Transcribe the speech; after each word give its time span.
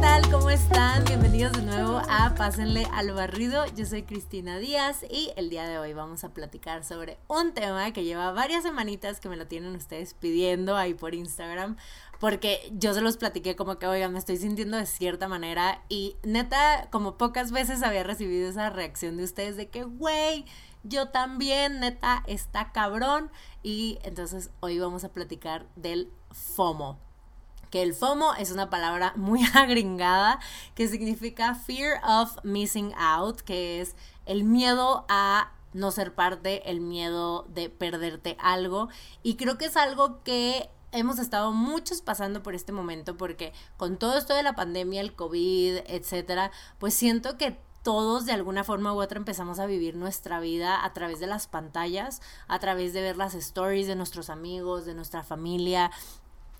tal? 0.00 0.30
¿Cómo 0.30 0.48
están? 0.48 1.04
Bienvenidos 1.04 1.52
de 1.52 1.62
nuevo 1.62 2.00
a 2.08 2.34
Pásenle 2.34 2.86
al 2.92 3.12
Barrido. 3.12 3.66
Yo 3.76 3.84
soy 3.84 4.04
Cristina 4.04 4.58
Díaz 4.58 5.04
y 5.10 5.30
el 5.36 5.50
día 5.50 5.68
de 5.68 5.78
hoy 5.78 5.92
vamos 5.92 6.24
a 6.24 6.32
platicar 6.32 6.84
sobre 6.84 7.18
un 7.28 7.52
tema 7.52 7.92
que 7.92 8.04
lleva 8.04 8.32
varias 8.32 8.62
semanitas 8.62 9.20
que 9.20 9.28
me 9.28 9.36
lo 9.36 9.46
tienen 9.46 9.74
ustedes 9.74 10.14
pidiendo 10.14 10.78
ahí 10.78 10.94
por 10.94 11.14
Instagram. 11.14 11.76
Porque 12.18 12.72
yo 12.72 12.94
se 12.94 13.02
los 13.02 13.18
platiqué 13.18 13.56
como 13.56 13.78
que, 13.78 13.86
oigan, 13.86 14.14
me 14.14 14.18
estoy 14.18 14.38
sintiendo 14.38 14.78
de 14.78 14.86
cierta 14.86 15.28
manera. 15.28 15.82
Y 15.90 16.16
neta, 16.22 16.88
como 16.90 17.18
pocas 17.18 17.52
veces 17.52 17.82
había 17.82 18.02
recibido 18.02 18.48
esa 18.48 18.70
reacción 18.70 19.18
de 19.18 19.24
ustedes 19.24 19.58
de 19.58 19.68
que, 19.68 19.82
güey, 19.82 20.46
yo 20.82 21.08
también, 21.08 21.80
neta, 21.80 22.22
está 22.26 22.72
cabrón. 22.72 23.30
Y 23.62 23.98
entonces 24.02 24.50
hoy 24.60 24.78
vamos 24.78 25.04
a 25.04 25.10
platicar 25.10 25.66
del 25.76 26.10
FOMO 26.30 27.09
que 27.70 27.82
el 27.82 27.94
FOMO 27.94 28.34
es 28.34 28.50
una 28.50 28.70
palabra 28.70 29.12
muy 29.16 29.40
agringada 29.54 30.40
que 30.74 30.88
significa 30.88 31.54
Fear 31.54 32.00
of 32.04 32.44
Missing 32.44 32.92
Out, 32.96 33.40
que 33.40 33.80
es 33.80 33.96
el 34.26 34.44
miedo 34.44 35.06
a 35.08 35.52
no 35.72 35.90
ser 35.90 36.14
parte, 36.14 36.68
el 36.70 36.80
miedo 36.80 37.46
de 37.48 37.70
perderte 37.70 38.36
algo. 38.40 38.88
Y 39.22 39.36
creo 39.36 39.56
que 39.56 39.66
es 39.66 39.76
algo 39.76 40.22
que 40.22 40.68
hemos 40.92 41.18
estado 41.18 41.52
muchos 41.52 42.02
pasando 42.02 42.42
por 42.42 42.54
este 42.54 42.72
momento 42.72 43.16
porque 43.16 43.52
con 43.76 43.96
todo 43.96 44.18
esto 44.18 44.34
de 44.34 44.42
la 44.42 44.54
pandemia, 44.54 45.00
el 45.00 45.14
COVID, 45.14 45.78
etcétera, 45.86 46.50
pues 46.78 46.94
siento 46.94 47.38
que 47.38 47.56
todos 47.82 48.26
de 48.26 48.32
alguna 48.32 48.62
forma 48.62 48.92
u 48.92 49.00
otra 49.00 49.18
empezamos 49.18 49.58
a 49.58 49.66
vivir 49.66 49.96
nuestra 49.96 50.38
vida 50.40 50.84
a 50.84 50.92
través 50.92 51.18
de 51.18 51.26
las 51.26 51.46
pantallas, 51.46 52.20
a 52.46 52.58
través 52.58 52.92
de 52.92 53.00
ver 53.00 53.16
las 53.16 53.34
stories 53.34 53.86
de 53.86 53.96
nuestros 53.96 54.28
amigos, 54.28 54.84
de 54.84 54.94
nuestra 54.94 55.22
familia, 55.22 55.90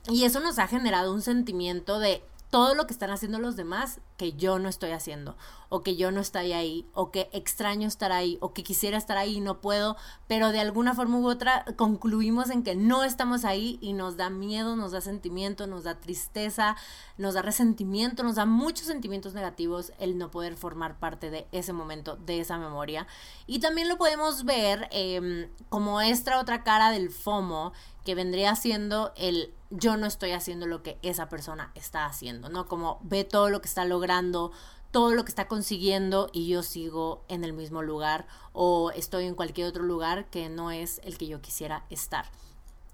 y 0.09 0.24
eso 0.24 0.40
nos 0.40 0.59
ha 0.59 0.66
generado 0.66 1.12
un 1.12 1.22
sentimiento 1.22 1.98
de 1.98 2.23
todo 2.51 2.74
lo 2.74 2.87
que 2.87 2.93
están 2.93 3.10
haciendo 3.10 3.38
los 3.38 3.56
demás 3.56 4.01
que 4.16 4.32
yo 4.32 4.59
no 4.59 4.68
estoy 4.68 4.90
haciendo, 4.90 5.37
o 5.71 5.82
que 5.82 5.96
yo 5.96 6.10
no 6.10 6.21
estoy 6.21 6.52
ahí, 6.52 6.87
o 6.93 7.10
que 7.10 7.30
extraño 7.32 7.87
estar 7.88 8.10
ahí, 8.13 8.37
o 8.40 8.52
que 8.52 8.65
quisiera 8.65 8.99
estar 8.99 9.16
ahí 9.16 9.37
y 9.37 9.40
no 9.40 9.60
puedo, 9.60 9.96
pero 10.27 10.51
de 10.51 10.60
alguna 10.60 10.95
forma 10.95 11.18
u 11.18 11.29
otra 11.29 11.65
concluimos 11.77 12.51
en 12.51 12.65
que 12.65 12.74
no 12.74 13.04
estamos 13.04 13.45
ahí 13.45 13.79
y 13.80 13.93
nos 13.93 14.16
da 14.16 14.30
miedo, 14.30 14.74
nos 14.74 14.90
da 14.90 15.01
sentimiento, 15.01 15.68
nos 15.68 15.85
da 15.85 16.01
tristeza, 16.01 16.77
nos 17.16 17.35
da 17.35 17.43
resentimiento, 17.43 18.24
nos 18.24 18.35
da 18.35 18.46
muchos 18.46 18.88
sentimientos 18.88 19.32
negativos 19.32 19.93
el 20.01 20.18
no 20.18 20.30
poder 20.30 20.57
formar 20.57 20.99
parte 20.99 21.30
de 21.30 21.46
ese 21.52 21.73
momento, 21.73 22.16
de 22.16 22.40
esa 22.40 22.59
memoria. 22.59 23.07
Y 23.46 23.60
también 23.60 23.88
lo 23.88 23.96
podemos 23.96 24.45
ver 24.45 24.88
em, 24.90 25.49
como 25.68 26.01
esta 26.01 26.40
otra 26.40 26.65
cara 26.65 26.90
del 26.90 27.10
FOMO, 27.10 27.73
que 28.05 28.15
vendría 28.16 28.57
siendo 28.57 29.12
el 29.16 29.55
yo 29.71 29.96
no 29.96 30.07
estoy 30.07 30.32
haciendo 30.32 30.66
lo 30.66 30.82
que 30.82 30.99
esa 31.02 31.29
persona 31.29 31.71
está 31.77 32.05
haciendo, 32.05 32.49
¿no? 32.49 32.66
Como 32.66 32.99
ve 33.05 33.23
todo 33.23 33.51
lo 33.51 33.60
que 33.60 33.68
está 33.68 33.84
logrando, 33.84 34.51
todo 34.91 35.15
lo 35.15 35.24
que 35.24 35.30
está 35.30 35.46
consiguiendo 35.46 36.30
y 36.33 36.49
yo 36.49 36.63
sigo 36.63 37.24
en 37.29 37.45
el 37.45 37.52
mismo 37.52 37.83
lugar 37.83 38.27
o 38.52 38.91
estoy 38.91 39.27
en 39.27 39.35
cualquier 39.35 39.69
otro 39.69 39.85
lugar 39.85 40.29
que 40.30 40.49
no 40.49 40.71
es 40.71 41.01
el 41.05 41.16
que 41.16 41.27
yo 41.27 41.41
quisiera 41.41 41.85
estar. 41.91 42.27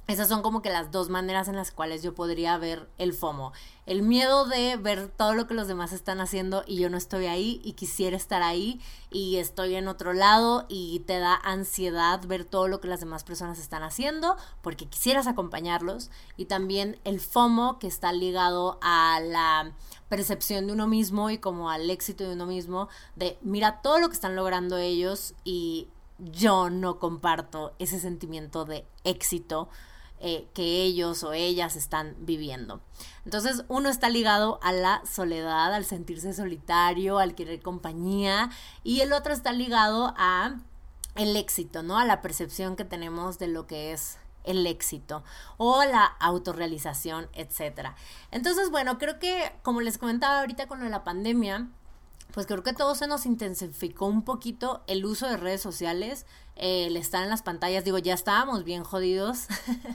Esas 0.08 0.28
son 0.28 0.42
como 0.42 0.62
que 0.62 0.70
las 0.70 0.92
dos 0.92 1.08
maneras 1.08 1.48
en 1.48 1.56
las 1.56 1.72
cuales 1.72 2.00
yo 2.00 2.14
podría 2.14 2.56
ver 2.58 2.88
el 2.96 3.12
FOMO. 3.12 3.52
El 3.86 4.02
miedo 4.02 4.44
de 4.44 4.76
ver 4.76 5.08
todo 5.08 5.34
lo 5.34 5.48
que 5.48 5.54
los 5.54 5.66
demás 5.66 5.92
están 5.92 6.20
haciendo 6.20 6.62
y 6.64 6.76
yo 6.76 6.88
no 6.88 6.96
estoy 6.96 7.26
ahí 7.26 7.60
y 7.64 7.72
quisiera 7.72 8.16
estar 8.16 8.40
ahí 8.40 8.80
y 9.10 9.38
estoy 9.38 9.74
en 9.74 9.88
otro 9.88 10.12
lado 10.12 10.64
y 10.68 11.00
te 11.00 11.18
da 11.18 11.34
ansiedad 11.34 12.24
ver 12.24 12.44
todo 12.44 12.68
lo 12.68 12.80
que 12.80 12.86
las 12.86 13.00
demás 13.00 13.24
personas 13.24 13.58
están 13.58 13.82
haciendo 13.82 14.36
porque 14.62 14.86
quisieras 14.86 15.26
acompañarlos. 15.26 16.10
Y 16.36 16.44
también 16.44 17.00
el 17.02 17.18
FOMO 17.18 17.80
que 17.80 17.88
está 17.88 18.12
ligado 18.12 18.78
a 18.82 19.18
la 19.20 19.72
percepción 20.08 20.68
de 20.68 20.72
uno 20.72 20.86
mismo 20.86 21.30
y 21.30 21.38
como 21.38 21.68
al 21.68 21.90
éxito 21.90 22.22
de 22.22 22.34
uno 22.34 22.46
mismo 22.46 22.88
de 23.16 23.38
mira 23.42 23.82
todo 23.82 23.98
lo 23.98 24.08
que 24.08 24.14
están 24.14 24.36
logrando 24.36 24.76
ellos 24.76 25.34
y 25.42 25.88
yo 26.18 26.70
no 26.70 27.00
comparto 27.00 27.74
ese 27.80 27.98
sentimiento 27.98 28.64
de 28.64 28.86
éxito 29.02 29.68
eh, 30.28 30.48
que 30.54 30.82
ellos 30.82 31.22
o 31.22 31.34
ellas 31.34 31.76
están 31.76 32.16
viviendo. 32.18 32.80
Entonces 33.24 33.64
uno 33.68 33.88
está 33.88 34.08
ligado 34.08 34.58
a 34.60 34.72
la 34.72 35.00
soledad, 35.06 35.72
al 35.72 35.84
sentirse 35.84 36.32
solitario, 36.32 37.20
al 37.20 37.36
querer 37.36 37.62
compañía 37.62 38.50
y 38.82 39.02
el 39.02 39.12
otro 39.12 39.32
está 39.32 39.52
ligado 39.52 40.14
a 40.16 40.56
el 41.14 41.36
éxito, 41.36 41.84
¿no? 41.84 41.96
A 41.96 42.04
la 42.04 42.22
percepción 42.22 42.74
que 42.74 42.84
tenemos 42.84 43.38
de 43.38 43.46
lo 43.46 43.68
que 43.68 43.92
es 43.92 44.18
el 44.42 44.66
éxito 44.66 45.22
o 45.58 45.84
la 45.84 46.04
autorrealización, 46.04 47.28
etcétera. 47.32 47.94
Entonces, 48.32 48.72
bueno, 48.72 48.98
creo 48.98 49.20
que 49.20 49.52
como 49.62 49.80
les 49.80 49.96
comentaba 49.96 50.40
ahorita 50.40 50.66
con 50.66 50.90
la 50.90 51.04
pandemia, 51.04 51.68
pues 52.32 52.46
creo 52.46 52.62
que 52.62 52.72
todo 52.72 52.94
se 52.94 53.06
nos 53.06 53.24
intensificó 53.26 54.06
un 54.06 54.22
poquito 54.22 54.82
el 54.86 55.04
uso 55.04 55.26
de 55.26 55.36
redes 55.36 55.62
sociales, 55.62 56.26
el 56.54 56.96
estar 56.96 57.22
en 57.22 57.30
las 57.30 57.42
pantallas, 57.42 57.84
digo, 57.84 57.98
ya 57.98 58.14
estábamos 58.14 58.64
bien 58.64 58.82
jodidos 58.84 59.46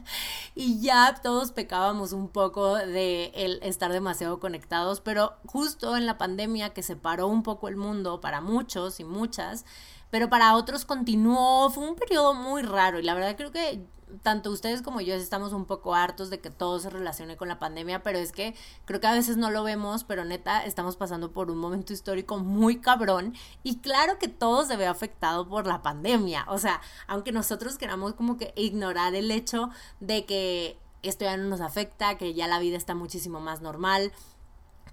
y 0.56 0.80
ya 0.80 1.20
todos 1.22 1.52
pecábamos 1.52 2.14
un 2.14 2.30
poco 2.30 2.76
de 2.76 3.32
el 3.36 3.60
estar 3.64 3.92
demasiado 3.92 4.40
conectados, 4.40 5.02
pero 5.02 5.34
justo 5.46 5.98
en 5.98 6.06
la 6.06 6.18
pandemia 6.18 6.74
que 6.74 6.84
separó 6.84 7.28
un 7.28 7.44
poco 7.44 7.68
el 7.68 7.76
mundo 7.76 8.22
para 8.22 8.42
muchos 8.42 9.00
y 9.00 9.04
muchas, 9.04 9.66
pero 10.10 10.30
para 10.30 10.56
otros 10.56 10.86
continuó, 10.86 11.70
fue 11.70 11.88
un 11.88 11.96
periodo 11.96 12.34
muy 12.34 12.62
raro 12.64 13.00
y 13.00 13.04
la 13.04 13.14
verdad 13.14 13.36
creo 13.36 13.52
que 13.52 13.86
tanto 14.22 14.52
ustedes 14.52 14.82
como 14.82 15.02
yo 15.02 15.16
estamos 15.16 15.54
un 15.54 15.66
poco 15.66 15.96
hartos 15.96 16.30
de 16.30 16.40
que 16.40 16.50
todo 16.50 16.80
se 16.80 16.90
relacione 16.90 17.38
con 17.38 17.48
la 17.48 17.60
pandemia, 17.60 18.04
pero 18.04 18.20
es 18.20 18.32
que 18.32 18.56
creo 18.86 19.00
que 19.00 19.08
a 19.08 19.14
veces 19.14 19.38
no 19.38 19.52
lo 19.52 19.64
vemos, 19.64 20.04
pero 20.04 20.26
neta 20.26 20.66
estamos 20.66 20.96
pasando 20.96 21.32
por 21.32 21.52
un 21.52 21.58
momento 21.58 21.94
histórico 21.94 22.38
muy 22.38 22.80
cabrón 22.80 23.34
y 23.64 23.78
claro 23.78 24.20
que 24.20 24.28
todo 24.28 24.66
se 24.66 24.78
ve 24.78 24.88
afectado 24.88 25.48
por 25.48 25.68
la 25.68 25.82
pandemia, 25.82 26.46
o 26.48 26.58
sea, 26.58 26.82
aunque 27.08 27.32
nosotros 27.32 27.78
queramos 27.78 28.14
como 28.14 28.38
que 28.38 28.54
ignorar 28.56 29.16
el 29.16 29.32
hecho 29.32 29.70
de 30.00 30.26
que 30.26 30.78
esto 31.04 31.26
ya 31.26 31.38
no 31.38 31.46
nos 31.46 31.62
afecta, 31.62 32.18
que 32.18 32.34
ya 32.34 32.48
la 32.48 32.60
vida 32.60 32.78
está 32.78 32.94
muchísimo 32.94 33.40
más 33.40 33.62
normal, 33.62 34.12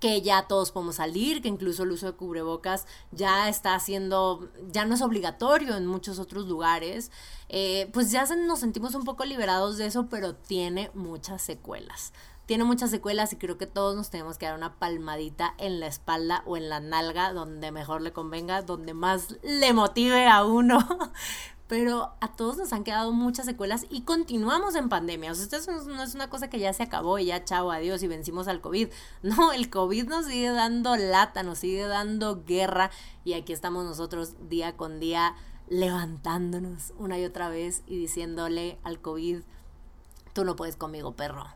que 0.01 0.23
ya 0.23 0.47
todos 0.47 0.71
podemos 0.71 0.97
salir, 0.97 1.43
que 1.43 1.49
incluso 1.49 1.83
el 1.83 1.93
uso 1.93 2.07
de 2.07 2.13
cubrebocas 2.13 2.87
ya 3.11 3.49
está 3.49 3.75
haciendo, 3.75 4.49
ya 4.71 4.85
no 4.85 4.95
es 4.95 5.03
obligatorio 5.03 5.77
en 5.77 5.87
muchos 5.87 6.19
otros 6.19 6.47
lugares, 6.47 7.11
eh, 7.49 7.89
pues 7.93 8.11
ya 8.11 8.25
nos 8.37 8.61
sentimos 8.61 8.95
un 8.95 9.05
poco 9.05 9.25
liberados 9.25 9.77
de 9.77 9.87
eso, 9.87 10.09
pero 10.09 10.35
tiene 10.35 10.91
muchas 10.95 11.43
secuelas. 11.43 12.13
Tiene 12.47 12.65
muchas 12.65 12.89
secuelas 12.89 13.35
y 13.35 13.37
creo 13.37 13.59
que 13.59 13.67
todos 13.67 13.95
nos 13.95 14.09
tenemos 14.09 14.39
que 14.39 14.47
dar 14.47 14.57
una 14.57 14.79
palmadita 14.79 15.55
en 15.59 15.81
la 15.81 15.87
espalda 15.87 16.43
o 16.47 16.57
en 16.57 16.71
la 16.71 16.81
nalga, 16.81 17.35
donde 17.35 17.73
mejor 17.73 18.01
le 18.01 18.15
convenga, 18.15 18.63
donde 18.63 18.95
más 18.95 19.37
le 19.43 19.75
motive 19.75 20.27
a 20.27 20.45
uno, 20.45 20.79
pero 21.69 22.15
a 22.21 22.33
todos 22.33 22.57
nos 22.57 22.73
han 22.73 22.83
quedado 22.83 23.13
muchas 23.13 23.45
secuelas 23.45 23.87
y 23.91 24.01
continuamos 24.01 24.75
en 24.75 24.89
pandemia. 24.89 25.31
O 25.31 25.35
sea, 25.35 25.59
esto 25.59 25.71
no 25.87 26.03
es 26.03 26.15
una 26.15 26.31
cosa 26.31 26.49
que 26.49 26.59
ya 26.59 26.73
se 26.73 26.83
acabó 26.83 27.19
y 27.19 27.27
ya 27.27 27.45
chao, 27.45 27.71
adiós 27.71 28.03
y 28.03 28.09
vencimos 28.09 28.49
al 28.49 28.61
COVID. 28.61 28.89
No, 29.23 29.53
el 29.53 29.69
COVID 29.69 30.09
nos 30.09 30.27
sigue 30.27 30.51
dando 30.51 30.97
lata, 30.97 31.43
nos 31.43 31.59
sigue 31.59 31.87
dando 31.87 32.45
guerra 32.45 32.91
y 33.25 33.35
aquí 33.35 33.53
estamos 33.53 33.85
nosotros 33.85 34.35
día 34.49 34.77
con 34.77 35.01
día 35.01 35.35
levantándonos 35.69 36.95
una 36.99 37.19
y 37.19 37.25
otra 37.27 37.51
vez 37.51 37.83
y 37.87 37.99
diciéndole 37.99 38.79
al 38.85 39.01
COVID, 39.01 39.41
tú 40.33 40.45
no 40.45 40.57
puedes 40.57 40.77
conmigo, 40.77 41.13
perro. 41.13 41.47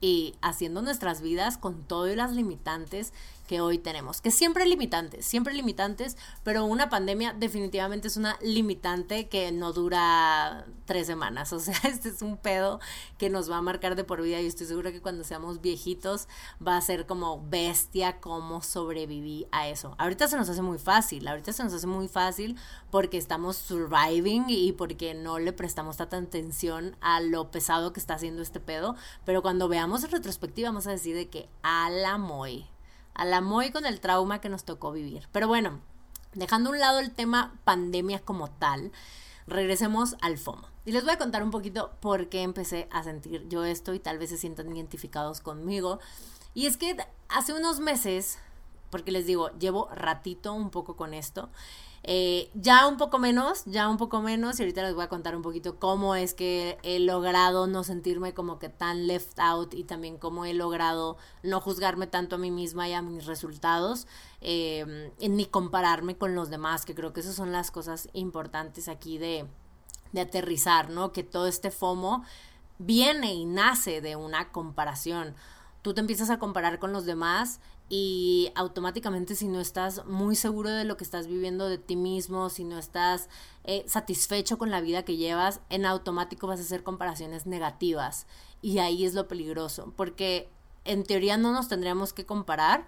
Y 0.00 0.36
haciendo 0.40 0.80
nuestras 0.80 1.20
vidas 1.20 1.58
con 1.58 1.82
todas 1.82 2.16
las 2.16 2.32
limitantes 2.32 3.12
que 3.48 3.60
hoy 3.60 3.78
tenemos, 3.78 4.20
que 4.20 4.30
siempre 4.30 4.66
limitantes, 4.66 5.26
siempre 5.26 5.54
limitantes, 5.54 6.16
pero 6.44 6.64
una 6.66 6.88
pandemia 6.90 7.32
definitivamente 7.32 8.06
es 8.06 8.16
una 8.16 8.38
limitante 8.40 9.28
que 9.28 9.50
no 9.50 9.72
dura 9.72 10.66
tres 10.84 11.08
semanas, 11.08 11.52
o 11.54 11.58
sea, 11.58 11.74
este 11.84 12.10
es 12.10 12.22
un 12.22 12.36
pedo 12.36 12.78
que 13.16 13.30
nos 13.30 13.50
va 13.50 13.56
a 13.56 13.62
marcar 13.62 13.96
de 13.96 14.04
por 14.04 14.22
vida 14.22 14.40
y 14.40 14.46
estoy 14.46 14.66
segura 14.66 14.92
que 14.92 15.00
cuando 15.00 15.24
seamos 15.24 15.60
viejitos 15.60 16.28
va 16.64 16.76
a 16.76 16.80
ser 16.80 17.06
como 17.06 17.42
bestia 17.48 18.20
cómo 18.20 18.62
sobreviví 18.62 19.46
a 19.50 19.68
eso. 19.68 19.94
Ahorita 19.98 20.28
se 20.28 20.36
nos 20.36 20.48
hace 20.48 20.62
muy 20.62 20.78
fácil, 20.78 21.26
ahorita 21.26 21.52
se 21.52 21.64
nos 21.64 21.72
hace 21.72 21.86
muy 21.86 22.06
fácil 22.06 22.56
porque 22.90 23.16
estamos 23.16 23.56
surviving 23.56 24.44
y 24.48 24.72
porque 24.72 25.14
no 25.14 25.38
le 25.38 25.54
prestamos 25.54 25.96
tanta 25.96 26.18
atención 26.18 26.96
a 27.00 27.20
lo 27.20 27.50
pesado 27.50 27.94
que 27.94 28.00
está 28.00 28.14
haciendo 28.14 28.42
este 28.42 28.60
pedo, 28.60 28.94
pero 29.24 29.40
cuando 29.40 29.68
veamos 29.68 30.04
en 30.04 30.10
retrospectiva 30.10 30.68
vamos 30.68 30.86
a 30.86 30.90
decir 30.90 31.16
de 31.16 31.30
que 31.30 31.48
a 31.62 31.88
la 31.88 32.18
moy 32.18 32.66
a 33.18 33.24
la 33.24 33.42
muy 33.42 33.70
con 33.70 33.84
el 33.84 34.00
trauma 34.00 34.40
que 34.40 34.48
nos 34.48 34.64
tocó 34.64 34.92
vivir. 34.92 35.28
Pero 35.32 35.48
bueno, 35.48 35.80
dejando 36.34 36.70
a 36.70 36.72
un 36.72 36.78
lado 36.78 37.00
el 37.00 37.10
tema 37.10 37.52
pandemia 37.64 38.20
como 38.20 38.48
tal, 38.48 38.92
regresemos 39.46 40.16
al 40.22 40.38
FOMO. 40.38 40.68
Y 40.86 40.92
les 40.92 41.04
voy 41.04 41.12
a 41.12 41.18
contar 41.18 41.42
un 41.42 41.50
poquito 41.50 41.90
por 42.00 42.28
qué 42.28 42.42
empecé 42.42 42.88
a 42.90 43.02
sentir 43.02 43.46
yo 43.48 43.64
esto 43.64 43.92
y 43.92 43.98
tal 43.98 44.18
vez 44.18 44.30
se 44.30 44.38
sientan 44.38 44.74
identificados 44.74 45.40
conmigo. 45.40 45.98
Y 46.54 46.66
es 46.66 46.76
que 46.76 46.96
hace 47.28 47.52
unos 47.52 47.80
meses, 47.80 48.38
porque 48.88 49.12
les 49.12 49.26
digo, 49.26 49.50
llevo 49.58 49.88
ratito 49.92 50.54
un 50.54 50.70
poco 50.70 50.96
con 50.96 51.12
esto, 51.12 51.50
Eh, 52.04 52.50
ya 52.54 52.86
un 52.86 52.96
poco 52.96 53.18
menos, 53.18 53.64
ya 53.66 53.88
un 53.88 53.96
poco 53.96 54.22
menos, 54.22 54.58
y 54.58 54.62
ahorita 54.62 54.82
les 54.82 54.94
voy 54.94 55.04
a 55.04 55.08
contar 55.08 55.36
un 55.36 55.42
poquito 55.42 55.78
cómo 55.78 56.14
es 56.14 56.32
que 56.32 56.78
he 56.82 57.00
logrado 57.00 57.66
no 57.66 57.84
sentirme 57.84 58.34
como 58.34 58.58
que 58.58 58.68
tan 58.68 59.06
left 59.06 59.38
out 59.38 59.74
y 59.74 59.84
también 59.84 60.16
cómo 60.16 60.44
he 60.44 60.54
logrado 60.54 61.16
no 61.42 61.60
juzgarme 61.60 62.06
tanto 62.06 62.36
a 62.36 62.38
mí 62.38 62.50
misma 62.50 62.88
y 62.88 62.92
a 62.92 63.02
mis 63.02 63.26
resultados, 63.26 64.06
eh, 64.40 65.12
ni 65.20 65.46
compararme 65.46 66.16
con 66.16 66.34
los 66.34 66.50
demás, 66.50 66.84
que 66.84 66.94
creo 66.94 67.12
que 67.12 67.20
esas 67.20 67.34
son 67.34 67.52
las 67.52 67.70
cosas 67.70 68.08
importantes 68.12 68.88
aquí 68.88 69.18
de, 69.18 69.46
de 70.12 70.20
aterrizar, 70.20 70.90
¿no? 70.90 71.12
Que 71.12 71.24
todo 71.24 71.46
este 71.46 71.70
FOMO 71.70 72.24
viene 72.78 73.34
y 73.34 73.44
nace 73.44 74.00
de 74.00 74.16
una 74.16 74.50
comparación. 74.52 75.34
Tú 75.82 75.94
te 75.94 76.00
empiezas 76.00 76.30
a 76.30 76.38
comparar 76.38 76.78
con 76.78 76.92
los 76.92 77.04
demás 77.04 77.60
y 77.88 78.52
automáticamente 78.54 79.34
si 79.34 79.48
no 79.48 79.60
estás 79.60 80.04
muy 80.04 80.36
seguro 80.36 80.70
de 80.70 80.84
lo 80.84 80.96
que 80.96 81.04
estás 81.04 81.26
viviendo 81.26 81.68
de 81.68 81.78
ti 81.78 81.96
mismo, 81.96 82.50
si 82.50 82.64
no 82.64 82.78
estás 82.78 83.28
eh, 83.64 83.84
satisfecho 83.86 84.58
con 84.58 84.70
la 84.70 84.80
vida 84.80 85.04
que 85.04 85.16
llevas, 85.16 85.60
en 85.70 85.86
automático 85.86 86.46
vas 86.46 86.60
a 86.60 86.62
hacer 86.62 86.82
comparaciones 86.82 87.46
negativas 87.46 88.26
y 88.60 88.78
ahí 88.78 89.04
es 89.04 89.14
lo 89.14 89.26
peligroso, 89.28 89.92
porque 89.96 90.50
en 90.84 91.04
teoría 91.04 91.36
no 91.36 91.52
nos 91.52 91.68
tendríamos 91.68 92.12
que 92.12 92.26
comparar, 92.26 92.86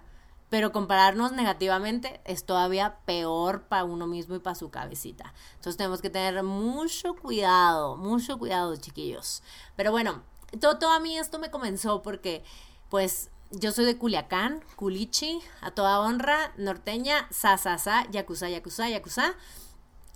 pero 0.49 0.71
compararnos 0.71 1.31
negativamente 1.31 2.19
es 2.25 2.45
todavía 2.45 2.97
peor 3.05 3.63
para 3.63 3.85
uno 3.85 4.05
mismo 4.05 4.35
y 4.35 4.39
para 4.39 4.55
su 4.55 4.69
cabecita. 4.69 5.33
Entonces 5.55 5.77
tenemos 5.77 6.01
que 6.01 6.09
tener 6.09 6.43
mucho 6.43 7.15
cuidado, 7.15 7.95
mucho 7.95 8.37
cuidado 8.37 8.75
chiquillos. 8.75 9.43
Pero 9.77 9.91
bueno, 9.91 10.23
todo, 10.59 10.77
todo 10.77 10.91
a 10.91 10.99
mí 10.99 11.17
esto 11.17 11.39
me 11.39 11.51
comenzó 11.51 12.01
porque 12.01 12.43
pues 12.89 13.31
yo 13.51 13.71
soy 13.71 13.85
de 13.85 13.97
Culiacán, 13.97 14.63
Culichi, 14.75 15.41
a 15.61 15.71
toda 15.71 15.99
honra, 15.99 16.53
norteña, 16.57 17.27
sa, 17.31 17.57
sa, 17.57 17.77
sa, 17.77 18.09
yakuza, 18.09 18.49
yakuza, 18.49 18.89
yakuza. 18.89 19.35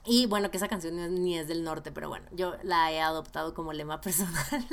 Y 0.06 0.28
bueno, 0.28 0.52
que 0.52 0.58
esa 0.58 0.68
canción 0.68 0.96
ni 1.16 1.38
es 1.38 1.48
del 1.48 1.64
norte, 1.64 1.92
pero 1.92 2.08
bueno, 2.08 2.28
yo 2.32 2.56
la 2.64 2.92
he 2.92 3.02
adoptado 3.02 3.54
como 3.54 3.74
lema 3.74 4.02
personal. 4.02 4.66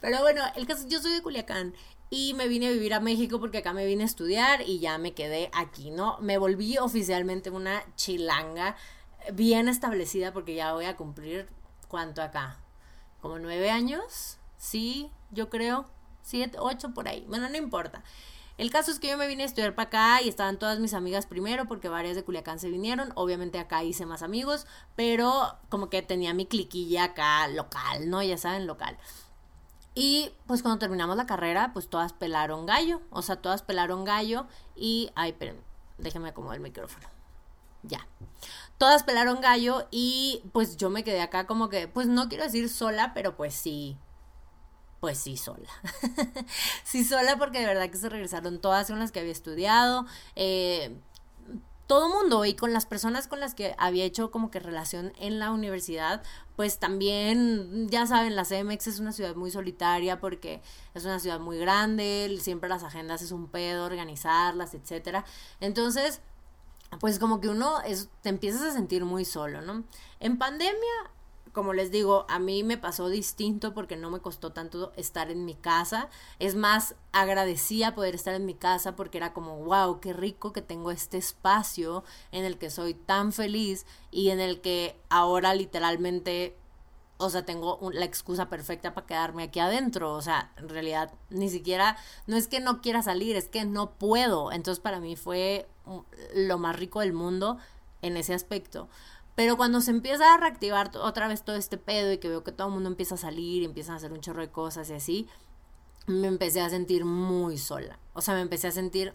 pero 0.00 0.20
bueno, 0.20 0.42
el 0.56 0.66
caso, 0.66 0.86
yo 0.88 1.00
soy 1.00 1.12
de 1.12 1.22
Culiacán 1.22 1.74
y 2.10 2.34
me 2.34 2.48
vine 2.48 2.68
a 2.68 2.70
vivir 2.70 2.94
a 2.94 3.00
México 3.00 3.40
porque 3.40 3.58
acá 3.58 3.72
me 3.72 3.86
vine 3.86 4.04
a 4.04 4.06
estudiar 4.06 4.62
y 4.62 4.78
ya 4.78 4.98
me 4.98 5.14
quedé 5.14 5.50
aquí, 5.52 5.90
¿no? 5.90 6.18
Me 6.20 6.38
volví 6.38 6.78
oficialmente 6.78 7.50
una 7.50 7.82
chilanga 7.96 8.76
bien 9.32 9.68
establecida 9.68 10.32
porque 10.32 10.54
ya 10.54 10.72
voy 10.72 10.84
a 10.84 10.96
cumplir, 10.96 11.48
¿cuánto 11.88 12.22
acá? 12.22 12.58
¿Como 13.20 13.38
nueve 13.38 13.70
años? 13.70 14.38
Sí, 14.56 15.10
yo 15.30 15.48
creo 15.48 15.90
siete, 16.22 16.58
ocho 16.60 16.94
por 16.94 17.08
ahí. 17.08 17.24
Bueno, 17.28 17.48
no 17.48 17.56
importa. 17.56 18.02
El 18.58 18.70
caso 18.70 18.90
es 18.90 19.00
que 19.00 19.08
yo 19.08 19.16
me 19.16 19.26
vine 19.26 19.42
a 19.42 19.46
estudiar 19.46 19.74
para 19.74 19.88
acá 19.88 20.22
y 20.22 20.28
estaban 20.28 20.58
todas 20.58 20.78
mis 20.78 20.94
amigas 20.94 21.26
primero 21.26 21.66
porque 21.66 21.88
varias 21.88 22.16
de 22.16 22.22
Culiacán 22.22 22.58
se 22.58 22.70
vinieron. 22.70 23.12
Obviamente 23.14 23.58
acá 23.58 23.82
hice 23.82 24.06
más 24.06 24.22
amigos, 24.22 24.66
pero 24.94 25.56
como 25.68 25.88
que 25.88 26.02
tenía 26.02 26.34
mi 26.34 26.46
cliquilla 26.46 27.04
acá 27.04 27.48
local, 27.48 28.10
¿no? 28.10 28.22
Ya 28.22 28.36
saben, 28.36 28.66
local. 28.66 28.98
Y 29.94 30.30
pues 30.46 30.62
cuando 30.62 30.78
terminamos 30.78 31.16
la 31.16 31.26
carrera, 31.26 31.72
pues 31.72 31.88
todas 31.88 32.12
pelaron 32.12 32.66
gallo. 32.66 33.00
O 33.10 33.22
sea, 33.22 33.36
todas 33.36 33.62
pelaron 33.62 34.04
gallo 34.04 34.46
y... 34.76 35.10
Ay, 35.14 35.34
pero 35.38 35.54
déjenme 35.98 36.28
acomodar 36.28 36.56
el 36.56 36.62
micrófono. 36.62 37.08
Ya. 37.82 38.06
Todas 38.78 39.02
pelaron 39.02 39.40
gallo 39.40 39.86
y 39.90 40.42
pues 40.52 40.76
yo 40.76 40.90
me 40.90 41.04
quedé 41.04 41.20
acá 41.20 41.46
como 41.46 41.68
que, 41.68 41.88
pues 41.88 42.06
no 42.06 42.28
quiero 42.28 42.44
decir 42.44 42.68
sola, 42.68 43.12
pero 43.14 43.36
pues 43.36 43.54
sí, 43.54 43.96
pues 45.02 45.18
sí 45.18 45.36
sola. 45.36 45.68
sí 46.84 47.02
sola 47.02 47.36
porque 47.36 47.58
de 47.58 47.66
verdad 47.66 47.90
que 47.90 47.98
se 47.98 48.08
regresaron 48.08 48.60
todas 48.60 48.86
con 48.86 49.00
las 49.00 49.10
que 49.10 49.18
había 49.18 49.32
estudiado. 49.32 50.06
Eh, 50.36 50.96
todo 51.88 52.08
mundo 52.08 52.44
y 52.44 52.54
con 52.54 52.72
las 52.72 52.86
personas 52.86 53.26
con 53.26 53.40
las 53.40 53.56
que 53.56 53.74
había 53.78 54.04
hecho 54.04 54.30
como 54.30 54.52
que 54.52 54.60
relación 54.60 55.12
en 55.18 55.40
la 55.40 55.50
universidad, 55.50 56.22
pues 56.54 56.78
también, 56.78 57.88
ya 57.90 58.06
saben, 58.06 58.36
la 58.36 58.44
CMX 58.44 58.86
es 58.86 59.00
una 59.00 59.10
ciudad 59.10 59.34
muy 59.34 59.50
solitaria 59.50 60.20
porque 60.20 60.62
es 60.94 61.04
una 61.04 61.18
ciudad 61.18 61.40
muy 61.40 61.58
grande, 61.58 62.38
siempre 62.40 62.68
las 62.68 62.84
agendas 62.84 63.22
es 63.22 63.32
un 63.32 63.48
pedo, 63.48 63.84
organizarlas, 63.84 64.72
etcétera. 64.72 65.24
Entonces, 65.58 66.20
pues 67.00 67.18
como 67.18 67.40
que 67.40 67.48
uno 67.48 67.80
es, 67.80 68.08
te 68.22 68.28
empiezas 68.28 68.62
a 68.62 68.72
sentir 68.72 69.04
muy 69.04 69.24
solo, 69.24 69.62
¿no? 69.62 69.82
En 70.20 70.38
pandemia 70.38 71.10
como 71.52 71.74
les 71.74 71.90
digo, 71.90 72.24
a 72.28 72.38
mí 72.38 72.62
me 72.62 72.78
pasó 72.78 73.08
distinto 73.08 73.74
porque 73.74 73.96
no 73.96 74.10
me 74.10 74.20
costó 74.20 74.52
tanto 74.52 74.92
estar 74.96 75.30
en 75.30 75.44
mi 75.44 75.54
casa. 75.54 76.08
Es 76.38 76.54
más, 76.54 76.94
agradecía 77.12 77.94
poder 77.94 78.14
estar 78.14 78.34
en 78.34 78.46
mi 78.46 78.54
casa 78.54 78.96
porque 78.96 79.18
era 79.18 79.34
como, 79.34 79.58
wow, 79.58 80.00
qué 80.00 80.14
rico 80.14 80.52
que 80.52 80.62
tengo 80.62 80.90
este 80.90 81.18
espacio 81.18 82.04
en 82.32 82.44
el 82.44 82.56
que 82.56 82.70
soy 82.70 82.94
tan 82.94 83.32
feliz 83.32 83.86
y 84.10 84.30
en 84.30 84.40
el 84.40 84.62
que 84.62 84.98
ahora 85.10 85.54
literalmente, 85.54 86.56
o 87.18 87.28
sea, 87.28 87.44
tengo 87.44 87.78
la 87.92 88.06
excusa 88.06 88.48
perfecta 88.48 88.94
para 88.94 89.06
quedarme 89.06 89.42
aquí 89.42 89.60
adentro. 89.60 90.14
O 90.14 90.22
sea, 90.22 90.52
en 90.56 90.70
realidad 90.70 91.12
ni 91.28 91.50
siquiera, 91.50 91.98
no 92.26 92.36
es 92.36 92.48
que 92.48 92.60
no 92.60 92.80
quiera 92.80 93.02
salir, 93.02 93.36
es 93.36 93.48
que 93.48 93.66
no 93.66 93.90
puedo. 93.92 94.52
Entonces 94.52 94.80
para 94.80 95.00
mí 95.00 95.16
fue 95.16 95.68
lo 96.34 96.56
más 96.56 96.76
rico 96.76 97.00
del 97.00 97.12
mundo 97.12 97.58
en 98.00 98.16
ese 98.16 98.32
aspecto. 98.32 98.88
Pero 99.34 99.56
cuando 99.56 99.80
se 99.80 99.90
empieza 99.90 100.34
a 100.34 100.36
reactivar 100.36 100.90
otra 100.96 101.28
vez 101.28 101.42
todo 101.42 101.56
este 101.56 101.78
pedo 101.78 102.12
y 102.12 102.18
que 102.18 102.28
veo 102.28 102.44
que 102.44 102.52
todo 102.52 102.68
el 102.68 102.74
mundo 102.74 102.90
empieza 102.90 103.14
a 103.14 103.18
salir 103.18 103.62
y 103.62 103.64
empiezan 103.64 103.94
a 103.94 103.96
hacer 103.96 104.12
un 104.12 104.20
chorro 104.20 104.42
de 104.42 104.50
cosas 104.50 104.90
y 104.90 104.94
así, 104.94 105.28
me 106.06 106.26
empecé 106.26 106.60
a 106.60 106.70
sentir 106.70 107.04
muy 107.04 107.58
sola. 107.58 107.98
O 108.12 108.20
sea, 108.20 108.34
me 108.34 108.40
empecé 108.40 108.68
a 108.68 108.72
sentir 108.72 109.14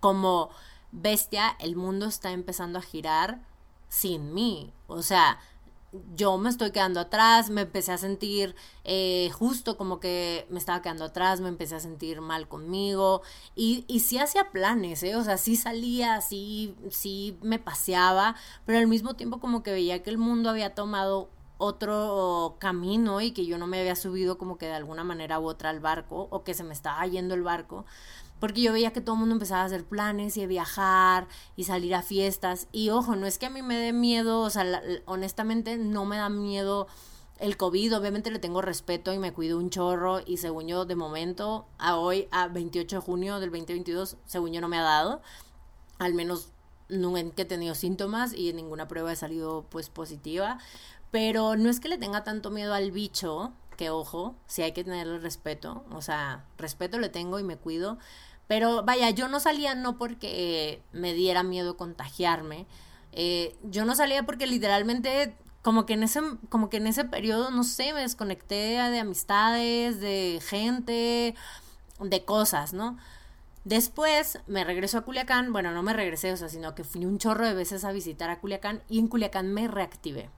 como 0.00 0.50
bestia, 0.92 1.56
el 1.58 1.76
mundo 1.76 2.06
está 2.06 2.30
empezando 2.30 2.78
a 2.78 2.82
girar 2.82 3.42
sin 3.88 4.32
mí. 4.32 4.72
O 4.86 5.02
sea, 5.02 5.38
yo 6.14 6.38
me 6.38 6.50
estoy 6.50 6.70
quedando 6.70 7.00
atrás, 7.00 7.50
me 7.50 7.62
empecé 7.62 7.92
a 7.92 7.98
sentir 7.98 8.54
eh, 8.84 9.30
justo 9.32 9.76
como 9.76 10.00
que 10.00 10.46
me 10.50 10.58
estaba 10.58 10.82
quedando 10.82 11.04
atrás, 11.04 11.40
me 11.40 11.48
empecé 11.48 11.76
a 11.76 11.80
sentir 11.80 12.20
mal 12.20 12.48
conmigo 12.48 13.22
y, 13.54 13.84
y 13.88 14.00
sí 14.00 14.18
hacía 14.18 14.50
planes, 14.50 15.02
¿eh? 15.02 15.16
o 15.16 15.24
sea, 15.24 15.38
sí 15.38 15.56
salía, 15.56 16.20
sí, 16.20 16.74
sí 16.90 17.38
me 17.42 17.58
paseaba, 17.58 18.36
pero 18.66 18.78
al 18.78 18.86
mismo 18.86 19.14
tiempo 19.14 19.40
como 19.40 19.62
que 19.62 19.72
veía 19.72 20.02
que 20.02 20.10
el 20.10 20.18
mundo 20.18 20.50
había 20.50 20.74
tomado 20.74 21.30
otro 21.58 22.56
camino 22.58 23.20
y 23.20 23.30
que 23.30 23.46
yo 23.46 23.58
no 23.58 23.66
me 23.66 23.80
había 23.80 23.94
subido 23.94 24.38
como 24.38 24.58
que 24.58 24.66
de 24.66 24.72
alguna 24.72 25.04
manera 25.04 25.38
u 25.38 25.46
otra 25.46 25.70
al 25.70 25.80
barco 25.80 26.26
o 26.30 26.42
que 26.42 26.54
se 26.54 26.64
me 26.64 26.74
estaba 26.74 27.06
yendo 27.06 27.34
el 27.34 27.42
barco 27.42 27.84
porque 28.40 28.62
yo 28.62 28.72
veía 28.72 28.92
que 28.92 29.00
todo 29.00 29.14
el 29.14 29.20
mundo 29.20 29.34
empezaba 29.34 29.62
a 29.62 29.66
hacer 29.66 29.84
planes 29.84 30.36
y 30.36 30.42
a 30.42 30.46
viajar 30.46 31.28
y 31.56 31.64
salir 31.64 31.94
a 31.94 32.02
fiestas. 32.02 32.68
Y 32.72 32.90
ojo, 32.90 33.16
no 33.16 33.26
es 33.26 33.38
que 33.38 33.46
a 33.46 33.50
mí 33.50 33.62
me 33.62 33.76
dé 33.76 33.92
miedo, 33.92 34.40
o 34.40 34.50
sea, 34.50 34.82
honestamente 35.06 35.76
no 35.76 36.04
me 36.04 36.16
da 36.16 36.28
miedo 36.28 36.86
el 37.38 37.56
COVID, 37.56 37.96
obviamente 37.96 38.30
le 38.30 38.38
tengo 38.38 38.62
respeto 38.62 39.12
y 39.12 39.18
me 39.18 39.32
cuido 39.32 39.58
un 39.58 39.70
chorro 39.70 40.20
y 40.24 40.36
según 40.36 40.68
yo 40.68 40.84
de 40.84 40.94
momento, 40.94 41.66
a 41.78 41.96
hoy, 41.96 42.28
a 42.30 42.48
28 42.48 42.96
de 42.96 43.02
junio 43.02 43.40
del 43.40 43.50
2022, 43.50 44.16
según 44.24 44.52
yo 44.52 44.60
no 44.60 44.68
me 44.68 44.78
ha 44.78 44.82
dado, 44.82 45.20
al 45.98 46.14
menos 46.14 46.50
nunca 46.88 47.42
he 47.42 47.44
tenido 47.44 47.74
síntomas 47.74 48.32
y 48.32 48.50
en 48.50 48.56
ninguna 48.56 48.88
prueba 48.88 49.12
he 49.12 49.16
salido 49.16 49.66
pues 49.68 49.90
positiva, 49.90 50.58
pero 51.10 51.56
no 51.56 51.70
es 51.70 51.80
que 51.80 51.88
le 51.88 51.98
tenga 51.98 52.24
tanto 52.24 52.50
miedo 52.50 52.72
al 52.74 52.90
bicho, 52.92 53.52
que 53.74 53.90
ojo, 53.90 54.34
sí 54.46 54.62
hay 54.62 54.72
que 54.72 54.84
tenerle 54.84 55.18
respeto, 55.18 55.84
o 55.90 56.02
sea, 56.02 56.44
respeto 56.58 56.98
le 56.98 57.08
tengo 57.08 57.38
y 57.38 57.44
me 57.44 57.56
cuido, 57.56 57.98
pero 58.46 58.82
vaya, 58.84 59.10
yo 59.10 59.28
no 59.28 59.40
salía 59.40 59.74
no 59.74 59.98
porque 59.98 60.82
me 60.92 61.14
diera 61.14 61.42
miedo 61.42 61.76
contagiarme. 61.76 62.66
Eh, 63.12 63.56
yo 63.62 63.84
no 63.84 63.94
salía 63.94 64.24
porque 64.24 64.46
literalmente 64.46 65.36
como 65.62 65.86
que 65.86 65.94
en 65.94 66.02
ese 66.02 66.20
como 66.50 66.68
que 66.68 66.76
en 66.76 66.86
ese 66.86 67.04
periodo 67.04 67.50
no 67.50 67.64
sé 67.64 67.92
me 67.94 68.00
desconecté 68.02 68.54
de 68.54 68.98
amistades 69.00 70.00
de 70.00 70.40
gente 70.46 71.34
de 72.00 72.24
cosas 72.24 72.74
no 72.74 72.98
después 73.64 74.40
me 74.46 74.64
regreso 74.64 74.98
a 74.98 75.02
Culiacán 75.02 75.52
bueno 75.52 75.70
no 75.70 75.82
me 75.82 75.94
regresé 75.94 76.32
o 76.32 76.36
sea 76.36 76.50
sino 76.50 76.74
que 76.74 76.84
fui 76.84 77.06
un 77.06 77.18
chorro 77.18 77.46
de 77.46 77.54
veces 77.54 77.84
a 77.84 77.92
visitar 77.92 78.30
a 78.30 78.40
Culiacán 78.40 78.82
y 78.90 78.98
en 78.98 79.08
Culiacán 79.08 79.54
me 79.54 79.68
reactivé 79.68 80.28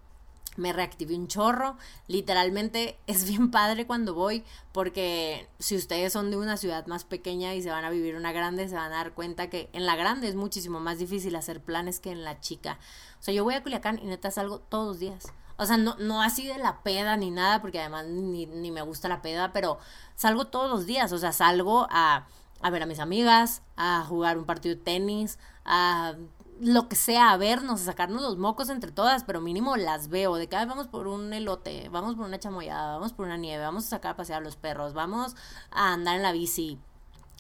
me 0.57 0.73
reactivé 0.73 1.15
un 1.15 1.29
chorro. 1.29 1.77
Literalmente 2.07 2.99
es 3.07 3.29
bien 3.29 3.51
padre 3.51 3.87
cuando 3.87 4.15
voy 4.15 4.45
porque 4.73 5.49
si 5.59 5.77
ustedes 5.77 6.13
son 6.13 6.31
de 6.31 6.37
una 6.37 6.57
ciudad 6.57 6.87
más 6.87 7.05
pequeña 7.05 7.55
y 7.55 7.63
se 7.63 7.71
van 7.71 7.85
a 7.85 7.91
vivir 7.91 8.17
una 8.17 8.33
grande, 8.33 8.69
se 8.69 8.75
van 8.75 8.93
a 8.93 8.97
dar 8.97 9.13
cuenta 9.13 9.49
que 9.49 9.71
en 9.73 9.87
la 9.87 9.97
grande 9.97 10.29
es 10.29 10.35
muchísimo 10.35 10.81
más 10.81 10.99
difícil 10.99 11.37
hacer 11.37 11.61
planes 11.61 12.01
que 12.01 12.11
en 12.11 12.25
la 12.25 12.41
chica. 12.41 12.79
O 13.21 13.23
sea, 13.23 13.35
yo 13.35 13.45
voy 13.45 13.55
a 13.55 13.63
Culiacán 13.63 13.99
y 13.99 14.07
neta 14.07 14.31
salgo 14.31 14.59
todos 14.61 14.87
los 14.87 14.99
días. 14.99 15.27
O 15.59 15.65
sea, 15.65 15.79
no, 15.79 15.97
no 15.99 16.23
así 16.23 16.47
de 16.47 16.59
la 16.59 16.83
peda 16.83 17.17
ni 17.17 17.31
nada, 17.31 17.63
porque 17.63 17.81
además 17.81 18.07
ni, 18.07 18.47
ni 18.47 18.71
me 18.71 18.83
gusta 18.83 19.09
la 19.09 19.23
peda, 19.23 19.53
pero 19.53 19.79
salgo 20.15 20.47
todos 20.49 20.71
los 20.71 20.87
días. 20.87 21.13
O 21.13 21.19
sea, 21.19 21.33
salgo 21.33 21.87
a, 21.91 22.27
a 22.61 22.71
ver 22.71 22.83
a 22.83 22.87
mis 22.87 22.99
amigas, 22.99 23.63
a 23.77 24.05
jugar 24.07 24.37
un 24.37 24.45
partido 24.45 24.75
de 24.75 24.83
tenis, 24.83 25.39
a 25.65 26.15
lo 26.61 26.89
que 26.89 26.97
sea, 26.97 27.33
a 27.33 27.37
vernos, 27.37 27.83
a 27.83 27.85
sacarnos 27.85 28.23
los 28.23 28.39
mocos 28.39 28.69
entre 28.71 28.93
todas, 28.93 29.25
pero 29.25 29.41
mínimo 29.41 29.77
las 29.77 30.09
veo, 30.09 30.37
de 30.37 30.49
que 30.49 30.57
vamos 30.57 30.89
por 30.89 31.07
un 31.07 31.33
elote, 31.33 31.89
vamos 31.91 32.15
por 32.15 32.27
una 32.27 32.39
chamoyada, 32.39 32.95
vamos 32.95 33.13
por 33.13 33.27
una 33.27 33.37
nieve, 33.37 33.63
vamos 33.63 33.87
a 33.87 33.91
sacar 33.91 34.13
a 34.13 34.17
pasear 34.17 34.43
a 34.43 34.45
los 34.45 34.57
perros, 34.57 34.95
vamos 34.95 35.37
a 35.71 35.93
andar 35.93 36.17
en 36.17 36.23
la 36.23 36.33
bici, 36.33 36.79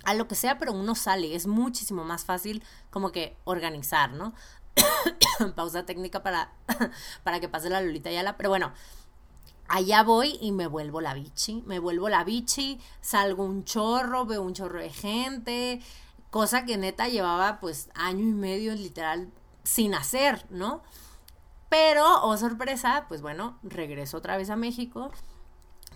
a 0.04 0.14
lo 0.14 0.28
que 0.28 0.34
sea, 0.34 0.58
pero 0.58 0.72
uno 0.72 0.94
sale, 0.94 1.34
es 1.34 1.46
muchísimo 1.46 2.04
más 2.04 2.24
fácil 2.24 2.62
como 2.90 3.10
que 3.10 3.36
organizar, 3.44 4.12
¿no? 4.12 4.34
Pausa 5.56 5.86
técnica 5.86 6.22
para, 6.22 6.52
para 7.24 7.40
que 7.40 7.48
pase 7.48 7.70
la 7.70 7.80
Lolita 7.80 8.10
Yala. 8.10 8.36
Pero 8.36 8.50
bueno, 8.50 8.72
allá 9.68 10.02
voy 10.02 10.38
y 10.40 10.52
me 10.52 10.66
vuelvo 10.66 11.00
la 11.00 11.14
bichi. 11.14 11.62
Me 11.66 11.78
vuelvo 11.78 12.08
la 12.08 12.24
bichi, 12.24 12.80
salgo 13.00 13.44
un 13.44 13.64
chorro, 13.64 14.26
veo 14.26 14.42
un 14.42 14.54
chorro 14.54 14.80
de 14.80 14.90
gente. 14.90 15.80
Cosa 16.30 16.64
que 16.64 16.76
neta 16.76 17.08
llevaba 17.08 17.60
pues 17.60 17.88
año 17.94 18.24
y 18.24 18.32
medio 18.32 18.74
literal 18.74 19.30
sin 19.62 19.94
hacer, 19.94 20.46
¿no? 20.50 20.82
Pero, 21.68 22.22
oh 22.22 22.36
sorpresa, 22.36 23.06
pues 23.08 23.22
bueno, 23.22 23.58
regreso 23.62 24.18
otra 24.18 24.36
vez 24.36 24.50
a 24.50 24.56
México 24.56 25.10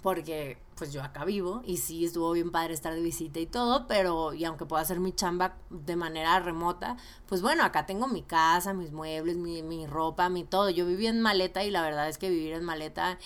porque 0.03 0.59
pues 0.77 0.93
yo 0.93 1.03
acá 1.03 1.25
vivo 1.25 1.63
y 1.65 1.77
sí 1.77 2.05
estuvo 2.05 2.33
bien 2.33 2.51
padre 2.51 2.73
estar 2.73 2.95
de 2.95 3.03
visita 3.03 3.39
y 3.39 3.47
todo, 3.47 3.87
pero 3.87 4.33
y 4.33 4.45
aunque 4.45 4.65
pueda 4.65 4.83
hacer 4.83 4.99
mi 4.99 5.13
chamba 5.13 5.57
de 5.69 5.97
manera 5.97 6.41
remota, 6.41 6.97
pues 7.27 7.43
bueno, 7.43 7.65
acá 7.65 7.87
tengo 7.87 8.09
mi 8.09 8.23
casa, 8.23 8.73
mis 8.73 8.93
muebles, 8.93 9.37
mi, 9.37 9.63
mi 9.63 9.87
ropa, 9.87 10.29
mi 10.29 10.45
todo. 10.45 10.71
Yo 10.71 10.87
viví 10.87 11.07
en 11.07 11.21
maleta 11.21 11.65
y 11.65 11.71
la 11.71 11.83
verdad 11.83 12.09
es 12.09 12.19
que 12.19 12.31
vivir 12.31 12.55
en 12.55 12.65
maleta, 12.65 13.19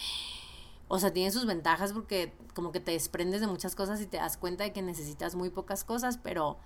o 0.88 0.98
sea, 0.98 1.12
tiene 1.12 1.30
sus 1.30 1.46
ventajas 1.46 1.92
porque 1.92 2.34
como 2.54 2.72
que 2.72 2.80
te 2.80 2.92
desprendes 2.92 3.40
de 3.40 3.46
muchas 3.46 3.74
cosas 3.76 4.00
y 4.00 4.06
te 4.06 4.16
das 4.16 4.36
cuenta 4.36 4.64
de 4.64 4.72
que 4.72 4.82
necesitas 4.82 5.34
muy 5.36 5.50
pocas 5.50 5.84
cosas, 5.84 6.18
pero 6.18 6.58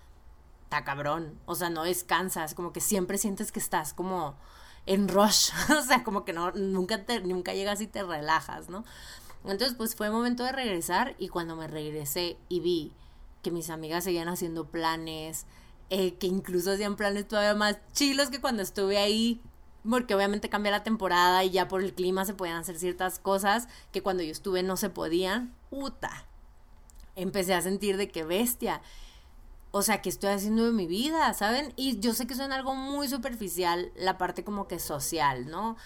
está 0.68 0.84
cabrón, 0.84 1.40
o 1.46 1.54
sea, 1.54 1.70
no 1.70 1.82
descansas, 1.82 2.54
como 2.54 2.74
que 2.74 2.82
siempre 2.82 3.16
sientes 3.16 3.52
que 3.52 3.58
estás 3.58 3.94
como 3.94 4.36
en 4.84 5.08
rush, 5.08 5.48
o 5.78 5.80
sea, 5.80 6.04
como 6.04 6.26
que 6.26 6.34
no, 6.34 6.50
nunca, 6.52 7.06
te, 7.06 7.20
nunca 7.20 7.54
llegas 7.54 7.80
y 7.80 7.86
te 7.86 8.02
relajas, 8.02 8.68
¿no? 8.68 8.84
Entonces, 9.44 9.74
pues 9.78 9.96
fue 9.96 10.10
momento 10.10 10.44
de 10.44 10.52
regresar 10.52 11.14
y 11.18 11.28
cuando 11.28 11.56
me 11.56 11.68
regresé 11.68 12.36
y 12.50 12.60
vi 12.60 12.92
que 13.42 13.50
mis 13.50 13.70
amigas 13.70 14.04
seguían 14.04 14.28
haciendo 14.28 14.66
planes, 14.66 15.46
eh, 15.88 16.16
que 16.16 16.26
incluso 16.26 16.72
hacían 16.72 16.96
planes 16.96 17.26
todavía 17.26 17.54
más 17.54 17.78
chilos 17.94 18.28
que 18.28 18.42
cuando 18.42 18.62
estuve 18.62 18.98
ahí, 18.98 19.40
porque 19.88 20.14
obviamente 20.14 20.50
cambia 20.50 20.70
la 20.70 20.82
temporada 20.82 21.44
y 21.44 21.50
ya 21.50 21.66
por 21.66 21.82
el 21.82 21.94
clima 21.94 22.26
se 22.26 22.34
podían 22.34 22.58
hacer 22.58 22.78
ciertas 22.78 23.18
cosas 23.18 23.68
que 23.90 24.02
cuando 24.02 24.22
yo 24.22 24.32
estuve 24.32 24.62
no 24.62 24.76
se 24.76 24.90
podían. 24.90 25.54
Puta. 25.70 26.26
Empecé 27.16 27.54
a 27.54 27.62
sentir 27.62 27.96
de 27.96 28.10
qué 28.10 28.22
bestia. 28.22 28.82
O 29.70 29.82
sea, 29.82 30.00
¿qué 30.02 30.08
estoy 30.08 30.30
haciendo 30.30 30.64
de 30.64 30.72
mi 30.72 30.86
vida? 30.86 31.32
¿Saben? 31.34 31.72
Y 31.76 32.00
yo 32.00 32.14
sé 32.14 32.26
que 32.26 32.34
suena 32.34 32.56
algo 32.56 32.74
muy 32.74 33.08
superficial, 33.08 33.92
la 33.96 34.18
parte 34.18 34.44
como 34.44 34.66
que 34.68 34.78
social, 34.78 35.50
¿no? 35.50 35.76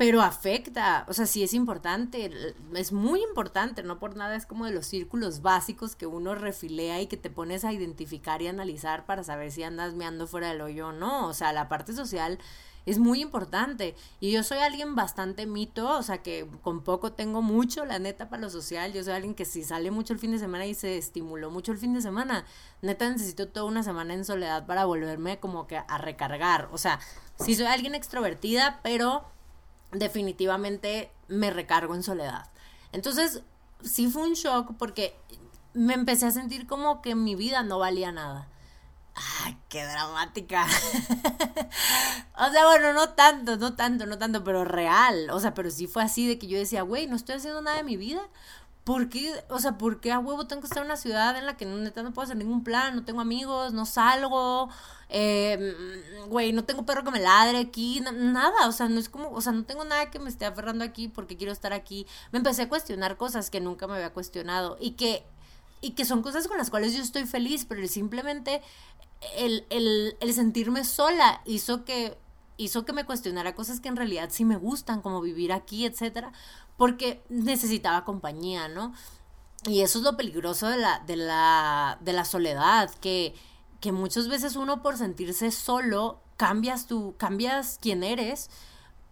pero 0.00 0.22
afecta, 0.22 1.04
o 1.08 1.12
sea, 1.12 1.26
sí 1.26 1.42
es 1.42 1.52
importante, 1.52 2.30
es 2.74 2.90
muy 2.90 3.22
importante, 3.22 3.82
no 3.82 3.98
por 3.98 4.16
nada 4.16 4.34
es 4.34 4.46
como 4.46 4.64
de 4.64 4.72
los 4.72 4.86
círculos 4.86 5.42
básicos 5.42 5.94
que 5.94 6.06
uno 6.06 6.34
refilea 6.34 7.02
y 7.02 7.06
que 7.06 7.18
te 7.18 7.28
pones 7.28 7.66
a 7.66 7.72
identificar 7.74 8.40
y 8.40 8.46
analizar 8.46 9.04
para 9.04 9.24
saber 9.24 9.52
si 9.52 9.62
andas 9.62 9.92
meando 9.92 10.26
fuera 10.26 10.48
del 10.48 10.62
hoyo 10.62 10.88
o 10.88 10.92
no, 10.92 11.26
o 11.26 11.34
sea, 11.34 11.52
la 11.52 11.68
parte 11.68 11.92
social 11.92 12.38
es 12.86 12.98
muy 12.98 13.20
importante 13.20 13.94
y 14.20 14.30
yo 14.32 14.42
soy 14.42 14.58
alguien 14.58 14.94
bastante 14.94 15.46
mito, 15.46 15.98
o 15.98 16.02
sea, 16.02 16.22
que 16.22 16.46
con 16.62 16.82
poco 16.82 17.12
tengo 17.12 17.42
mucho, 17.42 17.84
la 17.84 17.98
neta, 17.98 18.28
para 18.28 18.42
lo 18.42 18.50
social, 18.50 18.92
yo 18.92 19.04
soy 19.04 19.14
alguien 19.14 19.34
que 19.34 19.44
si 19.44 19.62
sale 19.62 19.90
mucho 19.90 20.12
el 20.12 20.18
fin 20.18 20.32
de 20.32 20.38
semana 20.38 20.66
y 20.66 20.74
se 20.74 20.98
estimuló 20.98 21.50
mucho 21.50 21.72
el 21.72 21.78
fin 21.78 21.94
de 21.94 22.02
semana, 22.02 22.44
neta 22.82 23.08
necesito 23.08 23.48
toda 23.48 23.66
una 23.66 23.82
semana 23.82 24.14
en 24.14 24.24
soledad 24.24 24.66
para 24.66 24.84
volverme 24.84 25.40
como 25.40 25.66
que 25.66 25.76
a 25.76 25.98
recargar, 25.98 26.68
o 26.72 26.78
sea, 26.78 27.00
sí 27.38 27.54
soy 27.54 27.66
alguien 27.66 27.94
extrovertida, 27.94 28.80
pero 28.82 29.24
definitivamente 29.92 31.10
me 31.28 31.50
recargo 31.50 31.94
en 31.94 32.02
soledad. 32.02 32.50
Entonces, 32.92 33.42
sí 33.82 34.08
fue 34.08 34.22
un 34.22 34.34
shock 34.34 34.74
porque 34.78 35.16
me 35.72 35.94
empecé 35.94 36.26
a 36.26 36.30
sentir 36.30 36.66
como 36.66 37.02
que 37.02 37.14
mi 37.14 37.34
vida 37.34 37.62
no 37.62 37.78
valía 37.78 38.12
nada. 38.12 38.48
¡Ay, 39.44 39.56
qué 39.68 39.84
dramática! 39.84 40.66
o 42.38 42.50
sea, 42.50 42.66
bueno, 42.66 42.92
no 42.94 43.10
tanto, 43.10 43.56
no 43.56 43.74
tanto, 43.74 44.06
no 44.06 44.18
tanto, 44.18 44.42
pero 44.44 44.64
real. 44.64 45.28
O 45.30 45.40
sea, 45.40 45.52
pero 45.54 45.70
sí 45.70 45.86
fue 45.86 46.02
así 46.02 46.26
de 46.26 46.38
que 46.38 46.46
yo 46.46 46.58
decía, 46.58 46.82
güey, 46.82 47.06
no 47.06 47.16
estoy 47.16 47.36
haciendo 47.36 47.60
nada 47.60 47.76
de 47.78 47.84
mi 47.84 47.96
vida. 47.96 48.22
¿Por 48.84 49.10
qué? 49.10 49.32
O 49.50 49.58
sea, 49.58 49.76
¿por 49.76 50.00
qué 50.00 50.10
a 50.10 50.18
huevo 50.18 50.46
tengo 50.46 50.62
que 50.62 50.66
estar 50.66 50.82
en 50.82 50.86
una 50.86 50.96
ciudad 50.96 51.36
en 51.36 51.44
la 51.46 51.56
que 51.56 51.66
neta 51.66 52.02
no 52.02 52.12
puedo 52.12 52.24
hacer 52.24 52.36
ningún 52.36 52.64
plan? 52.64 52.96
No 52.96 53.04
tengo 53.04 53.20
amigos, 53.20 53.74
no 53.74 53.84
salgo, 53.84 54.70
eh, 55.10 55.74
güey, 56.28 56.52
no 56.52 56.64
tengo 56.64 56.86
perro 56.86 57.04
que 57.04 57.10
me 57.10 57.20
ladre 57.20 57.58
aquí, 57.58 58.00
nada, 58.00 58.66
o 58.68 58.72
sea, 58.72 58.88
no 58.88 58.98
es 58.98 59.08
como, 59.08 59.30
o 59.32 59.40
sea, 59.42 59.52
no 59.52 59.64
tengo 59.64 59.84
nada 59.84 60.10
que 60.10 60.18
me 60.18 60.30
esté 60.30 60.46
aferrando 60.46 60.82
aquí 60.84 61.08
porque 61.08 61.36
quiero 61.36 61.52
estar 61.52 61.72
aquí. 61.74 62.06
Me 62.32 62.38
empecé 62.38 62.62
a 62.62 62.68
cuestionar 62.68 63.16
cosas 63.18 63.50
que 63.50 63.60
nunca 63.60 63.86
me 63.86 63.94
había 63.94 64.12
cuestionado 64.14 64.78
y 64.80 64.92
que, 64.92 65.24
y 65.82 65.92
que 65.92 66.04
son 66.04 66.22
cosas 66.22 66.48
con 66.48 66.58
las 66.58 66.70
cuales 66.70 66.94
yo 66.94 67.02
estoy 67.02 67.26
feliz, 67.26 67.66
pero 67.66 67.86
simplemente 67.86 68.62
el, 69.36 69.66
el, 69.70 70.16
el 70.20 70.34
sentirme 70.34 70.84
sola 70.84 71.42
hizo 71.44 71.84
que 71.84 72.16
hizo 72.56 72.84
que 72.84 72.92
me 72.92 73.04
cuestionara 73.04 73.54
cosas 73.54 73.80
que 73.80 73.88
en 73.88 73.96
realidad 73.96 74.28
sí 74.30 74.44
me 74.44 74.56
gustan, 74.56 75.00
como 75.00 75.22
vivir 75.22 75.50
aquí, 75.50 75.86
etcétera, 75.86 76.32
porque 76.76 77.22
necesitaba 77.30 78.04
compañía, 78.04 78.68
¿no? 78.68 78.92
Y 79.64 79.80
eso 79.80 79.98
es 79.98 80.04
lo 80.04 80.16
peligroso 80.16 80.68
de 80.68 80.76
la, 80.76 80.98
de 81.06 81.16
la, 81.16 81.98
de 82.02 82.12
la 82.12 82.24
soledad, 82.24 82.90
que, 83.00 83.34
que 83.80 83.92
muchas 83.92 84.28
veces 84.28 84.56
uno 84.56 84.82
por 84.82 84.98
sentirse 84.98 85.50
solo 85.50 86.20
cambias 86.36 86.86
tu, 86.86 87.14
cambias 87.16 87.78
quién 87.80 88.02
eres 88.02 88.50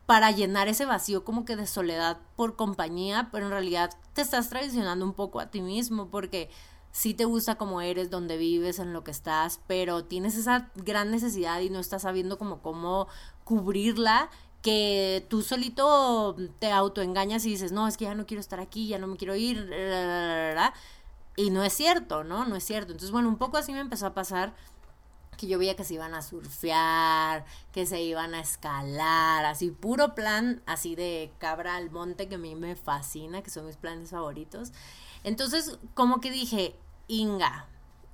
para 0.06 0.30
llenar 0.30 0.68
ese 0.68 0.86
vacío 0.86 1.24
como 1.24 1.44
que 1.44 1.56
de 1.56 1.66
soledad 1.66 2.18
por 2.36 2.56
compañía, 2.56 3.28
pero 3.32 3.46
en 3.46 3.52
realidad 3.52 3.90
te 4.14 4.22
estás 4.22 4.48
traicionando 4.48 5.04
un 5.04 5.12
poco 5.12 5.40
a 5.40 5.50
ti 5.50 5.60
mismo 5.60 6.08
porque 6.08 6.50
sí 6.98 7.14
te 7.14 7.26
gusta 7.26 7.54
como 7.54 7.80
eres, 7.80 8.10
donde 8.10 8.36
vives, 8.36 8.80
en 8.80 8.92
lo 8.92 9.04
que 9.04 9.12
estás, 9.12 9.60
pero 9.68 10.04
tienes 10.04 10.36
esa 10.36 10.72
gran 10.74 11.12
necesidad 11.12 11.60
y 11.60 11.70
no 11.70 11.78
estás 11.78 12.02
sabiendo 12.02 12.38
como 12.38 12.60
cómo 12.60 13.06
cubrirla 13.44 14.30
que 14.62 15.24
tú 15.30 15.42
solito 15.42 16.34
te 16.58 16.72
autoengañas 16.72 17.46
y 17.46 17.50
dices, 17.50 17.70
no, 17.70 17.86
es 17.86 17.96
que 17.96 18.06
ya 18.06 18.16
no 18.16 18.26
quiero 18.26 18.40
estar 18.40 18.58
aquí, 18.58 18.88
ya 18.88 18.98
no 18.98 19.06
me 19.06 19.16
quiero 19.16 19.36
ir, 19.36 19.70
y 21.36 21.50
no 21.50 21.62
es 21.62 21.72
cierto, 21.72 22.24
¿no? 22.24 22.44
No 22.46 22.56
es 22.56 22.64
cierto. 22.64 22.90
Entonces, 22.90 23.12
bueno, 23.12 23.28
un 23.28 23.38
poco 23.38 23.58
así 23.58 23.70
me 23.72 23.78
empezó 23.78 24.06
a 24.06 24.14
pasar 24.14 24.56
que 25.36 25.46
yo 25.46 25.56
veía 25.56 25.76
que 25.76 25.84
se 25.84 25.94
iban 25.94 26.14
a 26.14 26.22
surfear, 26.22 27.44
que 27.70 27.86
se 27.86 28.02
iban 28.02 28.34
a 28.34 28.40
escalar, 28.40 29.44
así 29.44 29.70
puro 29.70 30.16
plan, 30.16 30.62
así 30.66 30.96
de 30.96 31.30
cabra 31.38 31.76
al 31.76 31.92
monte 31.92 32.28
que 32.28 32.34
a 32.34 32.38
mí 32.38 32.56
me 32.56 32.74
fascina, 32.74 33.40
que 33.42 33.50
son 33.50 33.66
mis 33.66 33.76
planes 33.76 34.10
favoritos. 34.10 34.72
Entonces, 35.22 35.78
como 35.94 36.20
que 36.20 36.32
dije, 36.32 36.76
Inga, 37.08 37.66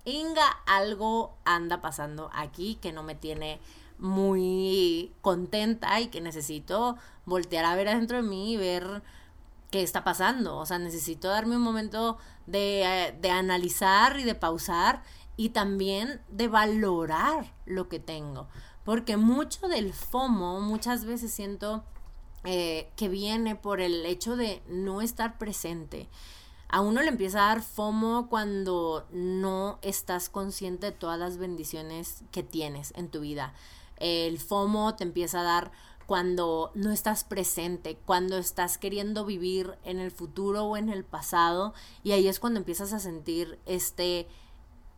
Inga, 0.05 0.47
algo 0.67 1.35
anda 1.45 1.81
pasando 1.81 2.31
aquí 2.35 2.77
que 2.77 2.93
no 2.93 3.03
me 3.03 3.15
tiene 3.15 3.59
muy 3.99 5.13
contenta 5.23 6.01
y 6.01 6.09
que 6.09 6.21
necesito 6.21 6.97
voltear 7.25 7.65
a 7.65 7.75
ver 7.75 7.89
adentro 7.89 8.19
de 8.19 8.29
mí 8.29 8.53
y 8.53 8.57
ver 8.59 9.03
qué 9.71 9.83
está 9.83 10.05
pasando. 10.05 10.59
O 10.59 10.67
sea, 10.67 10.79
necesito 10.79 11.29
darme 11.29 11.57
un 11.57 11.63
momento 11.63 12.19
de, 12.47 13.17
de 13.19 13.31
analizar 13.31 14.19
y 14.21 14.25
de 14.25 14.35
pausar 14.35 15.03
y 15.37 15.51
también 15.51 16.21
de 16.29 16.49
valorar 16.49 17.55
lo 17.65 17.89
que 17.89 17.99
tengo. 17.99 18.47
Porque 18.85 19.17
mucho 19.17 19.69
del 19.69 19.95
FOMO 19.95 20.61
muchas 20.61 21.07
veces 21.07 21.33
siento 21.33 21.83
eh, 22.45 22.91
que 22.97 23.09
viene 23.09 23.57
por 23.57 23.81
el 23.81 24.05
hecho 24.05 24.37
de 24.37 24.63
no 24.69 25.01
estar 25.01 25.39
presente. 25.39 26.11
A 26.75 26.81
uno 26.81 27.03
le 27.03 27.09
empieza 27.09 27.39
a 27.39 27.55
dar 27.55 27.63
FOMO 27.63 28.29
cuando 28.29 29.07
no 29.13 29.79
estás 29.81 30.29
consciente 30.29 30.87
de 30.87 30.91
todas 30.91 31.21
las 31.21 31.37
bendiciones 31.37 32.25
que 32.33 32.43
tienes 32.43 32.93
en 32.97 33.11
tu 33.11 33.21
vida. 33.21 33.55
El 33.99 34.41
FOMO 34.41 34.97
te 34.97 35.05
empieza 35.05 35.39
a 35.39 35.45
dar 35.45 35.71
cuando 36.07 36.73
no 36.75 36.91
estás 36.91 37.23
presente, 37.23 37.97
cuando 38.05 38.39
estás 38.39 38.77
queriendo 38.77 39.25
vivir 39.25 39.79
en 39.85 40.01
el 40.01 40.11
futuro 40.11 40.65
o 40.65 40.77
en 40.77 40.89
el 40.89 41.05
pasado 41.05 41.75
y 42.03 42.11
ahí 42.11 42.27
es 42.27 42.41
cuando 42.41 42.59
empiezas 42.59 42.93
a 42.93 42.99
sentir 42.99 43.61
este 43.67 44.27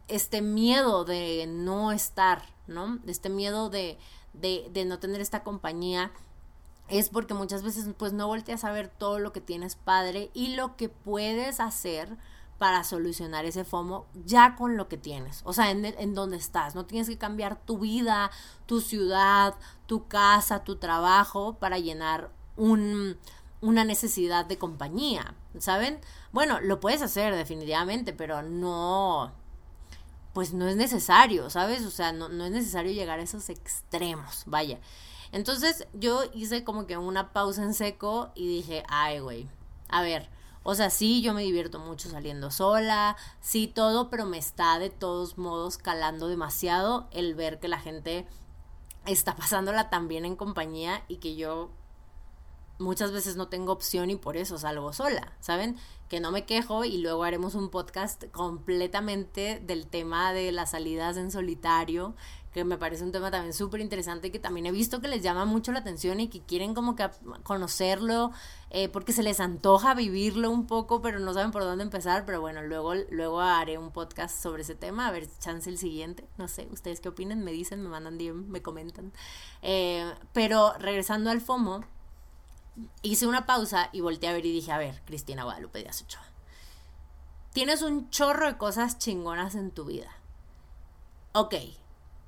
este 0.09 0.41
miedo 0.41 1.05
de 1.05 1.47
no 1.47 1.93
estar, 1.93 2.55
¿no? 2.67 3.01
Este 3.07 3.29
miedo 3.29 3.69
de, 3.69 3.99
de, 4.33 4.71
de 4.73 4.87
no 4.87 4.99
tener 4.99 5.21
esta 5.21 5.45
compañía 5.45 6.11
es 6.89 7.09
porque 7.09 7.35
muchas 7.35 7.63
veces 7.63 7.89
pues 7.97 8.13
no 8.13 8.27
volteas 8.27 8.65
a 8.65 8.73
ver 8.73 8.89
todo 8.89 9.19
lo 9.19 9.33
que 9.33 9.41
tienes 9.41 9.77
padre 9.77 10.31
y 10.35 10.55
lo 10.55 10.77
que 10.77 10.89
puedes 10.89 11.61
hacer 11.61 12.17
para 12.59 12.85
solucionar 12.85 13.45
ese 13.45 13.65
FOMO 13.65 14.07
ya 14.25 14.57
con 14.57 14.77
lo 14.77 14.89
que 14.89 14.97
tienes, 14.97 15.43
o 15.45 15.53
sea, 15.53 15.71
en, 15.71 15.85
en 15.85 16.15
donde 16.15 16.37
estás. 16.37 16.75
No 16.75 16.87
tienes 16.87 17.09
que 17.09 17.19
cambiar 17.19 17.61
tu 17.61 17.79
vida, 17.79 18.31
tu 18.67 18.81
ciudad, 18.81 19.55
tu 19.87 20.07
casa, 20.07 20.65
tu 20.65 20.77
trabajo 20.77 21.55
para 21.59 21.79
llenar 21.79 22.31
un, 22.57 23.19
una 23.61 23.85
necesidad 23.85 24.47
de 24.47 24.59
compañía, 24.59 25.35
¿saben? 25.59 26.01
Bueno, 26.33 26.61
lo 26.61 26.81
puedes 26.81 27.03
hacer 27.03 27.35
definitivamente, 27.35 28.13
pero 28.13 28.43
no, 28.43 29.33
pues 30.33 30.53
no 30.53 30.67
es 30.69 30.77
necesario, 30.77 31.51
¿sabes? 31.51 31.85
O 31.85 31.91
sea, 31.91 32.13
no, 32.13 32.29
no 32.29 32.45
es 32.45 32.53
necesario 32.53 32.93
llegar 32.93 33.19
a 33.19 33.23
esos 33.23 33.49
extremos, 33.51 34.45
vaya. 34.47 34.79
Entonces 35.33 35.87
yo 35.93 36.23
hice 36.35 36.65
como 36.65 36.87
que 36.87 36.97
una 36.97 37.33
pausa 37.33 37.63
en 37.63 37.75
seco 37.75 38.31
y 38.35 38.47
dije, 38.49 38.85
ay, 38.89 39.21
güey, 39.21 39.49
a 39.89 40.03
ver, 40.03 40.29
o 40.63 40.75
sea, 40.75 40.91
sí, 40.91 41.23
yo 41.23 41.33
me 41.33 41.43
divierto 41.43 41.79
mucho 41.79 42.11
saliendo 42.11 42.51
sola, 42.51 43.17
sí, 43.41 43.69
todo, 43.69 44.11
pero 44.11 44.27
me 44.27 44.39
está 44.39 44.79
de 44.79 44.91
todos 44.91 45.39
modos 45.39 45.79
calando 45.79 46.27
demasiado 46.27 47.09
el 47.13 47.35
ver 47.37 47.61
que 47.61 47.69
la 47.69 47.79
gente 47.79 48.27
está 49.07 49.37
pasándola 49.37 49.91
también 49.91 50.25
en 50.25 50.37
compañía 50.37 51.05
y 51.07 51.19
que 51.19 51.37
yo 51.37 51.71
muchas 52.79 53.13
veces 53.13 53.37
no 53.37 53.49
tengo 53.49 53.73
opción 53.73 54.11
y 54.11 54.17
por 54.17 54.37
eso 54.37 54.59
salgo 54.59 54.93
sola, 54.93 55.33
¿saben? 55.41 55.77
Que 56.09 56.21
no 56.21 56.31
me 56.31 56.45
quejo 56.45 56.85
y 56.85 56.99
luego 56.99 57.25
haremos 57.25 57.55
un 57.55 57.71
podcast 57.71 58.25
completamente 58.33 59.61
del 59.65 59.87
tema 59.87 60.33
de 60.33 60.53
las 60.53 60.73
salidas 60.73 61.17
en 61.17 61.31
solitario, 61.31 62.15
que 62.57 62.65
me 62.65 62.79
parece 62.79 63.05
un 63.05 63.13
tema 63.13 63.31
también 63.31 63.53
súper 63.53 63.83
interesante 63.83 64.33
que 64.33 64.39
también 64.39 64.65
he 64.65 64.73
visto 64.73 65.03
que 65.03 65.09
les 65.09 65.23
llama 65.23 65.45
mucho 65.45 65.73
la 65.73 65.81
atención 65.81 66.21
y 66.21 66.29
que 66.29 66.41
quieren 66.41 66.73
como 66.73 66.97
que 66.97 67.07
conocerlo 67.43 68.33
eh, 68.71 68.89
porque 68.89 69.13
se 69.13 69.23
les 69.23 69.41
antoja 69.41 69.93
vivirlo 69.93 70.51
un 70.51 70.67
poco 70.67 71.03
pero 71.03 71.19
no 71.19 71.35
saben 71.35 71.51
por 71.51 71.65
dónde 71.65 71.85
empezar. 71.85 72.25
Pero 72.25 72.41
bueno 72.41 72.63
luego 72.63 72.95
luego 73.11 73.43
haré 73.43 73.77
un 73.77 73.91
podcast 73.91 74.43
sobre 74.43 74.63
ese 74.63 74.75
tema 74.75 75.07
a 75.07 75.11
ver 75.11 75.29
chance 75.39 75.69
el 75.69 75.77
siguiente 75.77 76.25
no 76.39 76.49
sé 76.49 76.67
ustedes 76.73 77.01
qué 77.01 77.11
opinan 77.11 77.45
me 77.45 77.53
dicen 77.53 77.83
me 77.83 77.91
mandan 77.91 78.17
DM 78.17 78.49
me 78.49 78.63
comentan. 78.63 79.13
Eh, 79.61 80.11
pero 80.33 80.73
regresando 80.79 81.29
al 81.29 81.43
FOMO 81.43 81.85
hice 83.03 83.27
una 83.27 83.45
pausa 83.45 83.91
y 83.93 84.01
volteé 84.01 84.31
a 84.31 84.33
ver 84.33 84.47
y 84.47 84.53
dije, 84.53 84.73
a 84.73 84.79
ver, 84.79 85.03
Cristina 85.05 85.45
Guadalupe 85.45 85.79
Díaz 85.81 86.03
Ochoa, 86.03 86.25
tienes 87.53 87.83
un 87.83 88.09
chorro 88.09 88.47
de 88.47 88.57
cosas 88.57 88.99
chingonas 88.99 89.55
en 89.55 89.71
tu 89.71 89.85
vida. 89.85 90.11
Ok, 91.33 91.55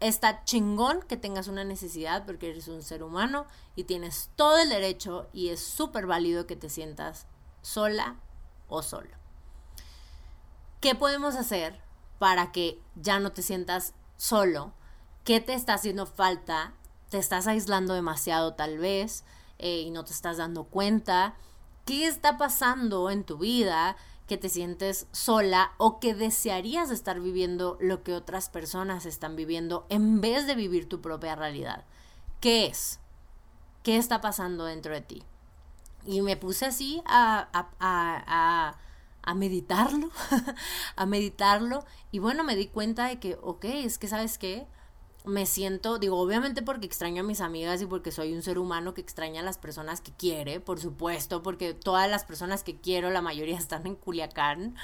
está 0.01 0.45
chingón 0.45 1.03
que 1.03 1.17
tengas 1.17 1.49
una 1.49 1.65
necesidad 1.65 2.25
porque 2.25 2.51
eres 2.51 2.69
un 2.69 2.83
ser 2.83 3.03
humano 3.03 3.47
y 3.75 3.85
tienes 3.85 4.31
todo 4.37 4.59
el 4.59 4.69
derecho 4.69 5.29
y 5.33 5.49
es 5.49 5.61
súper 5.65 6.07
válido 6.07 6.47
que 6.47 6.57
te 6.57 6.69
sientas 6.69 7.27
sola 7.63 8.17
o 8.69 8.83
solo. 8.83 9.11
¿Qué 10.81 10.95
podemos 10.95 11.35
hacer 11.35 11.81
para 12.19 12.53
que 12.53 12.81
ya 12.95 13.19
no 13.19 13.33
te 13.33 13.43
sientas 13.43 13.95
solo? 14.17 14.73
¿Qué 15.25 15.41
te 15.41 15.55
está 15.55 15.75
haciendo 15.75 16.07
falta? 16.07 16.75
¿Te 17.09 17.19
estás 17.19 17.47
aislando 17.47 17.95
demasiado 17.95 18.55
tal 18.55 18.79
vez? 18.79 19.25
Eh, 19.59 19.81
y 19.81 19.91
no 19.91 20.05
te 20.05 20.13
estás 20.13 20.37
dando 20.37 20.65
cuenta. 20.65 21.35
¿Qué 21.85 22.07
está 22.07 22.39
pasando 22.39 23.11
en 23.11 23.25
tu 23.25 23.39
vida 23.39 23.97
que 24.29 24.37
te 24.37 24.49
sientes 24.49 25.09
sola 25.11 25.73
o 25.79 25.99
que 25.99 26.15
desearías 26.15 26.91
estar 26.91 27.19
viviendo 27.19 27.77
lo 27.81 28.05
que 28.05 28.15
otras 28.15 28.49
personas 28.49 29.07
están 29.07 29.35
viviendo 29.35 29.87
en 29.89 30.21
vez 30.21 30.47
de 30.47 30.55
vivir 30.55 30.89
tu 30.89 31.01
propia 31.01 31.35
realidad? 31.35 31.85
¿Qué 32.41 32.67
es? 32.67 33.01
¿Qué 33.83 33.97
está 33.97 34.21
pasando 34.21 34.67
dentro 34.67 34.93
de 34.93 35.01
ti? 35.01 35.23
Y 36.07 36.21
me 36.23 36.37
puse 36.37 36.67
así 36.67 37.03
a, 37.07 37.49
a, 37.53 37.71
a, 37.81 38.77
a 39.23 39.35
meditarlo, 39.35 40.11
a 40.97 41.07
meditarlo. 41.07 41.85
Y 42.13 42.19
bueno, 42.19 42.45
me 42.45 42.55
di 42.55 42.69
cuenta 42.69 43.09
de 43.09 43.19
que, 43.19 43.39
ok, 43.43 43.65
es 43.65 43.99
que 43.99 44.09
sabes 44.09 44.39
qué, 44.39 44.67
me 45.25 45.47
siento, 45.47 45.99
digo, 45.99 46.19
obviamente 46.19 46.63
porque 46.63 46.87
extraño 46.87 47.23
a 47.23 47.27
mis 47.27 47.41
amigas 47.41 47.83
y 47.83 47.87
porque 47.87 48.13
soy 48.13 48.33
un 48.33 48.43
ser 48.43 48.59
humano 48.59 48.95
que 48.95 49.01
extraña 49.01 49.41
a 49.41 49.45
las 49.45 49.59
personas 49.59 50.01
que 50.01 50.13
quiere, 50.13 50.61
por 50.61 50.81
supuesto, 50.81 51.43
porque 51.43 51.75
todas 51.75 52.09
las 52.11 52.25
personas 52.25 52.63
que 52.63 52.81
quiero, 52.81 53.11
la 53.11 53.23
mayoría 53.23 53.59
están 53.59 53.87
en 53.87 53.97
Culiacán, 53.97 54.77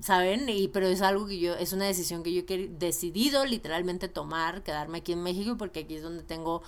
¿saben? 0.00 0.48
Y 0.48 0.68
pero 0.68 0.86
es 0.86 1.02
algo 1.02 1.26
que 1.26 1.38
yo, 1.38 1.54
es 1.54 1.72
una 1.72 1.86
decisión 1.86 2.22
que 2.22 2.32
yo 2.32 2.42
he 2.46 2.68
decidido 2.68 3.44
literalmente 3.44 4.08
tomar, 4.08 4.62
quedarme 4.62 4.98
aquí 4.98 5.12
en 5.12 5.22
México, 5.22 5.56
porque 5.56 5.80
aquí 5.80 5.96
es 5.96 6.02
donde 6.02 6.22
tengo 6.22 6.62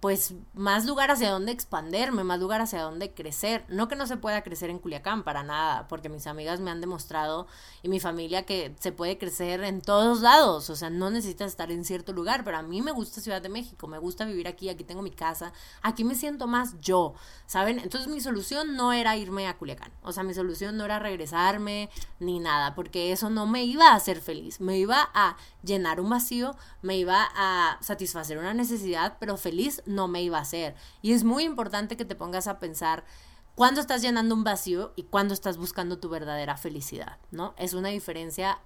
pues 0.00 0.34
más 0.54 0.86
lugar 0.86 1.10
hacia 1.10 1.30
donde 1.30 1.52
expanderme, 1.52 2.24
más 2.24 2.40
lugar 2.40 2.62
hacia 2.62 2.82
donde 2.82 3.12
crecer. 3.12 3.66
No 3.68 3.86
que 3.86 3.96
no 3.96 4.06
se 4.06 4.16
pueda 4.16 4.42
crecer 4.42 4.70
en 4.70 4.78
Culiacán, 4.78 5.24
para 5.24 5.42
nada, 5.42 5.88
porque 5.88 6.08
mis 6.08 6.26
amigas 6.26 6.58
me 6.58 6.70
han 6.70 6.80
demostrado 6.80 7.46
y 7.82 7.88
mi 7.90 8.00
familia 8.00 8.46
que 8.46 8.74
se 8.80 8.92
puede 8.92 9.18
crecer 9.18 9.62
en 9.62 9.82
todos 9.82 10.22
lados, 10.22 10.70
o 10.70 10.76
sea, 10.76 10.88
no 10.88 11.10
necesitas 11.10 11.48
estar 11.48 11.70
en 11.70 11.84
cierto 11.84 12.14
lugar, 12.14 12.44
pero 12.44 12.56
a 12.56 12.62
mí 12.62 12.80
me 12.80 12.92
gusta 12.92 13.20
Ciudad 13.20 13.42
de 13.42 13.50
México, 13.50 13.86
me 13.86 13.98
gusta 13.98 14.24
vivir 14.24 14.48
aquí, 14.48 14.70
aquí 14.70 14.84
tengo 14.84 15.02
mi 15.02 15.10
casa, 15.10 15.52
aquí 15.82 16.02
me 16.02 16.14
siento 16.14 16.46
más 16.46 16.80
yo, 16.80 17.14
¿saben? 17.46 17.78
Entonces 17.78 18.08
mi 18.08 18.20
solución 18.20 18.76
no 18.76 18.94
era 18.94 19.16
irme 19.16 19.48
a 19.48 19.58
Culiacán, 19.58 19.92
o 20.02 20.12
sea, 20.12 20.22
mi 20.22 20.32
solución 20.32 20.78
no 20.78 20.86
era 20.86 20.98
regresarme 20.98 21.90
ni 22.18 22.40
nada, 22.40 22.74
porque 22.74 23.12
eso 23.12 23.28
no 23.28 23.46
me 23.46 23.64
iba 23.64 23.90
a 23.90 23.96
hacer 23.96 24.22
feliz, 24.22 24.60
me 24.60 24.78
iba 24.78 25.10
a 25.12 25.36
llenar 25.62 26.00
un 26.00 26.08
vacío, 26.08 26.56
me 26.80 26.96
iba 26.96 27.28
a 27.34 27.78
satisfacer 27.82 28.38
una 28.38 28.54
necesidad, 28.54 29.16
pero 29.20 29.36
feliz 29.36 29.82
no 29.90 30.08
me 30.08 30.22
iba 30.22 30.38
a 30.38 30.42
hacer. 30.42 30.74
Y 31.02 31.12
es 31.12 31.24
muy 31.24 31.44
importante 31.44 31.96
que 31.96 32.04
te 32.04 32.14
pongas 32.14 32.46
a 32.46 32.58
pensar 32.58 33.04
cuándo 33.54 33.80
estás 33.80 34.02
llenando 34.02 34.34
un 34.34 34.44
vacío 34.44 34.92
y 34.96 35.02
cuándo 35.04 35.34
estás 35.34 35.58
buscando 35.58 35.98
tu 35.98 36.08
verdadera 36.08 36.56
felicidad, 36.56 37.18
¿no? 37.30 37.54
Es 37.58 37.74
una 37.74 37.90
diferencia 37.90 38.58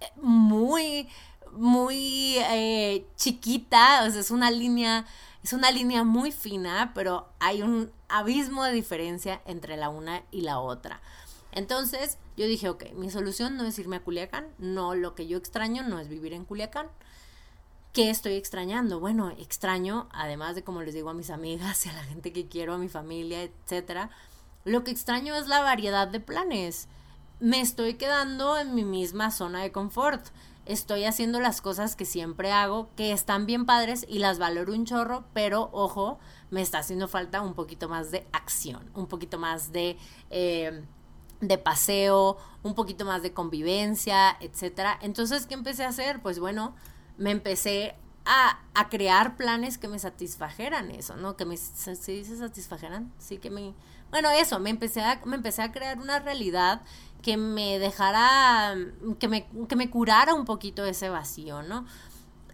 eh, 0.00 0.06
muy, 0.16 1.08
muy 1.52 2.36
eh, 2.38 3.06
chiquita, 3.16 4.04
o 4.06 4.10
sea, 4.10 4.20
es 4.20 4.30
una 4.30 4.50
línea, 4.50 5.06
es 5.42 5.52
una 5.52 5.70
línea 5.70 6.04
muy 6.04 6.32
fina, 6.32 6.92
pero 6.94 7.28
hay 7.40 7.62
un 7.62 7.90
abismo 8.08 8.64
de 8.64 8.72
diferencia 8.72 9.40
entre 9.44 9.76
la 9.76 9.88
una 9.88 10.22
y 10.30 10.42
la 10.42 10.60
otra. 10.60 11.00
Entonces 11.52 12.18
yo 12.36 12.46
dije, 12.46 12.68
ok, 12.68 12.92
mi 12.94 13.10
solución 13.10 13.56
no 13.56 13.64
es 13.64 13.78
irme 13.78 13.96
a 13.96 14.04
Culiacán, 14.04 14.46
no, 14.58 14.94
lo 14.94 15.14
que 15.14 15.26
yo 15.26 15.36
extraño 15.36 15.82
no 15.82 15.98
es 15.98 16.08
vivir 16.08 16.32
en 16.32 16.44
Culiacán. 16.44 16.86
¿Qué 17.92 18.08
estoy 18.08 18.34
extrañando? 18.34 19.00
Bueno, 19.00 19.30
extraño, 19.30 20.08
además 20.12 20.54
de 20.54 20.62
como 20.62 20.80
les 20.82 20.94
digo 20.94 21.10
a 21.10 21.14
mis 21.14 21.28
amigas 21.28 21.84
y 21.86 21.88
a 21.88 21.92
la 21.92 22.04
gente 22.04 22.32
que 22.32 22.46
quiero, 22.46 22.74
a 22.74 22.78
mi 22.78 22.88
familia, 22.88 23.42
etcétera, 23.42 24.10
lo 24.64 24.84
que 24.84 24.92
extraño 24.92 25.34
es 25.34 25.48
la 25.48 25.60
variedad 25.60 26.06
de 26.06 26.20
planes. 26.20 26.86
Me 27.40 27.60
estoy 27.60 27.94
quedando 27.94 28.56
en 28.58 28.76
mi 28.76 28.84
misma 28.84 29.32
zona 29.32 29.62
de 29.62 29.72
confort. 29.72 30.24
Estoy 30.66 31.04
haciendo 31.04 31.40
las 31.40 31.60
cosas 31.60 31.96
que 31.96 32.04
siempre 32.04 32.52
hago, 32.52 32.90
que 32.94 33.10
están 33.10 33.44
bien 33.44 33.66
padres 33.66 34.06
y 34.08 34.20
las 34.20 34.38
valoro 34.38 34.72
un 34.72 34.84
chorro, 34.84 35.24
pero 35.32 35.68
ojo, 35.72 36.20
me 36.50 36.62
está 36.62 36.78
haciendo 36.78 37.08
falta 37.08 37.40
un 37.40 37.54
poquito 37.54 37.88
más 37.88 38.12
de 38.12 38.24
acción, 38.30 38.88
un 38.94 39.08
poquito 39.08 39.36
más 39.36 39.72
de, 39.72 39.98
eh, 40.28 40.84
de 41.40 41.58
paseo, 41.58 42.36
un 42.62 42.76
poquito 42.76 43.04
más 43.04 43.22
de 43.22 43.32
convivencia, 43.32 44.36
etcétera. 44.38 44.96
Entonces, 45.02 45.46
¿qué 45.46 45.54
empecé 45.54 45.84
a 45.84 45.88
hacer? 45.88 46.22
Pues 46.22 46.38
bueno, 46.38 46.76
me 47.20 47.30
empecé 47.30 47.94
a, 48.24 48.58
a, 48.74 48.88
crear 48.88 49.36
planes 49.36 49.78
que 49.78 49.88
me 49.88 49.98
satisfajeran 49.98 50.90
eso, 50.90 51.16
¿no? 51.16 51.36
Que 51.36 51.44
me, 51.44 51.56
¿se 51.56 51.94
satisfajeran? 52.24 53.12
Sí, 53.18 53.38
que 53.38 53.50
me... 53.50 53.74
Bueno, 54.10 54.30
eso, 54.30 54.58
me 54.58 54.70
empecé 54.70 55.02
a, 55.02 55.20
me 55.26 55.36
empecé 55.36 55.62
a 55.62 55.70
crear 55.70 55.98
una 55.98 56.18
realidad 56.18 56.80
que 57.22 57.36
me 57.36 57.78
dejara, 57.78 58.74
que 59.18 59.28
me, 59.28 59.46
que 59.68 59.76
me 59.76 59.90
curara 59.90 60.34
un 60.34 60.46
poquito 60.46 60.84
ese 60.86 61.10
vacío, 61.10 61.62
¿no? 61.62 61.84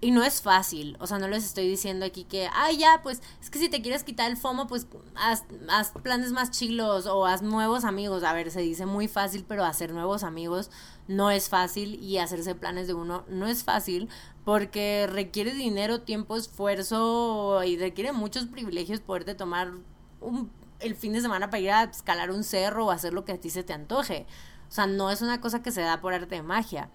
Y 0.06 0.12
no 0.12 0.22
es 0.22 0.40
fácil, 0.40 0.96
o 1.00 1.08
sea, 1.08 1.18
no 1.18 1.26
les 1.26 1.44
estoy 1.44 1.66
diciendo 1.68 2.06
aquí 2.06 2.22
que, 2.22 2.48
ay, 2.52 2.76
ya, 2.76 3.00
pues 3.02 3.20
es 3.42 3.50
que 3.50 3.58
si 3.58 3.68
te 3.68 3.82
quieres 3.82 4.04
quitar 4.04 4.30
el 4.30 4.36
FOMO, 4.36 4.68
pues 4.68 4.86
haz, 5.16 5.42
haz, 5.68 5.90
planes 6.00 6.30
más 6.30 6.52
chilos 6.52 7.06
o 7.06 7.26
haz 7.26 7.42
nuevos 7.42 7.84
amigos. 7.84 8.22
A 8.22 8.32
ver, 8.32 8.52
se 8.52 8.60
dice 8.60 8.86
muy 8.86 9.08
fácil, 9.08 9.44
pero 9.48 9.64
hacer 9.64 9.92
nuevos 9.92 10.22
amigos 10.22 10.70
no 11.08 11.32
es 11.32 11.48
fácil 11.48 11.96
y 11.96 12.18
hacerse 12.18 12.54
planes 12.54 12.86
de 12.86 12.94
uno 12.94 13.24
no 13.26 13.48
es 13.48 13.64
fácil 13.64 14.08
porque 14.44 15.08
requiere 15.10 15.52
dinero, 15.52 16.02
tiempo, 16.02 16.36
esfuerzo 16.36 17.64
y 17.64 17.76
requiere 17.76 18.12
muchos 18.12 18.46
privilegios 18.46 19.00
poderte 19.00 19.34
tomar 19.34 19.72
un, 20.20 20.52
el 20.78 20.94
fin 20.94 21.14
de 21.14 21.20
semana 21.20 21.50
para 21.50 21.60
ir 21.60 21.70
a 21.72 21.82
escalar 21.82 22.30
un 22.30 22.44
cerro 22.44 22.86
o 22.86 22.90
hacer 22.92 23.12
lo 23.12 23.24
que 23.24 23.32
a 23.32 23.40
ti 23.40 23.50
se 23.50 23.64
te 23.64 23.72
antoje. 23.72 24.24
O 24.68 24.72
sea, 24.72 24.86
no 24.86 25.10
es 25.10 25.20
una 25.20 25.40
cosa 25.40 25.64
que 25.64 25.72
se 25.72 25.80
da 25.80 26.00
por 26.00 26.14
arte 26.14 26.36
de 26.36 26.42
magia. 26.44 26.90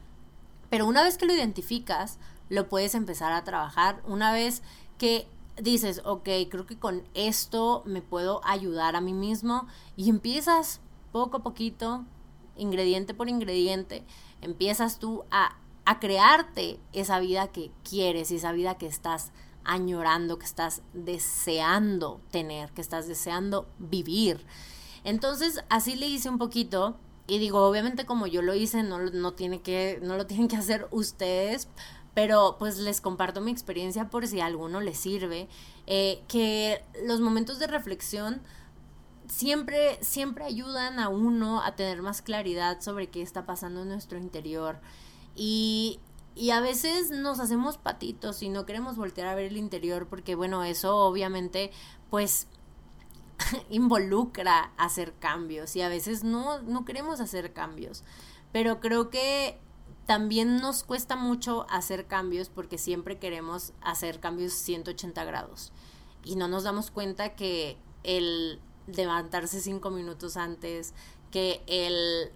Pero 0.70 0.86
una 0.86 1.04
vez 1.04 1.18
que 1.18 1.26
lo 1.26 1.34
identificas, 1.34 2.18
lo 2.52 2.68
puedes 2.68 2.96
empezar 2.96 3.32
a 3.32 3.46
trabajar. 3.46 4.02
Una 4.06 4.34
vez 4.34 4.62
que 4.98 5.26
dices, 5.62 6.02
ok, 6.04 6.28
creo 6.50 6.66
que 6.66 6.78
con 6.78 7.02
esto 7.14 7.82
me 7.86 8.02
puedo 8.02 8.42
ayudar 8.44 8.98
a 8.98 9.02
mí 9.02 9.14
mismo 9.14 9.68
y 9.96 10.10
empiezas 10.10 10.82
poco 11.14 11.38
a 11.38 11.44
poquito, 11.44 12.04
ingrediente 12.58 13.14
por 13.14 13.30
ingrediente, 13.30 14.04
empiezas 14.42 15.00
tú 15.00 15.24
a, 15.32 15.56
a 15.86 16.02
crearte 16.02 16.78
esa 16.92 17.22
vida 17.22 17.48
que 17.48 17.72
quieres 17.90 18.32
y 18.32 18.36
esa 18.36 18.52
vida 18.52 18.78
que 18.78 18.88
estás 18.88 19.32
añorando, 19.64 20.38
que 20.38 20.46
estás 20.46 20.82
deseando 20.94 22.20
tener, 22.32 22.72
que 22.74 22.82
estás 22.82 23.08
deseando 23.08 23.66
vivir. 23.80 24.46
Entonces, 25.06 25.64
así 25.70 25.96
le 25.96 26.08
hice 26.08 26.30
un 26.30 26.38
poquito 26.38 26.98
y 27.28 27.40
digo, 27.40 27.66
obviamente 27.66 28.06
como 28.06 28.28
yo 28.28 28.42
lo 28.42 28.54
hice, 28.56 28.84
no, 28.84 29.00
no, 29.00 29.32
tiene 29.32 29.62
que, 29.62 30.00
no 30.04 30.18
lo 30.18 30.28
tienen 30.28 30.50
que 30.50 30.58
hacer 30.58 30.90
ustedes, 30.92 31.70
pero 32.14 32.58
pues 32.60 32.78
les 32.78 33.02
comparto 33.02 33.42
mi 33.42 33.52
experiencia 33.52 34.10
por 34.10 34.28
si 34.28 34.40
a 34.42 34.46
alguno 34.46 34.82
les 34.82 34.98
sirve, 34.98 35.48
eh, 35.88 36.24
que 36.28 36.84
los 37.06 37.22
momentos 37.22 37.60
de 37.60 37.68
reflexión 37.68 38.42
siempre, 39.28 39.98
siempre 40.02 40.44
ayudan 40.44 41.00
a 41.00 41.10
uno 41.10 41.62
a 41.62 41.76
tener 41.76 42.02
más 42.02 42.22
claridad 42.22 42.82
sobre 42.82 43.08
qué 43.08 43.22
está 43.22 43.46
pasando 43.46 43.84
en 43.84 43.90
nuestro 43.90 44.18
interior. 44.18 44.80
Y, 45.36 46.00
y 46.36 46.52
a 46.52 46.60
veces 46.60 47.12
nos 47.12 47.40
hacemos 47.40 47.78
patitos 47.78 48.44
y 48.44 48.50
no 48.50 48.66
queremos 48.66 48.98
voltear 48.98 49.28
a 49.28 49.36
ver 49.36 49.46
el 49.46 49.58
interior 49.58 50.08
porque, 50.08 50.36
bueno, 50.36 50.64
eso 50.64 50.98
obviamente, 50.98 51.72
pues 52.10 52.48
involucra 53.70 54.74
hacer 54.78 55.14
cambios 55.14 55.76
y 55.78 55.82
a 55.82 55.90
veces 55.90 56.26
no, 56.26 56.62
no 56.64 56.84
queremos 56.84 57.22
hacer 57.22 57.54
cambios. 57.54 58.04
Pero 58.52 58.82
creo 58.82 59.10
que 59.10 59.60
también 60.12 60.58
nos 60.58 60.84
cuesta 60.84 61.16
mucho 61.16 61.66
hacer 61.70 62.06
cambios 62.06 62.50
porque 62.50 62.78
siempre 62.78 63.18
queremos 63.18 63.72
hacer 63.80 64.20
cambios 64.20 64.52
180 64.52 65.24
grados 65.24 65.72
y 66.22 66.36
no 66.36 66.50
nos 66.50 66.64
damos 66.64 66.92
cuenta 66.92 67.34
que 67.34 67.78
el 68.04 68.60
levantarse 68.88 69.62
cinco 69.62 69.90
minutos 69.90 70.36
antes, 70.36 70.94
que 71.32 71.64
el 71.66 72.34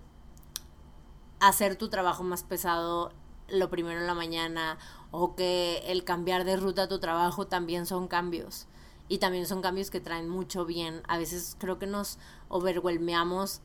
hacer 1.41 1.75
tu 1.75 1.89
trabajo 1.89 2.23
más 2.23 2.43
pesado 2.43 3.11
lo 3.49 3.69
primero 3.69 3.99
en 3.99 4.07
la 4.07 4.13
mañana 4.13 4.77
o 5.11 5.35
que 5.35 5.83
el 5.87 6.05
cambiar 6.05 6.45
de 6.45 6.55
ruta 6.55 6.83
a 6.83 6.87
tu 6.87 6.99
trabajo 6.99 7.47
también 7.47 7.85
son 7.85 8.07
cambios 8.07 8.67
y 9.09 9.17
también 9.17 9.47
son 9.47 9.61
cambios 9.61 9.91
que 9.91 9.99
traen 9.99 10.29
mucho 10.29 10.63
bien. 10.63 11.01
A 11.09 11.17
veces 11.17 11.57
creo 11.59 11.77
que 11.77 11.87
nos 11.87 12.19
overwhelmeamos 12.47 13.59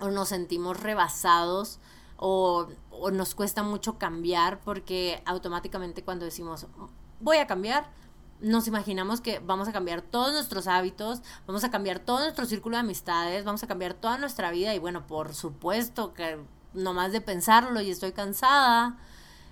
o 0.00 0.08
nos 0.08 0.30
sentimos 0.30 0.80
rebasados 0.80 1.78
o, 2.16 2.68
o 2.90 3.10
nos 3.10 3.34
cuesta 3.34 3.62
mucho 3.62 3.98
cambiar 3.98 4.60
porque 4.60 5.22
automáticamente 5.26 6.02
cuando 6.04 6.24
decimos 6.24 6.66
voy 7.20 7.38
a 7.38 7.46
cambiar, 7.46 7.90
nos 8.40 8.66
imaginamos 8.66 9.20
que 9.20 9.38
vamos 9.38 9.68
a 9.68 9.72
cambiar 9.72 10.02
todos 10.02 10.32
nuestros 10.32 10.66
hábitos, 10.66 11.22
vamos 11.46 11.64
a 11.64 11.70
cambiar 11.70 11.98
todo 11.98 12.20
nuestro 12.20 12.44
círculo 12.44 12.76
de 12.76 12.80
amistades, 12.80 13.44
vamos 13.44 13.62
a 13.62 13.66
cambiar 13.66 13.94
toda 13.94 14.18
nuestra 14.18 14.50
vida 14.50 14.74
y 14.74 14.78
bueno, 14.78 15.06
por 15.06 15.34
supuesto 15.34 16.12
que 16.12 16.38
nomás 16.74 17.12
de 17.12 17.20
pensarlo 17.20 17.80
y 17.80 17.90
estoy 17.90 18.12
cansada. 18.12 18.98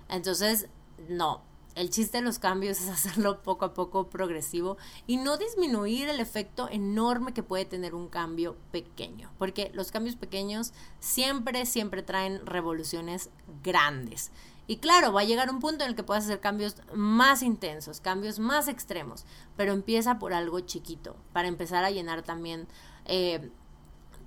Entonces, 0.09 0.69
no, 1.09 1.41
el 1.75 1.91
chiste 1.91 2.19
de 2.19 2.25
los 2.25 2.39
cambios 2.39 2.81
es 2.83 2.89
hacerlo 2.89 3.43
poco 3.43 3.65
a 3.65 3.75
poco 3.75 4.09
progresivo 4.09 4.77
y 5.07 5.17
no 5.17 5.37
disminuir 5.37 6.09
el 6.09 6.21
efecto 6.21 6.69
enorme 6.71 7.33
que 7.33 7.43
puede 7.43 7.65
tener 7.65 7.95
un 7.95 8.09
cambio 8.09 8.57
pequeño, 8.71 9.31
porque 9.39 9.71
los 9.75 9.91
cambios 9.91 10.17
pequeños 10.17 10.73
siempre, 11.01 11.67
siempre 11.67 12.03
traen 12.03 12.45
revoluciones 12.47 13.31
grandes. 13.63 14.31
Y 14.69 14.77
claro, 14.77 15.13
va 15.13 15.23
a 15.23 15.25
llegar 15.25 15.51
un 15.51 15.59
punto 15.59 15.83
en 15.85 15.91
el 15.91 15.97
que 15.97 16.05
puedas 16.05 16.25
hacer 16.25 16.41
cambios 16.41 16.77
más 16.95 17.43
intensos, 17.43 18.01
cambios 18.01 18.39
más 18.39 18.69
extremos, 18.69 19.25
pero 19.57 19.73
empieza 19.73 20.19
por 20.19 20.33
algo 20.33 20.61
chiquito, 20.61 21.17
para 21.33 21.49
empezar 21.49 21.85
a 21.85 21.91
llenar 21.91 22.23
también 22.23 22.69
eh, 23.05 23.51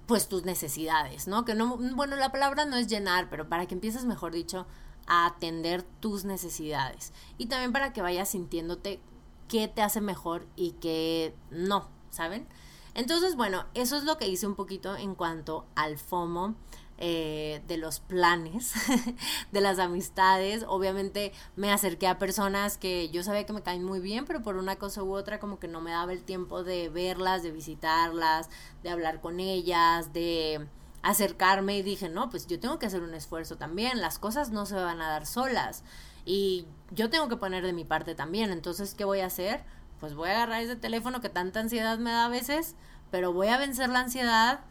pues 0.08 0.27
tus 0.27 0.43
necesidades, 0.43 1.27
¿no? 1.27 1.45
Que 1.45 1.55
no, 1.55 1.77
bueno, 1.77 2.15
la 2.15 2.31
palabra 2.31 2.65
no 2.65 2.75
es 2.75 2.88
llenar, 2.88 3.29
pero 3.29 3.47
para 3.47 3.65
que 3.65 3.75
empieces, 3.75 4.05
mejor 4.05 4.34
dicho, 4.34 4.67
a 5.07 5.25
atender 5.25 5.83
tus 5.83 6.25
necesidades. 6.25 7.13
Y 7.37 7.47
también 7.47 7.73
para 7.73 7.93
que 7.93 8.01
vayas 8.01 8.29
sintiéndote 8.29 8.99
qué 9.47 9.67
te 9.67 9.81
hace 9.81 10.01
mejor 10.01 10.47
y 10.55 10.71
qué 10.73 11.35
no, 11.51 11.89
¿saben? 12.09 12.47
Entonces, 12.93 13.35
bueno, 13.35 13.65
eso 13.73 13.97
es 13.97 14.03
lo 14.03 14.17
que 14.17 14.27
hice 14.27 14.47
un 14.47 14.55
poquito 14.55 14.95
en 14.95 15.15
cuanto 15.15 15.65
al 15.75 15.97
FOMO. 15.97 16.55
Eh, 16.97 17.61
de 17.67 17.75
los 17.75 17.99
planes, 17.99 18.73
de 19.51 19.59
las 19.59 19.79
amistades. 19.79 20.63
Obviamente 20.65 21.33
me 21.57 21.69
acerqué 21.69 22.07
a 22.07 22.17
personas 22.17 22.77
que 22.77 23.09
yo 23.09 23.21
sabía 23.21 23.45
que 23.45 23.51
me 23.51 23.61
caen 23.61 23.83
muy 23.83 23.99
bien, 23.99 24.23
pero 24.23 24.41
por 24.41 24.55
una 24.55 24.77
cosa 24.77 25.03
u 25.03 25.13
otra 25.13 25.37
como 25.37 25.59
que 25.59 25.67
no 25.67 25.81
me 25.81 25.91
daba 25.91 26.13
el 26.13 26.23
tiempo 26.23 26.63
de 26.63 26.87
verlas, 26.87 27.43
de 27.43 27.51
visitarlas, 27.51 28.49
de 28.81 28.91
hablar 28.91 29.19
con 29.19 29.41
ellas, 29.41 30.13
de 30.13 30.69
acercarme 31.05 31.77
y 31.77 31.83
dije, 31.83 32.09
no, 32.09 32.31
pues 32.31 32.47
yo 32.47 32.59
tengo 32.59 32.79
que 32.79 32.87
hacer 32.87 33.03
un 33.03 33.13
esfuerzo 33.13 33.57
también, 33.57 34.01
las 34.01 34.17
cosas 34.17 34.49
no 34.49 34.65
se 34.65 34.73
van 34.73 35.01
a 35.01 35.07
dar 35.07 35.27
solas 35.27 35.83
y 36.25 36.65
yo 36.89 37.11
tengo 37.11 37.29
que 37.29 37.37
poner 37.37 37.63
de 37.63 37.73
mi 37.73 37.85
parte 37.85 38.15
también, 38.15 38.51
entonces, 38.51 38.95
¿qué 38.95 39.05
voy 39.05 39.19
a 39.19 39.27
hacer? 39.27 39.63
Pues 39.99 40.15
voy 40.15 40.29
a 40.29 40.31
agarrar 40.31 40.63
ese 40.63 40.75
teléfono 40.75 41.21
que 41.21 41.29
tanta 41.29 41.59
ansiedad 41.59 41.99
me 41.99 42.09
da 42.09 42.25
a 42.25 42.29
veces, 42.29 42.75
pero 43.11 43.31
voy 43.31 43.49
a 43.49 43.57
vencer 43.57 43.89
la 43.89 43.99
ansiedad 43.99 44.61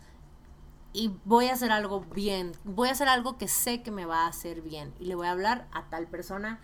y 0.93 1.13
voy 1.25 1.47
a 1.47 1.53
hacer 1.53 1.71
algo 1.71 2.01
bien, 2.01 2.51
voy 2.65 2.89
a 2.89 2.93
hacer 2.93 3.09
algo 3.09 3.39
que 3.39 3.47
sé 3.47 3.85
que 3.85 3.93
me 3.93 4.05
va 4.05 4.25
a 4.25 4.29
hacer 4.29 4.61
bien 4.61 4.93
y 4.99 5.05
le 5.05 5.15
voy 5.15 5.29
a 5.29 5.31
hablar 5.31 5.69
a 5.71 5.89
tal 5.89 6.09
persona 6.09 6.59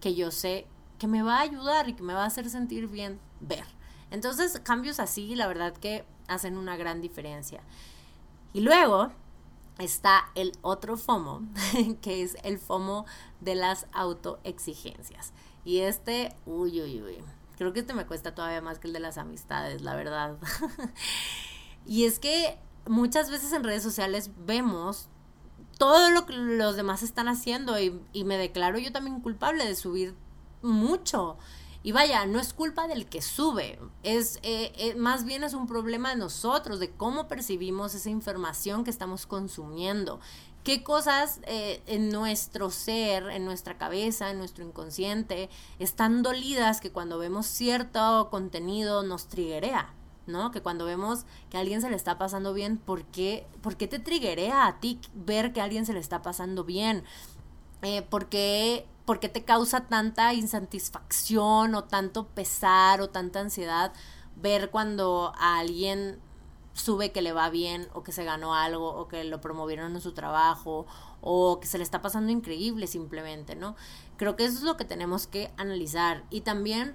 que 0.00 0.16
yo 0.16 0.32
sé 0.32 0.66
que 0.98 1.06
me 1.06 1.22
va 1.22 1.36
a 1.36 1.42
ayudar 1.42 1.88
y 1.88 1.92
que 1.92 2.02
me 2.02 2.14
va 2.14 2.24
a 2.24 2.26
hacer 2.26 2.50
sentir 2.50 2.88
bien 2.88 3.20
ver. 3.38 3.64
Entonces, 4.10 4.58
cambios 4.64 4.98
así, 4.98 5.36
la 5.36 5.46
verdad 5.46 5.72
que 5.72 6.04
hacen 6.26 6.58
una 6.58 6.76
gran 6.76 7.00
diferencia. 7.00 7.62
Y 8.52 8.60
luego 8.60 9.10
está 9.78 10.30
el 10.34 10.52
otro 10.62 10.96
FOMO, 10.96 11.42
que 12.02 12.22
es 12.22 12.36
el 12.42 12.58
FOMO 12.58 13.06
de 13.40 13.54
las 13.54 13.86
autoexigencias. 13.92 15.32
Y 15.64 15.80
este, 15.80 16.34
uy, 16.46 16.80
uy, 16.80 17.02
uy, 17.02 17.18
creo 17.56 17.72
que 17.72 17.80
este 17.80 17.94
me 17.94 18.06
cuesta 18.06 18.34
todavía 18.34 18.60
más 18.60 18.78
que 18.78 18.86
el 18.86 18.92
de 18.92 19.00
las 19.00 19.18
amistades, 19.18 19.82
la 19.82 19.94
verdad. 19.94 20.36
y 21.86 22.04
es 22.04 22.18
que 22.18 22.58
muchas 22.86 23.30
veces 23.30 23.52
en 23.52 23.64
redes 23.64 23.82
sociales 23.82 24.30
vemos 24.46 25.08
todo 25.78 26.10
lo 26.10 26.26
que 26.26 26.32
los 26.32 26.76
demás 26.76 27.02
están 27.02 27.28
haciendo 27.28 27.78
y, 27.78 28.24
me 28.24 28.36
declaro 28.36 28.78
yo 28.78 28.92
también 28.92 29.20
culpable 29.20 29.64
de 29.64 29.76
subir 29.76 30.14
mucho. 30.60 31.36
Y 31.82 31.92
vaya, 31.92 32.26
no 32.26 32.40
es 32.40 32.52
culpa 32.52 32.88
del 32.88 33.06
que 33.06 33.22
sube, 33.22 33.78
es 34.02 34.40
eh, 34.42 34.72
eh, 34.76 34.94
más 34.96 35.24
bien 35.24 35.44
es 35.44 35.54
un 35.54 35.68
problema 35.68 36.10
de 36.10 36.16
nosotros, 36.16 36.80
de 36.80 36.90
cómo 36.90 37.28
percibimos 37.28 37.94
esa 37.94 38.10
información 38.10 38.82
que 38.82 38.90
estamos 38.90 39.26
consumiendo. 39.26 40.18
¿Qué 40.64 40.82
cosas 40.82 41.40
eh, 41.46 41.80
en 41.86 42.10
nuestro 42.10 42.70
ser, 42.70 43.28
en 43.30 43.44
nuestra 43.44 43.78
cabeza, 43.78 44.30
en 44.30 44.38
nuestro 44.38 44.64
inconsciente, 44.64 45.48
están 45.78 46.22
dolidas 46.22 46.80
que 46.80 46.90
cuando 46.90 47.18
vemos 47.18 47.46
cierto 47.46 48.28
contenido 48.30 49.02
nos 49.02 49.28
triguea? 49.28 49.94
¿no? 50.26 50.50
Que 50.50 50.60
cuando 50.60 50.84
vemos 50.84 51.24
que 51.48 51.56
a 51.56 51.60
alguien 51.60 51.80
se 51.80 51.88
le 51.88 51.96
está 51.96 52.18
pasando 52.18 52.52
bien, 52.52 52.76
¿por 52.76 53.04
qué, 53.04 53.46
¿por 53.62 53.76
qué 53.76 53.88
te 53.88 53.98
triguea 53.98 54.66
a 54.66 54.78
ti 54.78 55.00
ver 55.14 55.52
que 55.52 55.60
a 55.60 55.64
alguien 55.64 55.86
se 55.86 55.94
le 55.94 56.00
está 56.00 56.20
pasando 56.20 56.64
bien? 56.64 57.02
Eh, 57.82 58.02
¿por, 58.02 58.26
qué, 58.26 58.86
¿Por 59.08 59.20
qué 59.20 59.30
te 59.30 59.42
causa 59.42 59.86
tanta 59.86 60.34
insatisfacción 60.34 61.74
o 61.74 61.84
tanto 61.84 62.26
pesar 62.26 63.00
o 63.00 63.08
tanta 63.08 63.40
ansiedad 63.40 63.94
ver 64.36 64.68
cuando 64.68 65.32
a 65.38 65.58
alguien 65.58 66.20
sube 66.74 67.10
que 67.10 67.22
le 67.22 67.32
va 67.32 67.48
bien 67.48 67.88
o 67.94 68.02
que 68.02 68.12
se 68.12 68.24
ganó 68.24 68.54
algo 68.54 68.86
o 68.86 69.08
que 69.08 69.24
lo 69.24 69.40
promovieron 69.40 69.94
en 69.94 70.02
su 70.02 70.12
trabajo 70.12 70.84
o 71.22 71.58
que 71.58 71.66
se 71.66 71.78
le 71.78 71.84
está 71.84 72.02
pasando 72.02 72.32
increíble 72.32 72.86
simplemente, 72.86 73.56
¿no? 73.56 73.76
Creo 74.18 74.36
que 74.36 74.44
eso 74.44 74.58
es 74.58 74.62
lo 74.62 74.76
que 74.76 74.84
tenemos 74.84 75.26
que 75.26 75.50
analizar 75.56 76.26
y 76.28 76.42
también 76.42 76.94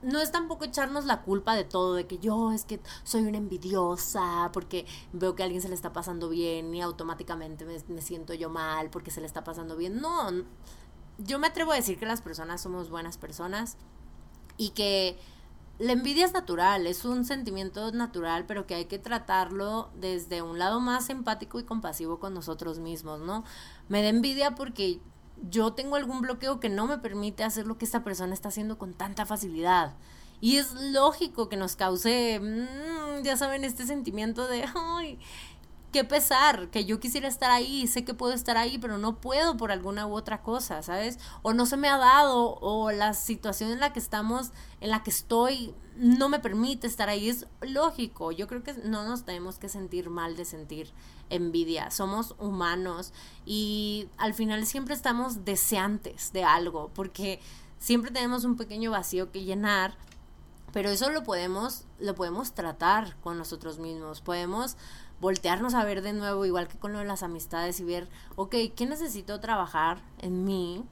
no 0.00 0.20
es 0.20 0.30
tampoco 0.30 0.64
echarnos 0.64 1.06
la 1.06 1.22
culpa 1.22 1.56
de 1.56 1.64
todo, 1.64 1.94
de 1.94 2.06
que 2.06 2.18
yo 2.18 2.52
es 2.52 2.64
que 2.64 2.80
soy 3.02 3.22
una 3.22 3.38
envidiosa, 3.38 4.50
porque 4.52 4.86
veo 5.12 5.34
que 5.34 5.42
a 5.42 5.46
alguien 5.46 5.60
se 5.60 5.68
le 5.68 5.74
está 5.74 5.92
pasando 5.92 6.28
bien 6.28 6.72
y 6.72 6.82
automáticamente 6.82 7.64
me, 7.64 8.00
siento 8.00 8.32
yo 8.34 8.48
mal 8.48 8.90
porque 8.90 9.10
se 9.10 9.20
le 9.20 9.26
está 9.26 9.42
pasando 9.42 9.76
bien. 9.76 10.00
No, 10.00 10.30
yo 11.18 11.38
me 11.38 11.48
atrevo 11.48 11.72
a 11.72 11.76
decir 11.76 11.98
que 11.98 12.06
las 12.06 12.22
personas 12.22 12.60
somos 12.60 12.90
buenas 12.90 13.18
personas 13.18 13.76
y 14.56 14.70
que 14.70 15.18
la 15.78 15.92
envidia 15.92 16.24
es 16.24 16.32
natural, 16.32 16.86
es 16.86 17.04
un 17.04 17.24
sentimiento 17.24 17.92
natural, 17.92 18.46
pero 18.46 18.66
que 18.66 18.74
hay 18.74 18.86
que 18.86 18.98
tratarlo 18.98 19.90
desde 19.94 20.42
un 20.42 20.58
lado 20.58 20.80
más 20.80 21.08
empático 21.08 21.60
y 21.60 21.64
compasivo 21.64 22.18
con 22.18 22.34
nosotros 22.34 22.80
mismos, 22.80 23.20
¿no? 23.20 23.44
Me 23.88 24.02
da 24.02 24.08
envidia 24.08 24.54
porque 24.56 25.00
yo 25.48 25.74
tengo 25.74 25.94
algún 25.94 26.20
bloqueo 26.20 26.58
que 26.58 26.68
no 26.68 26.86
me 26.86 26.98
permite 26.98 27.44
hacer 27.44 27.66
lo 27.66 27.78
que 27.78 27.84
esta 27.84 28.02
persona 28.02 28.34
está 28.34 28.48
haciendo 28.48 28.76
con 28.76 28.94
tanta 28.94 29.24
facilidad. 29.24 29.94
Y 30.40 30.56
es 30.56 30.72
lógico 30.74 31.48
que 31.48 31.56
nos 31.56 31.76
cause, 31.76 32.40
mm, 32.40 33.22
ya 33.22 33.36
saben, 33.36 33.64
este 33.64 33.86
sentimiento 33.86 34.46
de, 34.46 34.64
qué 35.92 36.04
pesar, 36.04 36.68
que 36.70 36.84
yo 36.84 37.00
quisiera 37.00 37.28
estar 37.28 37.50
ahí, 37.50 37.86
sé 37.86 38.04
que 38.04 38.14
puedo 38.14 38.32
estar 38.32 38.56
ahí, 38.56 38.78
pero 38.78 38.98
no 38.98 39.20
puedo 39.20 39.56
por 39.56 39.72
alguna 39.72 40.06
u 40.06 40.14
otra 40.14 40.42
cosa, 40.42 40.82
¿sabes? 40.82 41.18
O 41.42 41.54
no 41.54 41.66
se 41.66 41.76
me 41.76 41.88
ha 41.88 41.96
dado, 41.96 42.56
o 42.60 42.90
la 42.90 43.14
situación 43.14 43.70
en 43.70 43.80
la 43.80 43.92
que 43.92 43.98
estamos, 43.98 44.50
en 44.80 44.90
la 44.90 45.02
que 45.02 45.10
estoy, 45.10 45.74
no 45.96 46.28
me 46.28 46.40
permite 46.40 46.86
estar 46.86 47.08
ahí. 47.08 47.28
Es 47.28 47.46
lógico, 47.62 48.32
yo 48.32 48.46
creo 48.46 48.62
que 48.62 48.74
no 48.84 49.06
nos 49.06 49.24
tenemos 49.24 49.58
que 49.58 49.68
sentir 49.68 50.10
mal 50.10 50.36
de 50.36 50.44
sentir 50.44 50.92
envidia, 51.30 51.90
somos 51.90 52.34
humanos 52.38 53.12
y 53.46 54.08
al 54.18 54.34
final 54.34 54.66
siempre 54.66 54.94
estamos 54.94 55.44
deseantes 55.44 56.32
de 56.32 56.44
algo, 56.44 56.90
porque 56.94 57.40
siempre 57.78 58.10
tenemos 58.10 58.44
un 58.44 58.56
pequeño 58.56 58.90
vacío 58.90 59.30
que 59.32 59.44
llenar 59.44 59.96
pero 60.72 60.90
eso 60.90 61.10
lo 61.10 61.22
podemos 61.22 61.84
lo 61.98 62.14
podemos 62.14 62.52
tratar 62.52 63.16
con 63.20 63.38
nosotros 63.38 63.78
mismos 63.78 64.20
podemos 64.20 64.76
voltearnos 65.20 65.74
a 65.74 65.84
ver 65.84 66.02
de 66.02 66.12
nuevo, 66.12 66.44
igual 66.46 66.68
que 66.68 66.78
con 66.78 66.92
lo 66.92 66.98
de 67.00 67.04
las 67.04 67.22
amistades 67.22 67.80
y 67.80 67.84
ver, 67.84 68.08
ok, 68.36 68.54
¿qué 68.74 68.86
necesito 68.86 69.40
trabajar 69.40 70.02
en 70.18 70.44
mí? 70.44 70.84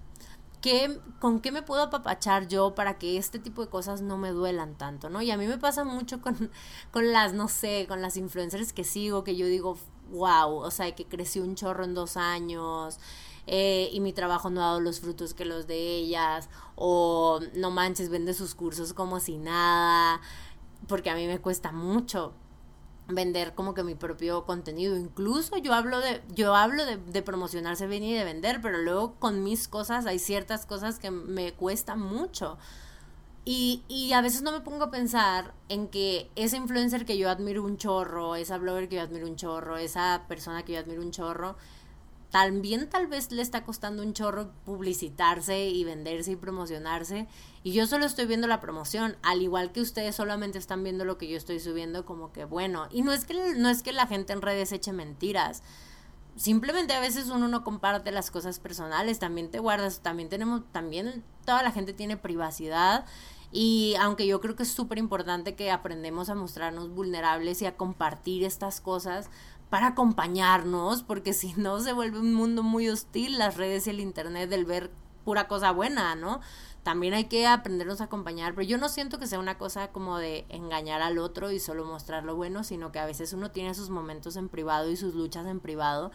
¿Qué, 0.60 1.00
¿Con 1.20 1.40
qué 1.40 1.52
me 1.52 1.62
puedo 1.62 1.82
apapachar 1.82 2.48
yo 2.48 2.74
para 2.74 2.98
que 2.98 3.18
este 3.18 3.38
tipo 3.38 3.62
de 3.62 3.70
cosas 3.70 4.00
no 4.00 4.16
me 4.16 4.30
duelan 4.30 4.74
tanto, 4.74 5.10
no? 5.10 5.22
Y 5.22 5.30
a 5.30 5.36
mí 5.36 5.46
me 5.46 5.58
pasa 5.58 5.84
mucho 5.84 6.20
con, 6.22 6.50
con 6.90 7.12
las, 7.12 7.34
no 7.34 7.48
sé, 7.48 7.86
con 7.88 8.02
las 8.02 8.16
influencers 8.16 8.72
que 8.72 8.84
sigo, 8.84 9.22
que 9.22 9.36
yo 9.36 9.46
digo, 9.46 9.78
wow, 10.10 10.56
o 10.56 10.70
sea, 10.70 10.92
que 10.94 11.04
crecí 11.04 11.40
un 11.40 11.54
chorro 11.54 11.84
en 11.84 11.94
dos 11.94 12.16
años, 12.16 12.98
eh, 13.46 13.88
y 13.92 14.00
mi 14.00 14.12
trabajo 14.12 14.50
no 14.50 14.60
ha 14.60 14.66
dado 14.66 14.80
los 14.80 15.00
frutos 15.00 15.34
que 15.34 15.44
los 15.44 15.68
de 15.68 15.76
ellas, 15.76 16.48
o 16.74 17.40
no 17.54 17.70
manches, 17.70 18.08
vende 18.08 18.34
sus 18.34 18.54
cursos 18.56 18.92
como 18.92 19.20
si 19.20 19.36
nada, 19.38 20.20
porque 20.88 21.10
a 21.10 21.14
mí 21.14 21.26
me 21.26 21.38
cuesta 21.38 21.70
mucho 21.70 22.32
vender 23.08 23.54
como 23.54 23.74
que 23.74 23.82
mi 23.82 23.94
propio 23.94 24.44
contenido. 24.44 24.96
Incluso 24.96 25.56
yo 25.58 25.72
hablo 25.72 26.00
de, 26.00 26.22
yo 26.34 26.54
hablo 26.54 26.84
de, 26.84 27.22
promocionarse 27.22 27.86
bien 27.86 28.02
y 28.02 28.14
de 28.14 28.24
vender, 28.24 28.60
pero 28.60 28.78
luego 28.78 29.14
con 29.18 29.42
mis 29.42 29.68
cosas 29.68 30.06
hay 30.06 30.18
ciertas 30.18 30.66
cosas 30.66 30.98
que 30.98 31.10
me 31.10 31.52
cuestan 31.52 32.00
mucho. 32.00 32.58
Y, 33.44 33.84
y 33.86 34.12
a 34.12 34.20
veces 34.20 34.42
no 34.42 34.50
me 34.50 34.60
pongo 34.60 34.84
a 34.84 34.90
pensar 34.90 35.54
en 35.68 35.86
que 35.86 36.30
ese 36.34 36.56
influencer 36.56 37.06
que 37.06 37.16
yo 37.16 37.30
admiro 37.30 37.62
un 37.62 37.76
chorro, 37.76 38.34
esa 38.34 38.58
blogger 38.58 38.88
que 38.88 38.96
yo 38.96 39.02
admiro 39.02 39.26
un 39.28 39.36
chorro, 39.36 39.76
esa 39.76 40.24
persona 40.26 40.64
que 40.64 40.72
yo 40.72 40.80
admiro 40.80 41.00
un 41.00 41.12
chorro, 41.12 41.56
también 42.30 42.88
tal 42.90 43.06
vez 43.06 43.30
le 43.30 43.42
está 43.42 43.64
costando 43.64 44.02
un 44.02 44.12
chorro 44.12 44.50
publicitarse 44.64 45.68
y 45.68 45.84
venderse 45.84 46.32
y 46.32 46.36
promocionarse. 46.36 47.26
Y 47.62 47.72
yo 47.72 47.86
solo 47.86 48.04
estoy 48.04 48.26
viendo 48.26 48.46
la 48.46 48.60
promoción, 48.60 49.16
al 49.22 49.42
igual 49.42 49.72
que 49.72 49.80
ustedes 49.80 50.16
solamente 50.16 50.58
están 50.58 50.82
viendo 50.82 51.04
lo 51.04 51.18
que 51.18 51.28
yo 51.28 51.36
estoy 51.36 51.60
subiendo 51.60 52.04
como 52.04 52.32
que 52.32 52.44
bueno. 52.44 52.88
Y 52.90 53.02
no 53.02 53.12
es 53.12 53.24
que, 53.24 53.54
no 53.56 53.68
es 53.68 53.82
que 53.82 53.92
la 53.92 54.06
gente 54.06 54.32
en 54.32 54.42
redes 54.42 54.72
eche 54.72 54.92
mentiras. 54.92 55.62
Simplemente 56.36 56.92
a 56.92 57.00
veces 57.00 57.30
uno 57.30 57.48
no 57.48 57.64
comparte 57.64 58.12
las 58.12 58.30
cosas 58.30 58.58
personales, 58.58 59.18
también 59.18 59.50
te 59.50 59.58
guardas, 59.58 60.00
también 60.00 60.28
tenemos, 60.28 60.62
también 60.70 61.24
toda 61.46 61.62
la 61.62 61.72
gente 61.72 61.94
tiene 61.94 62.18
privacidad 62.18 63.06
y 63.52 63.94
aunque 64.00 64.26
yo 64.26 64.40
creo 64.40 64.56
que 64.56 64.64
es 64.64 64.70
súper 64.70 64.98
importante 64.98 65.54
que 65.54 65.70
aprendemos 65.70 66.28
a 66.28 66.34
mostrarnos 66.34 66.90
vulnerables 66.90 67.62
y 67.62 67.66
a 67.66 67.76
compartir 67.76 68.44
estas 68.44 68.80
cosas, 68.80 69.30
para 69.70 69.88
acompañarnos, 69.88 71.02
porque 71.02 71.32
si 71.32 71.54
no 71.54 71.80
se 71.80 71.92
vuelve 71.92 72.20
un 72.20 72.34
mundo 72.34 72.62
muy 72.62 72.88
hostil 72.88 73.38
las 73.38 73.56
redes 73.56 73.86
y 73.86 73.90
el 73.90 74.00
internet 74.00 74.48
del 74.48 74.64
ver 74.64 74.90
pura 75.24 75.48
cosa 75.48 75.72
buena, 75.72 76.14
¿no? 76.14 76.40
También 76.84 77.14
hay 77.14 77.24
que 77.24 77.48
aprendernos 77.48 78.00
a 78.00 78.04
acompañar, 78.04 78.54
pero 78.54 78.66
yo 78.66 78.78
no 78.78 78.88
siento 78.88 79.18
que 79.18 79.26
sea 79.26 79.40
una 79.40 79.58
cosa 79.58 79.88
como 79.88 80.18
de 80.18 80.46
engañar 80.48 81.02
al 81.02 81.18
otro 81.18 81.50
y 81.50 81.58
solo 81.58 81.84
mostrar 81.84 82.22
lo 82.22 82.36
bueno, 82.36 82.62
sino 82.62 82.92
que 82.92 83.00
a 83.00 83.06
veces 83.06 83.32
uno 83.32 83.50
tiene 83.50 83.74
sus 83.74 83.90
momentos 83.90 84.36
en 84.36 84.48
privado 84.48 84.88
y 84.88 84.96
sus 84.96 85.16
luchas 85.16 85.46
en 85.46 85.58
privado 85.58 86.12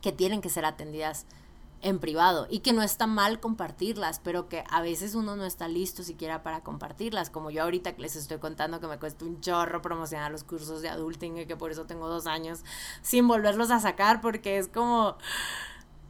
que 0.00 0.10
tienen 0.10 0.40
que 0.40 0.48
ser 0.48 0.64
atendidas 0.64 1.26
en 1.82 1.98
privado 1.98 2.46
y 2.48 2.60
que 2.60 2.72
no 2.72 2.82
está 2.82 3.06
mal 3.06 3.40
compartirlas, 3.40 4.20
pero 4.20 4.48
que 4.48 4.64
a 4.70 4.80
veces 4.80 5.14
uno 5.14 5.36
no 5.36 5.44
está 5.44 5.68
listo 5.68 6.02
siquiera 6.02 6.42
para 6.42 6.62
compartirlas, 6.62 7.28
como 7.28 7.50
yo 7.50 7.64
ahorita 7.64 7.94
que 7.94 8.02
les 8.02 8.16
estoy 8.16 8.38
contando 8.38 8.80
que 8.80 8.86
me 8.86 8.98
cuesta 8.98 9.24
un 9.24 9.40
chorro 9.40 9.82
promocionar 9.82 10.30
los 10.30 10.44
cursos 10.44 10.80
de 10.80 10.88
adulting 10.88 11.38
y 11.38 11.46
que 11.46 11.56
por 11.56 11.72
eso 11.72 11.84
tengo 11.84 12.08
dos 12.08 12.26
años 12.26 12.60
sin 13.02 13.26
volverlos 13.26 13.70
a 13.70 13.80
sacar 13.80 14.20
porque 14.20 14.58
es 14.58 14.68
como 14.68 15.16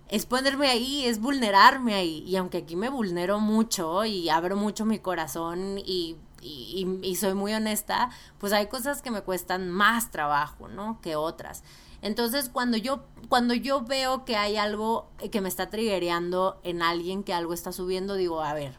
es 0.09 0.27
ponerme 0.27 0.69
ahí, 0.69 1.07
es 1.07 1.19
vulnerarme 1.19 1.95
ahí 1.95 2.23
y 2.27 2.37
aunque 2.37 2.59
aquí 2.59 2.77
me 2.77 2.91
vulnero 2.91 3.41
mucho 3.41 4.05
y 4.05 4.29
abro 4.29 4.57
mucho 4.57 4.85
mi 4.85 4.99
corazón 4.99 5.79
y 5.79 6.17
y, 6.45 6.99
y, 7.03 7.15
soy 7.15 7.35
muy 7.35 7.55
honesta, 7.55 8.11
pues 8.39 8.53
hay 8.53 8.67
cosas 8.67 9.01
que 9.01 9.13
me 9.13 9.23
cuestan 9.23 9.71
más 9.71 10.11
trabajo, 10.11 10.67
¿no? 10.67 11.01
Que 11.01 11.15
otras. 11.15 11.63
Entonces, 12.03 12.49
cuando 12.49 12.77
yo, 12.77 13.05
cuando 13.29 13.55
yo 13.55 13.83
veo 13.83 14.25
que 14.25 14.37
hay 14.37 14.57
algo 14.57 15.09
que 15.31 15.41
me 15.41 15.49
está 15.49 15.71
triggereando 15.71 16.61
en 16.65 16.83
alguien 16.83 17.23
que 17.23 17.33
algo 17.33 17.55
está 17.55 17.71
subiendo, 17.71 18.17
digo, 18.17 18.43
a 18.43 18.53
ver, 18.55 18.75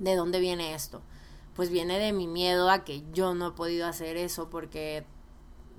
¿de 0.00 0.16
dónde 0.16 0.40
viene 0.40 0.74
esto? 0.74 1.00
Pues 1.54 1.70
viene 1.70 1.98
de 2.00 2.12
mi 2.12 2.26
miedo 2.26 2.68
a 2.68 2.84
que 2.84 3.04
yo 3.12 3.34
no 3.34 3.48
he 3.48 3.52
podido 3.52 3.86
hacer 3.86 4.16
eso 4.16 4.50
porque 4.50 5.04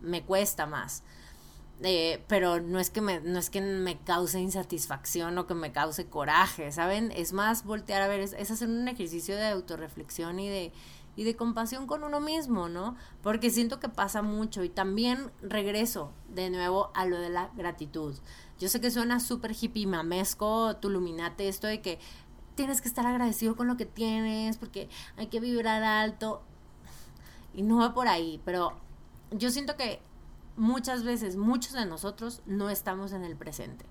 me 0.02 0.24
cuesta 0.24 0.66
más. 0.66 1.04
Eh, 1.82 2.24
pero 2.28 2.62
no 2.62 2.80
es 2.80 2.90
que 2.90 3.02
me, 3.02 3.20
no 3.20 3.40
es 3.40 3.50
que 3.50 3.60
me 3.60 4.00
cause 4.00 4.40
insatisfacción 4.40 5.38
o 5.38 5.48
que 5.48 5.54
me 5.54 5.74
cause 5.74 6.06
coraje, 6.06 6.72
¿saben? 6.72 7.12
Es 7.12 7.34
más 7.34 7.66
voltear 7.66 8.02
a 8.02 8.08
ver, 8.08 8.22
es, 8.22 8.34
es 8.34 8.52
hacer 8.52 8.70
un 8.70 8.88
ejercicio 8.88 9.36
de 9.36 9.48
autorreflexión 9.48 10.40
y 10.40 10.48
de, 10.48 10.72
y 11.16 11.24
de 11.24 11.36
compasión 11.36 11.88
con 11.88 12.04
uno 12.04 12.20
mismo, 12.20 12.70
¿no? 12.70 12.96
Porque 13.22 13.50
siento 13.50 13.80
que 13.80 13.90
pasa 13.90 14.22
mucho 14.22 14.64
y 14.64 14.70
también 14.70 15.32
regreso 15.42 16.12
de 16.30 16.50
nuevo 16.50 16.92
a 16.96 17.06
lo 17.06 17.20
de 17.20 17.30
la 17.30 17.50
gratitud. 17.56 18.16
Yo 18.60 18.70
sé 18.70 18.82
que 18.82 18.92
suena 18.92 19.20
súper 19.20 19.56
hippie 19.60 19.88
mamesco, 19.88 20.76
tuluminate 20.78 21.48
esto 21.48 21.68
de 21.68 21.82
que 21.82 22.00
tienes 22.56 22.82
que 22.82 22.88
estar 22.88 23.06
agradecido 23.06 23.56
con 23.56 23.68
lo 23.68 23.78
que 23.78 23.86
tienes 23.86 24.58
porque 24.58 24.90
hay 25.18 25.28
que 25.28 25.40
vibrar 25.40 25.84
alto 25.84 26.42
y 27.54 27.62
no 27.62 27.78
va 27.78 27.94
por 27.94 28.08
ahí, 28.08 28.42
pero 28.46 28.74
yo 29.32 29.52
siento 29.52 29.76
que 29.76 30.02
muchas 30.56 31.04
veces 31.04 31.36
muchos 31.36 31.74
de 31.74 31.86
nosotros 31.86 32.42
no 32.46 32.70
estamos 32.70 33.12
en 33.12 33.24
el 33.24 33.36
presente. 33.36 33.86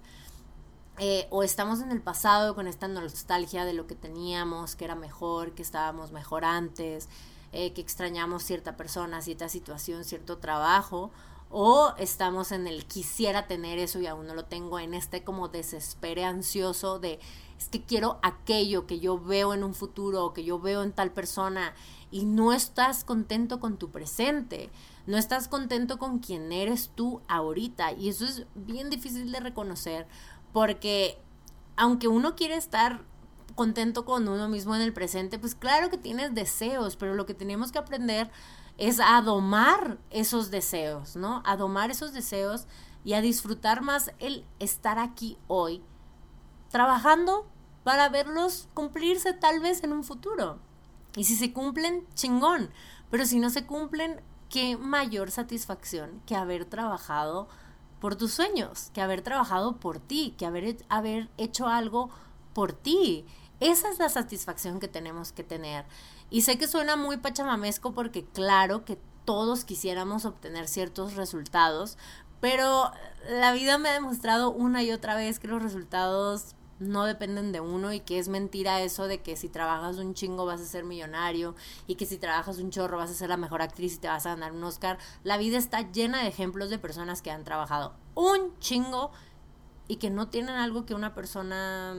Eh, 0.98 1.26
o 1.30 1.42
estamos 1.42 1.80
en 1.80 1.90
el 1.90 2.02
pasado 2.02 2.54
con 2.54 2.66
esta 2.66 2.86
nostalgia 2.86 3.64
de 3.64 3.72
lo 3.72 3.86
que 3.86 3.94
teníamos, 3.94 4.76
que 4.76 4.84
era 4.84 4.94
mejor, 4.94 5.52
que 5.52 5.62
estábamos 5.62 6.12
mejor 6.12 6.44
antes, 6.44 7.08
eh, 7.52 7.72
que 7.72 7.80
extrañamos 7.80 8.42
cierta 8.42 8.76
persona, 8.76 9.22
cierta 9.22 9.48
situación, 9.48 10.04
cierto 10.04 10.38
trabajo, 10.38 11.10
o 11.50 11.94
estamos 11.98 12.52
en 12.52 12.66
el 12.66 12.86
quisiera 12.86 13.46
tener 13.46 13.78
eso 13.78 14.00
y 14.00 14.06
aún 14.06 14.26
no 14.26 14.34
lo 14.34 14.44
tengo, 14.44 14.78
en 14.78 14.94
este 14.94 15.22
como 15.22 15.48
desespere 15.48 16.24
ansioso 16.24 16.98
de 16.98 17.20
es 17.58 17.68
que 17.68 17.82
quiero 17.82 18.18
aquello 18.22 18.86
que 18.86 18.98
yo 18.98 19.20
veo 19.20 19.54
en 19.54 19.62
un 19.62 19.74
futuro 19.74 20.24
o 20.24 20.32
que 20.32 20.44
yo 20.44 20.58
veo 20.58 20.82
en 20.82 20.92
tal 20.92 21.12
persona 21.12 21.74
y 22.10 22.24
no 22.24 22.52
estás 22.52 23.04
contento 23.04 23.60
con 23.60 23.76
tu 23.76 23.90
presente, 23.90 24.70
no 25.06 25.18
estás 25.18 25.48
contento 25.48 25.98
con 25.98 26.18
quien 26.18 26.52
eres 26.52 26.90
tú 26.94 27.20
ahorita 27.28 27.92
y 27.92 28.08
eso 28.08 28.24
es 28.24 28.46
bien 28.54 28.90
difícil 28.90 29.32
de 29.32 29.40
reconocer 29.40 30.06
porque 30.52 31.18
aunque 31.76 32.08
uno 32.08 32.34
quiere 32.36 32.56
estar 32.56 33.04
contento 33.54 34.04
con 34.04 34.28
uno 34.28 34.48
mismo 34.48 34.74
en 34.74 34.82
el 34.82 34.92
presente, 34.92 35.38
pues 35.38 35.54
claro 35.54 35.90
que 35.90 35.98
tienes 35.98 36.34
deseos, 36.34 36.96
pero 36.96 37.14
lo 37.14 37.26
que 37.26 37.34
tenemos 37.34 37.72
que 37.72 37.78
aprender 37.78 38.30
es 38.78 39.00
a 39.00 39.20
domar 39.20 39.98
esos 40.10 40.50
deseos, 40.50 41.16
¿no? 41.16 41.42
A 41.44 41.56
domar 41.56 41.90
esos 41.90 42.12
deseos 42.12 42.66
y 43.04 43.14
a 43.14 43.20
disfrutar 43.20 43.82
más 43.82 44.12
el 44.18 44.46
estar 44.58 44.98
aquí 44.98 45.38
hoy, 45.48 45.82
trabajando 46.70 47.46
para 47.84 48.08
verlos 48.08 48.68
cumplirse 48.74 49.32
tal 49.32 49.60
vez 49.60 49.82
en 49.82 49.92
un 49.92 50.04
futuro. 50.04 50.58
Y 51.16 51.24
si 51.24 51.36
se 51.36 51.52
cumplen, 51.52 52.06
chingón, 52.14 52.70
pero 53.10 53.26
si 53.26 53.38
no 53.38 53.50
se 53.50 53.66
cumplen, 53.66 54.22
qué 54.52 54.76
mayor 54.76 55.30
satisfacción 55.30 56.20
que 56.26 56.36
haber 56.36 56.66
trabajado 56.66 57.48
por 58.00 58.16
tus 58.16 58.34
sueños, 58.34 58.90
que 58.92 59.00
haber 59.00 59.22
trabajado 59.22 59.78
por 59.78 59.98
ti, 59.98 60.34
que 60.36 60.44
haber, 60.44 60.76
haber 60.90 61.30
hecho 61.38 61.68
algo 61.68 62.10
por 62.52 62.74
ti. 62.74 63.24
Esa 63.60 63.88
es 63.88 63.98
la 63.98 64.10
satisfacción 64.10 64.78
que 64.78 64.88
tenemos 64.88 65.32
que 65.32 65.42
tener. 65.42 65.86
Y 66.28 66.42
sé 66.42 66.58
que 66.58 66.68
suena 66.68 66.96
muy 66.96 67.16
pachamamesco 67.16 67.94
porque 67.94 68.26
claro 68.26 68.84
que 68.84 68.98
todos 69.24 69.64
quisiéramos 69.64 70.26
obtener 70.26 70.68
ciertos 70.68 71.14
resultados, 71.14 71.96
pero 72.40 72.92
la 73.30 73.52
vida 73.52 73.78
me 73.78 73.88
ha 73.88 73.94
demostrado 73.94 74.50
una 74.50 74.82
y 74.82 74.92
otra 74.92 75.14
vez 75.14 75.38
que 75.38 75.48
los 75.48 75.62
resultados 75.62 76.56
no 76.78 77.04
dependen 77.04 77.52
de 77.52 77.60
uno 77.60 77.92
y 77.92 78.00
que 78.00 78.18
es 78.18 78.28
mentira 78.28 78.80
eso 78.80 79.06
de 79.06 79.20
que 79.20 79.36
si 79.36 79.48
trabajas 79.48 79.98
un 79.98 80.14
chingo 80.14 80.46
vas 80.46 80.60
a 80.60 80.64
ser 80.64 80.84
millonario 80.84 81.54
y 81.86 81.94
que 81.94 82.06
si 82.06 82.18
trabajas 82.18 82.58
un 82.58 82.70
chorro 82.70 82.98
vas 82.98 83.10
a 83.10 83.14
ser 83.14 83.28
la 83.28 83.36
mejor 83.36 83.62
actriz 83.62 83.94
y 83.94 83.98
te 83.98 84.08
vas 84.08 84.26
a 84.26 84.30
ganar 84.30 84.52
un 84.52 84.64
Oscar. 84.64 84.98
La 85.22 85.36
vida 85.36 85.58
está 85.58 85.90
llena 85.92 86.22
de 86.22 86.28
ejemplos 86.28 86.70
de 86.70 86.78
personas 86.78 87.22
que 87.22 87.30
han 87.30 87.44
trabajado 87.44 87.94
un 88.14 88.58
chingo 88.58 89.12
y 89.88 89.96
que 89.96 90.10
no 90.10 90.28
tienen 90.28 90.56
algo 90.56 90.86
que 90.86 90.94
una 90.94 91.14
persona, 91.14 91.96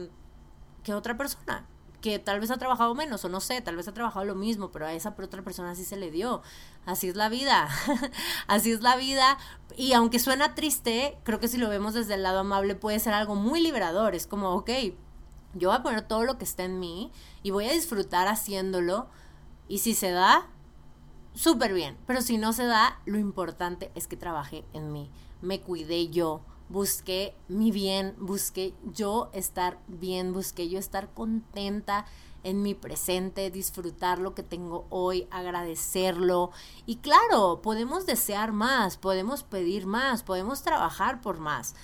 que 0.82 0.94
otra 0.94 1.16
persona 1.16 1.66
que 2.04 2.18
tal 2.18 2.38
vez 2.38 2.50
ha 2.50 2.58
trabajado 2.58 2.94
menos 2.94 3.24
o 3.24 3.30
no 3.30 3.40
sé, 3.40 3.62
tal 3.62 3.76
vez 3.76 3.88
ha 3.88 3.94
trabajado 3.94 4.26
lo 4.26 4.34
mismo, 4.34 4.70
pero 4.70 4.84
a 4.84 4.92
esa 4.92 5.14
otra 5.18 5.40
persona 5.40 5.74
sí 5.74 5.86
se 5.86 5.96
le 5.96 6.10
dio. 6.10 6.42
Así 6.84 7.08
es 7.08 7.16
la 7.16 7.30
vida, 7.30 7.66
así 8.46 8.72
es 8.72 8.82
la 8.82 8.96
vida. 8.96 9.38
Y 9.74 9.94
aunque 9.94 10.18
suena 10.18 10.54
triste, 10.54 11.16
creo 11.22 11.40
que 11.40 11.48
si 11.48 11.56
lo 11.56 11.70
vemos 11.70 11.94
desde 11.94 12.12
el 12.12 12.22
lado 12.22 12.40
amable 12.40 12.74
puede 12.74 13.00
ser 13.00 13.14
algo 13.14 13.36
muy 13.36 13.62
liberador. 13.62 14.14
Es 14.14 14.26
como, 14.26 14.50
ok, 14.50 14.68
yo 15.54 15.70
voy 15.70 15.78
a 15.78 15.82
poner 15.82 16.02
todo 16.02 16.24
lo 16.24 16.36
que 16.36 16.44
está 16.44 16.64
en 16.64 16.78
mí 16.78 17.10
y 17.42 17.52
voy 17.52 17.64
a 17.68 17.72
disfrutar 17.72 18.28
haciéndolo. 18.28 19.08
Y 19.66 19.78
si 19.78 19.94
se 19.94 20.10
da, 20.10 20.50
súper 21.32 21.72
bien. 21.72 21.96
Pero 22.06 22.20
si 22.20 22.36
no 22.36 22.52
se 22.52 22.66
da, 22.66 23.00
lo 23.06 23.18
importante 23.18 23.90
es 23.94 24.08
que 24.08 24.18
trabajé 24.18 24.66
en 24.74 24.92
mí. 24.92 25.10
Me 25.40 25.62
cuidé 25.62 26.10
yo 26.10 26.42
busqué 26.68 27.34
mi 27.48 27.70
bien, 27.70 28.14
busqué 28.18 28.74
yo 28.92 29.30
estar 29.32 29.78
bien, 29.86 30.32
busqué 30.32 30.68
yo 30.68 30.78
estar 30.78 31.12
contenta 31.12 32.06
en 32.42 32.62
mi 32.62 32.74
presente, 32.74 33.50
disfrutar 33.50 34.18
lo 34.18 34.34
que 34.34 34.42
tengo 34.42 34.86
hoy, 34.90 35.26
agradecerlo. 35.30 36.50
Y 36.86 36.96
claro, 36.96 37.60
podemos 37.62 38.06
desear 38.06 38.52
más, 38.52 38.98
podemos 38.98 39.42
pedir 39.42 39.86
más, 39.86 40.22
podemos 40.22 40.62
trabajar 40.62 41.20
por 41.20 41.38
más, 41.38 41.74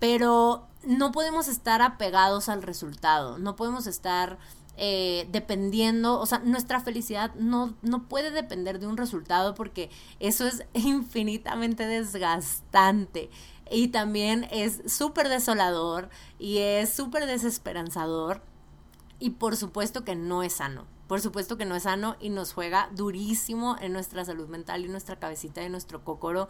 pero 0.00 0.66
no 0.82 1.12
podemos 1.12 1.48
estar 1.48 1.80
apegados 1.80 2.48
al 2.48 2.62
resultado, 2.62 3.38
no 3.38 3.56
podemos 3.56 3.86
estar 3.86 4.38
eh, 4.76 5.28
dependiendo, 5.30 6.18
o 6.20 6.26
sea, 6.26 6.40
nuestra 6.40 6.80
felicidad 6.80 7.32
no, 7.36 7.74
no 7.82 8.08
puede 8.08 8.32
depender 8.32 8.80
de 8.80 8.88
un 8.88 8.96
resultado 8.96 9.54
porque 9.54 9.88
eso 10.18 10.46
es 10.46 10.64
infinitamente 10.74 11.86
desgastante 11.86 13.30
y 13.70 13.88
también 13.88 14.46
es 14.50 14.80
súper 14.86 15.28
desolador 15.28 16.10
y 16.38 16.58
es 16.58 16.92
súper 16.92 17.26
desesperanzador 17.26 18.42
y 19.18 19.30
por 19.30 19.56
supuesto 19.56 20.04
que 20.04 20.14
no 20.14 20.42
es 20.42 20.54
sano. 20.54 20.86
Por 21.06 21.20
supuesto 21.20 21.56
que 21.56 21.66
no 21.66 21.76
es 21.76 21.84
sano 21.84 22.16
y 22.18 22.30
nos 22.30 22.52
juega 22.52 22.88
durísimo 22.94 23.76
en 23.80 23.92
nuestra 23.92 24.24
salud 24.24 24.48
mental 24.48 24.84
y 24.84 24.88
nuestra 24.88 25.18
cabecita 25.18 25.62
y 25.62 25.68
nuestro 25.68 26.02
cocoro. 26.02 26.48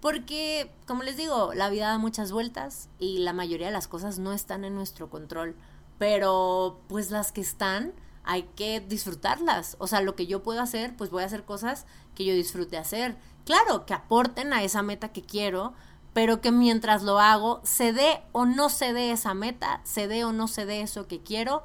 Porque, 0.00 0.72
como 0.86 1.02
les 1.02 1.16
digo, 1.16 1.52
la 1.54 1.68
vida 1.68 1.88
da 1.88 1.98
muchas 1.98 2.32
vueltas 2.32 2.88
y 2.98 3.18
la 3.18 3.32
mayoría 3.32 3.66
de 3.66 3.72
las 3.72 3.88
cosas 3.88 4.18
no 4.18 4.32
están 4.32 4.64
en 4.64 4.74
nuestro 4.74 5.10
control. 5.10 5.56
Pero, 5.98 6.80
pues 6.88 7.10
las 7.10 7.32
que 7.32 7.42
están, 7.42 7.92
hay 8.24 8.44
que 8.54 8.80
disfrutarlas. 8.80 9.76
O 9.78 9.86
sea, 9.86 10.00
lo 10.00 10.16
que 10.16 10.26
yo 10.26 10.42
puedo 10.42 10.62
hacer, 10.62 10.96
pues 10.96 11.10
voy 11.10 11.22
a 11.22 11.26
hacer 11.26 11.44
cosas 11.44 11.84
que 12.14 12.24
yo 12.24 12.32
disfrute 12.32 12.78
hacer. 12.78 13.18
Claro, 13.44 13.84
que 13.84 13.92
aporten 13.92 14.52
a 14.52 14.62
esa 14.62 14.82
meta 14.82 15.12
que 15.12 15.22
quiero, 15.22 15.74
pero 16.12 16.40
que 16.40 16.52
mientras 16.52 17.02
lo 17.02 17.18
hago, 17.18 17.60
se 17.64 17.92
dé 17.92 18.20
o 18.32 18.46
no 18.46 18.68
se 18.68 18.92
dé 18.92 19.12
esa 19.12 19.34
meta, 19.34 19.80
se 19.84 20.08
dé 20.08 20.24
o 20.24 20.32
no 20.32 20.48
se 20.48 20.66
dé 20.66 20.82
eso 20.82 21.06
que 21.06 21.20
quiero, 21.20 21.62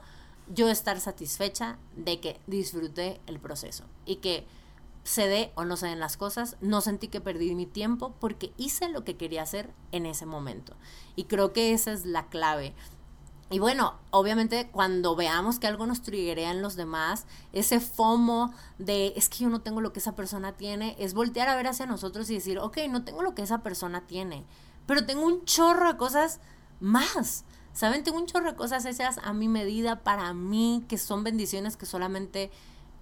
yo 0.48 0.70
estar 0.70 1.00
satisfecha 1.00 1.78
de 1.96 2.20
que 2.20 2.40
disfruté 2.46 3.20
el 3.26 3.40
proceso 3.40 3.86
y 4.06 4.18
que 4.18 4.46
se 5.04 5.28
dé 5.28 5.52
o 5.56 5.66
no 5.66 5.78
se 5.78 5.88
den 5.88 6.00
las 6.00 6.18
cosas, 6.18 6.58
no 6.62 6.82
sentí 6.82 7.08
que 7.08 7.22
perdí 7.22 7.54
mi 7.54 7.68
tiempo 7.68 8.16
porque 8.20 8.54
hice 8.58 8.90
lo 8.90 9.04
que 9.04 9.18
quería 9.18 9.44
hacer 9.44 9.72
en 9.92 10.08
ese 10.08 10.26
momento. 10.26 10.76
Y 11.16 11.26
creo 11.26 11.54
que 11.54 11.74
esa 11.74 11.94
es 11.94 12.06
la 12.06 12.28
clave. 12.28 12.74
Y 13.52 13.60
bueno, 13.60 13.94
obviamente 14.10 14.70
cuando 14.72 15.16
veamos 15.16 15.60
que 15.60 15.68
algo 15.68 15.86
nos 15.86 16.02
triggerea 16.02 16.52
en 16.52 16.64
los 16.64 16.76
demás, 16.76 17.28
ese 17.54 17.80
FOMO 17.80 18.54
de 18.80 19.14
es 19.16 19.30
que 19.30 19.44
yo 19.44 19.50
no 19.50 19.62
tengo 19.62 19.82
lo 19.82 19.94
que 19.94 20.00
esa 20.00 20.16
persona 20.16 20.54
tiene, 20.54 20.96
es 20.98 21.14
voltear 21.14 21.48
a 21.48 21.56
ver 21.56 21.68
hacia 21.68 21.86
nosotros 21.86 22.30
y 22.30 22.36
decir, 22.36 22.58
ok, 22.58 22.78
no 22.90 23.04
tengo 23.04 23.22
lo 23.22 23.36
que 23.36 23.44
esa 23.44 23.60
persona 23.60 24.02
tiene, 24.08 24.46
pero 24.88 25.06
tengo 25.06 25.26
un 25.26 25.46
chorro 25.46 25.92
de 25.92 25.98
cosas 25.98 26.40
más. 26.80 27.46
¿Saben? 27.74 28.06
Tengo 28.06 28.20
un 28.20 28.26
chorro 28.26 28.52
de 28.52 28.56
cosas 28.56 28.86
hechas 28.86 29.20
a 29.22 29.34
mi 29.34 29.50
medida 29.50 30.02
para 30.02 30.34
mí, 30.34 30.86
que 30.88 30.98
son 30.98 31.26
bendiciones 31.26 31.76
que 31.76 31.86
solamente 31.86 32.50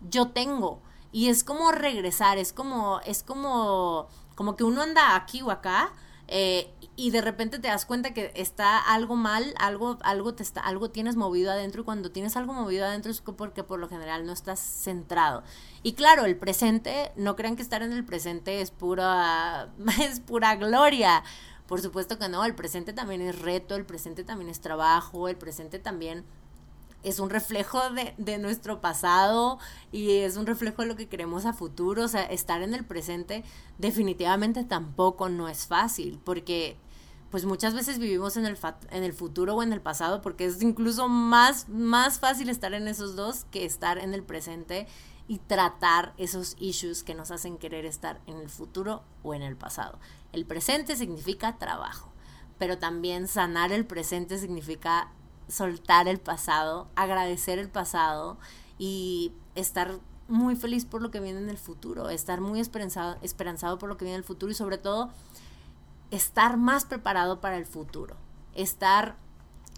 yo 0.10 0.30
tengo. 0.30 0.82
Y 1.12 1.30
es 1.30 1.44
como 1.44 1.72
regresar, 1.72 2.40
es 2.40 2.54
como, 2.54 3.00
es 3.06 3.22
como, 3.22 4.08
como 4.34 4.56
que 4.56 4.64
uno 4.64 4.82
anda 4.82 5.16
aquí 5.16 5.44
o 5.44 5.52
acá, 5.52 5.94
eh, 6.28 6.73
y 6.96 7.10
de 7.12 7.22
repente 7.22 7.58
te 7.58 7.68
das 7.68 7.86
cuenta 7.86 8.14
que 8.14 8.32
está 8.36 8.78
algo 8.78 9.16
mal, 9.16 9.54
algo, 9.58 9.98
algo 10.04 10.36
te 10.36 10.44
está, 10.44 10.62
algo 10.62 10.92
tienes 10.92 11.16
movido 11.16 11.52
adentro 11.52 11.82
y 11.82 11.86
cuando 11.86 12.12
tienes 12.12 12.38
algo 12.38 12.54
movido 12.54 12.86
adentro 12.86 13.12
es 13.12 13.22
porque 13.22 13.64
por 13.64 13.80
lo 13.80 13.90
general 13.90 14.26
no 14.26 14.34
estás 14.34 14.60
centrado. 14.60 15.44
Y 15.82 15.94
claro, 15.94 16.26
el 16.26 16.38
presente, 16.38 17.12
no 17.16 17.36
crean 17.36 17.56
que 17.56 17.64
estar 17.64 17.82
en 17.82 17.94
el 17.94 18.06
presente 18.06 18.62
es 18.62 18.70
pura, 18.70 19.70
es 20.02 20.20
pura 20.20 20.56
gloria. 20.56 21.24
Por 21.68 21.82
supuesto 21.82 22.20
que 22.20 22.30
no, 22.30 22.46
el 22.46 22.54
presente 22.54 22.94
también 22.94 23.22
es 23.22 23.40
reto, 23.40 23.76
el 23.76 23.86
presente 23.86 24.24
también 24.24 24.50
es 24.50 24.62
trabajo, 24.62 25.28
el 25.28 25.38
presente 25.38 25.80
también 25.80 26.26
es 27.04 27.20
un 27.20 27.30
reflejo 27.30 27.80
de, 27.92 28.38
nuestro 28.38 28.82
pasado 28.82 29.60
y 29.92 30.18
es 30.20 30.38
un 30.38 30.46
reflejo 30.46 30.82
de 30.82 30.88
lo 30.88 30.96
que 30.96 31.08
queremos 31.08 31.46
a 31.46 31.54
futuro. 31.54 32.04
O 32.04 32.08
sea, 32.08 32.24
estar 32.24 32.62
en 32.62 32.74
el 32.74 32.86
presente 32.86 33.44
definitivamente 33.78 34.64
tampoco 34.64 35.30
no 35.30 35.48
es 35.50 35.68
fácil 35.68 36.20
porque 36.24 36.78
pues 37.30 37.46
muchas 37.46 37.74
veces 37.74 37.98
vivimos 37.98 38.38
en 38.38 38.46
el, 38.46 38.58
en 38.92 39.04
el 39.04 39.14
futuro 39.14 39.56
o 39.56 39.64
en 39.64 39.74
el 39.74 39.82
pasado 39.82 40.22
porque 40.22 40.46
es 40.46 40.62
incluso 40.62 41.10
más, 41.10 41.68
más 41.68 42.20
fácil 42.20 42.50
estar 42.50 42.74
en 42.74 42.88
esos 42.88 43.16
dos 43.16 43.46
que 43.52 43.66
estar 43.66 43.98
en 43.98 44.14
el 44.14 44.24
presente 44.24 44.88
y 45.28 45.40
tratar 45.40 46.14
esos 46.18 46.56
issues 46.60 47.04
que 47.04 47.16
nos 47.16 47.32
hacen 47.32 47.58
querer 47.58 47.86
estar 47.86 48.22
en 48.28 48.38
el 48.38 48.50
futuro 48.50 49.04
o 49.24 49.34
en 49.34 49.42
el 49.42 49.56
pasado. 49.56 50.00
El 50.32 50.46
presente 50.46 50.96
significa 50.96 51.58
trabajo, 51.58 52.12
pero 52.60 52.78
también 52.78 53.28
sanar 53.28 53.72
el 53.72 53.86
presente 53.86 54.38
significa 54.38 55.12
soltar 55.54 56.08
el 56.08 56.20
pasado, 56.20 56.88
agradecer 56.96 57.60
el 57.60 57.70
pasado 57.70 58.38
y 58.78 59.34
estar 59.56 60.00
muy 60.28 60.56
feliz 60.56 60.86
por 60.86 61.02
lo 61.02 61.12
que 61.12 61.20
viene 61.20 61.40
en 61.40 61.50
el 61.50 61.58
futuro, 61.58 62.10
estar 62.10 62.42
muy 62.42 62.60
esperanzado, 62.60 63.18
esperanzado 63.22 63.78
por 63.78 63.90
lo 63.90 63.98
que 63.98 64.06
viene 64.06 64.16
en 64.16 64.22
el 64.22 64.28
futuro 64.28 64.52
y 64.52 64.56
sobre 64.56 64.78
todo 64.78 65.12
estar 66.12 66.58
más 66.58 66.86
preparado 66.86 67.40
para 67.40 67.58
el 67.58 67.66
futuro, 67.66 68.16
estar 68.56 69.16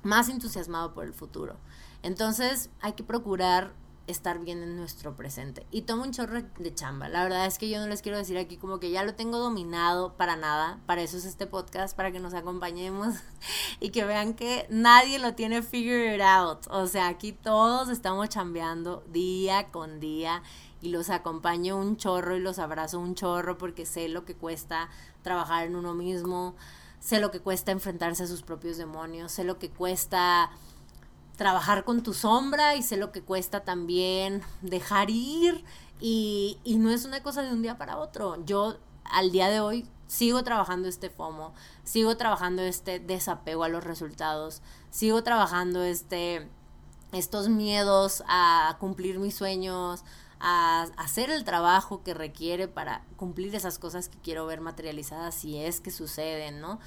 más 0.03 0.29
entusiasmado 0.29 0.93
por 0.93 1.05
el 1.05 1.13
futuro. 1.13 1.57
Entonces 2.03 2.69
hay 2.79 2.93
que 2.93 3.03
procurar 3.03 3.73
estar 4.07 4.39
bien 4.39 4.61
en 4.61 4.75
nuestro 4.75 5.15
presente. 5.15 5.65
Y 5.71 5.83
tomo 5.83 6.03
un 6.03 6.11
chorro 6.11 6.41
de 6.41 6.73
chamba. 6.73 7.09
La 7.09 7.23
verdad 7.23 7.45
es 7.45 7.57
que 7.57 7.69
yo 7.69 7.79
no 7.79 7.87
les 7.87 8.01
quiero 8.01 8.17
decir 8.17 8.37
aquí 8.37 8.57
como 8.57 8.79
que 8.79 8.91
ya 8.91 9.03
lo 9.03 9.15
tengo 9.15 9.39
dominado 9.39 10.15
para 10.15 10.35
nada. 10.35 10.79
Para 10.85 11.01
eso 11.01 11.17
es 11.17 11.25
este 11.25 11.47
podcast, 11.47 11.95
para 11.95 12.11
que 12.11 12.19
nos 12.19 12.33
acompañemos 12.33 13.15
y 13.79 13.89
que 13.89 14.05
vean 14.05 14.33
que 14.33 14.67
nadie 14.69 15.19
lo 15.19 15.33
tiene 15.33 15.61
figured 15.61 16.21
out. 16.21 16.67
O 16.69 16.87
sea, 16.87 17.07
aquí 17.07 17.31
todos 17.31 17.89
estamos 17.89 18.29
chambeando 18.29 19.03
día 19.07 19.71
con 19.71 19.99
día 19.99 20.43
y 20.81 20.89
los 20.89 21.09
acompaño 21.09 21.77
un 21.77 21.97
chorro 21.97 22.35
y 22.35 22.39
los 22.39 22.59
abrazo 22.59 22.99
un 22.99 23.15
chorro 23.15 23.57
porque 23.57 23.85
sé 23.85 24.07
lo 24.07 24.25
que 24.25 24.35
cuesta 24.35 24.89
trabajar 25.23 25.65
en 25.65 25.75
uno 25.75 25.93
mismo. 25.93 26.55
Sé 26.99 27.19
lo 27.19 27.29
que 27.29 27.39
cuesta 27.39 27.71
enfrentarse 27.71 28.23
a 28.23 28.27
sus 28.27 28.41
propios 28.41 28.77
demonios. 28.77 29.31
Sé 29.31 29.43
lo 29.43 29.59
que 29.59 29.69
cuesta 29.69 30.51
trabajar 31.35 31.83
con 31.83 32.03
tu 32.03 32.13
sombra 32.13 32.75
y 32.75 32.83
sé 32.83 32.97
lo 32.97 33.11
que 33.11 33.21
cuesta 33.21 33.63
también 33.63 34.41
dejar 34.61 35.09
ir 35.09 35.63
y, 35.99 36.57
y, 36.63 36.77
no 36.77 36.89
es 36.89 37.05
una 37.05 37.23
cosa 37.23 37.41
de 37.41 37.51
un 37.51 37.61
día 37.61 37.77
para 37.77 37.97
otro. 37.97 38.43
Yo 38.45 38.77
al 39.05 39.31
día 39.31 39.49
de 39.49 39.59
hoy 39.59 39.87
sigo 40.07 40.43
trabajando 40.43 40.87
este 40.87 41.09
FOMO, 41.09 41.53
sigo 41.83 42.17
trabajando 42.17 42.61
este 42.61 42.99
desapego 42.99 43.63
a 43.63 43.69
los 43.69 43.83
resultados, 43.83 44.61
sigo 44.91 45.23
trabajando 45.23 45.83
este 45.83 46.49
estos 47.11 47.47
miedos 47.49 48.23
a 48.27 48.75
cumplir 48.79 49.19
mis 49.19 49.35
sueños, 49.35 50.03
a 50.39 50.87
hacer 50.97 51.29
el 51.29 51.45
trabajo 51.45 52.03
que 52.03 52.13
requiere 52.13 52.67
para 52.67 53.03
cumplir 53.15 53.55
esas 53.55 53.79
cosas 53.79 54.09
que 54.09 54.17
quiero 54.19 54.45
ver 54.45 54.61
materializadas 54.61 55.33
si 55.33 55.57
es 55.57 55.79
que 55.79 55.91
suceden, 55.91 56.59
¿no? 56.59 56.79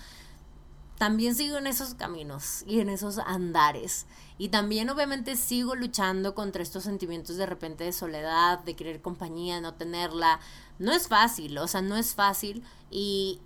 También 0.98 1.34
sigo 1.34 1.56
en 1.56 1.68
esos 1.68 1.94
caminos 1.94 2.64
y 2.66 2.80
en 2.80 2.88
esos 2.88 3.18
andares. 3.18 4.06
Y 4.36 4.48
también 4.48 4.90
obviamente 4.90 5.36
sigo 5.36 5.74
luchando 5.74 6.34
contra 6.34 6.62
estos 6.62 6.84
sentimientos 6.84 7.36
de 7.36 7.46
repente 7.46 7.84
de 7.84 7.92
soledad, 7.92 8.58
de 8.60 8.76
querer 8.76 9.00
compañía, 9.00 9.60
no 9.60 9.74
tenerla. 9.74 10.40
No 10.78 10.92
es 10.92 11.08
fácil, 11.08 11.56
o 11.58 11.68
sea, 11.68 11.82
no 11.82 11.96
es 11.96 12.14
fácil 12.14 12.64
y 12.90 13.40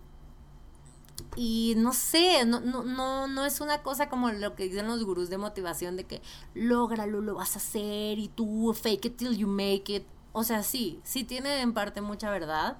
y 1.37 1.75
no 1.77 1.93
sé, 1.93 2.45
no, 2.45 2.61
no, 2.61 2.83
no, 2.83 3.27
no 3.27 3.45
es 3.45 3.61
una 3.61 3.83
cosa 3.83 4.09
como 4.09 4.31
lo 4.33 4.55
que 4.55 4.65
dicen 4.65 4.87
los 4.87 5.05
gurús 5.05 5.31
de 5.31 5.38
motivación 5.38 5.97
de 5.97 6.05
que 6.05 6.21
lógralo, 6.55 7.21
lo 7.21 7.35
vas 7.35 7.55
a 7.55 7.59
hacer 7.59 8.19
y 8.19 8.29
tú 8.29 8.75
fake 8.75 9.07
it 9.07 9.17
till 9.17 9.37
you 9.37 9.47
make 9.47 9.95
it. 9.95 10.05
O 10.33 10.45
sea, 10.45 10.62
sí, 10.62 11.01
sí 11.05 11.25
tiene 11.25 11.61
en 11.61 11.75
parte 11.75 12.01
mucha 12.01 12.31
verdad, 12.31 12.79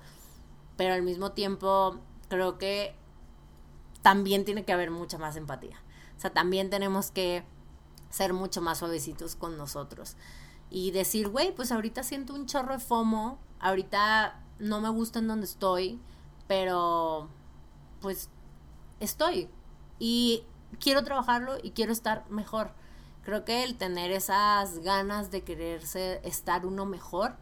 pero 0.77 0.95
al 0.95 1.03
mismo 1.03 1.33
tiempo 1.33 1.99
creo 2.29 2.59
que 2.59 2.95
también 4.03 4.45
tiene 4.45 4.65
que 4.65 4.73
haber 4.73 4.91
mucha 4.91 5.19
más 5.19 5.37
empatía. 5.37 5.81
O 6.17 6.21
sea, 6.21 6.33
también 6.33 6.71
tenemos 6.71 7.11
que 7.11 7.45
ser 8.11 8.33
mucho 8.35 8.61
más 8.61 8.79
suavecitos 8.79 9.35
con 9.37 9.57
nosotros. 9.57 10.17
Y 10.71 10.91
decir, 10.91 11.29
güey, 11.29 11.55
pues 11.55 11.73
ahorita 11.73 12.03
siento 12.03 12.35
un 12.35 12.47
chorro 12.47 12.75
de 12.75 12.79
FOMO, 12.79 13.39
ahorita 13.61 14.41
no 14.59 14.81
me 14.81 14.89
gusta 14.89 15.19
en 15.19 15.29
donde 15.29 15.47
estoy, 15.47 16.01
pero 16.47 17.29
pues 18.01 18.29
estoy. 19.01 19.49
Y 19.99 20.45
quiero 20.81 21.05
trabajarlo 21.05 21.57
y 21.63 21.73
quiero 21.73 21.93
estar 21.93 22.29
mejor. 22.31 22.73
Creo 23.23 23.45
que 23.45 23.63
el 23.65 23.77
tener 23.77 24.11
esas 24.11 24.81
ganas 24.81 25.31
de 25.31 25.43
quererse 25.43 26.21
estar 26.25 26.67
uno 26.67 26.87
mejor, 26.87 27.37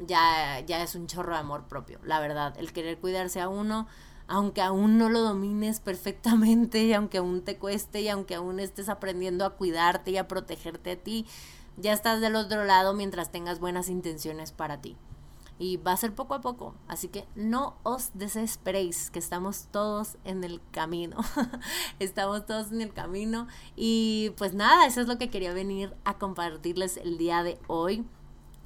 ya, 0.00 0.60
ya 0.60 0.82
es 0.82 0.94
un 0.94 1.06
chorro 1.06 1.32
de 1.32 1.38
amor 1.38 1.68
propio, 1.68 2.00
la 2.02 2.20
verdad. 2.20 2.54
El 2.58 2.72
querer 2.72 2.98
cuidarse 2.98 3.40
a 3.40 3.48
uno, 3.48 3.86
aunque 4.28 4.62
aún 4.62 4.98
no 4.98 5.08
lo 5.08 5.20
domines 5.20 5.80
perfectamente 5.80 6.84
y 6.84 6.92
aunque 6.92 7.18
aún 7.18 7.42
te 7.42 7.58
cueste 7.58 8.00
y 8.00 8.08
aunque 8.08 8.34
aún 8.34 8.60
estés 8.60 8.88
aprendiendo 8.88 9.44
a 9.44 9.56
cuidarte 9.56 10.10
y 10.10 10.16
a 10.16 10.28
protegerte 10.28 10.92
a 10.92 10.96
ti, 10.96 11.26
ya 11.76 11.92
estás 11.92 12.20
del 12.20 12.36
otro 12.36 12.64
lado 12.64 12.94
mientras 12.94 13.30
tengas 13.30 13.60
buenas 13.60 13.88
intenciones 13.88 14.52
para 14.52 14.80
ti. 14.80 14.96
Y 15.58 15.78
va 15.78 15.92
a 15.92 15.96
ser 15.96 16.14
poco 16.14 16.34
a 16.34 16.42
poco, 16.42 16.74
así 16.86 17.08
que 17.08 17.26
no 17.34 17.78
os 17.82 18.10
desesperéis, 18.12 19.10
que 19.10 19.18
estamos 19.18 19.68
todos 19.70 20.18
en 20.24 20.44
el 20.44 20.60
camino. 20.70 21.16
estamos 21.98 22.44
todos 22.44 22.72
en 22.72 22.82
el 22.82 22.92
camino. 22.92 23.48
Y 23.74 24.34
pues 24.36 24.52
nada, 24.52 24.86
eso 24.86 25.00
es 25.00 25.06
lo 25.06 25.16
que 25.16 25.30
quería 25.30 25.54
venir 25.54 25.94
a 26.04 26.18
compartirles 26.18 26.98
el 26.98 27.16
día 27.16 27.42
de 27.42 27.58
hoy 27.68 28.04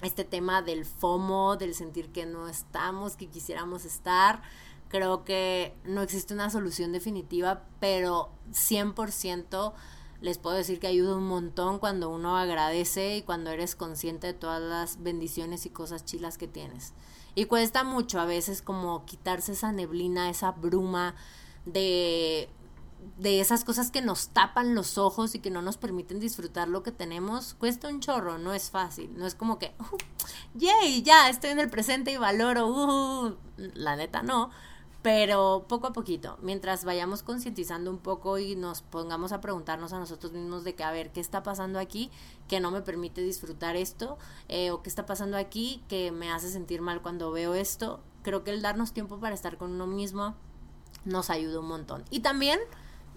este 0.03 0.25
tema 0.25 0.62
del 0.62 0.85
FOMO, 0.85 1.57
del 1.57 1.74
sentir 1.74 2.11
que 2.11 2.26
no 2.26 2.49
estamos, 2.49 3.16
que 3.16 3.28
quisiéramos 3.28 3.84
estar. 3.84 4.43
Creo 4.91 5.24
que 5.24 5.74
no 5.84 6.03
existe 6.03 6.34
una 6.34 6.51
solución 6.51 6.93
definitiva, 6.93 7.64
pero 7.80 8.30
100% 8.53 9.72
les 10.20 10.36
puedo 10.36 10.57
decir 10.57 10.80
que 10.80 10.86
ayuda 10.86 11.16
un 11.16 11.26
montón 11.26 11.78
cuando 11.78 12.11
uno 12.11 12.36
agradece 12.36 13.16
y 13.16 13.22
cuando 13.22 13.51
eres 13.51 13.74
consciente 13.74 14.26
de 14.26 14.34
todas 14.34 14.61
las 14.61 15.03
bendiciones 15.03 15.64
y 15.64 15.70
cosas 15.70 16.05
chilas 16.05 16.36
que 16.36 16.49
tienes. 16.49 16.93
Y 17.34 17.47
cuesta 17.47 17.84
mucho 17.84 18.20
a 18.20 18.26
veces 18.26 18.61
como 18.61 19.07
quitarse 19.07 19.53
esa 19.53 19.72
neblina, 19.72 20.28
esa 20.28 20.51
bruma 20.51 21.14
de 21.64 22.51
de 23.18 23.41
esas 23.41 23.64
cosas 23.64 23.91
que 23.91 24.03
nos 24.03 24.28
tapan 24.28 24.74
los 24.74 24.99
ojos 24.99 25.34
y 25.34 25.41
que 25.41 25.51
no 25.51 25.62
nos 25.62 25.76
permiten 25.76 26.20
disfrutar 26.20 26.68
lo 26.68 26.82
que 26.82 26.93
tenemos, 26.93 27.55
cuesta 27.55 27.88
un 27.88 28.01
chorro, 28.01 28.38
no 28.38 28.55
es 28.55 28.70
fácil, 28.70 29.11
no 29.16 29.26
es 29.26 29.34
como 29.34 29.59
que, 29.59 29.74
uh, 29.78 29.97
yay, 30.55 31.03
ya 31.03 31.28
estoy 31.28 31.51
en 31.51 31.59
el 31.59 31.70
presente 31.70 32.12
y 32.12 32.16
valoro, 32.16 32.68
uh, 32.68 33.36
la 33.57 33.97
neta 33.97 34.22
no, 34.22 34.51
pero 35.03 35.64
poco 35.66 35.86
a 35.86 35.92
poquito, 35.92 36.38
mientras 36.42 36.84
vayamos 36.84 37.22
concientizando 37.22 37.90
un 37.90 37.98
poco 37.98 38.38
y 38.38 38.55
nos 38.55 38.82
pongamos 38.82 39.32
a 39.32 39.40
preguntarnos 39.40 39.92
a 39.92 39.98
nosotros 39.98 40.32
mismos 40.32 40.62
de 40.62 40.74
que, 40.74 40.84
a 40.84 40.90
ver, 40.90 41.11
¿qué 41.11 41.20
está 41.20 41.42
pasando 41.42 41.78
aquí 41.78 42.11
que 42.48 42.61
no 42.61 42.70
me 42.70 42.82
permite 42.82 43.22
disfrutar 43.22 43.76
esto? 43.76 44.18
Eh, 44.48 44.70
¿O 44.70 44.82
qué 44.82 44.90
está 44.90 45.07
pasando 45.07 45.38
aquí 45.38 45.82
que 45.88 46.12
me 46.12 46.30
hace 46.30 46.51
sentir 46.51 46.82
mal 46.82 47.01
cuando 47.01 47.30
veo 47.30 47.55
esto? 47.55 48.01
Creo 48.22 48.44
que 48.44 48.51
el 48.51 48.61
darnos 48.61 48.92
tiempo 48.92 49.18
para 49.18 49.34
estar 49.34 49.57
con 49.57 49.72
uno 49.72 49.86
mismo 49.86 50.34
nos 51.07 51.30
ayuda 51.30 51.61
un 51.61 51.68
montón. 51.68 52.05
Y 52.11 52.20
también 52.20 52.61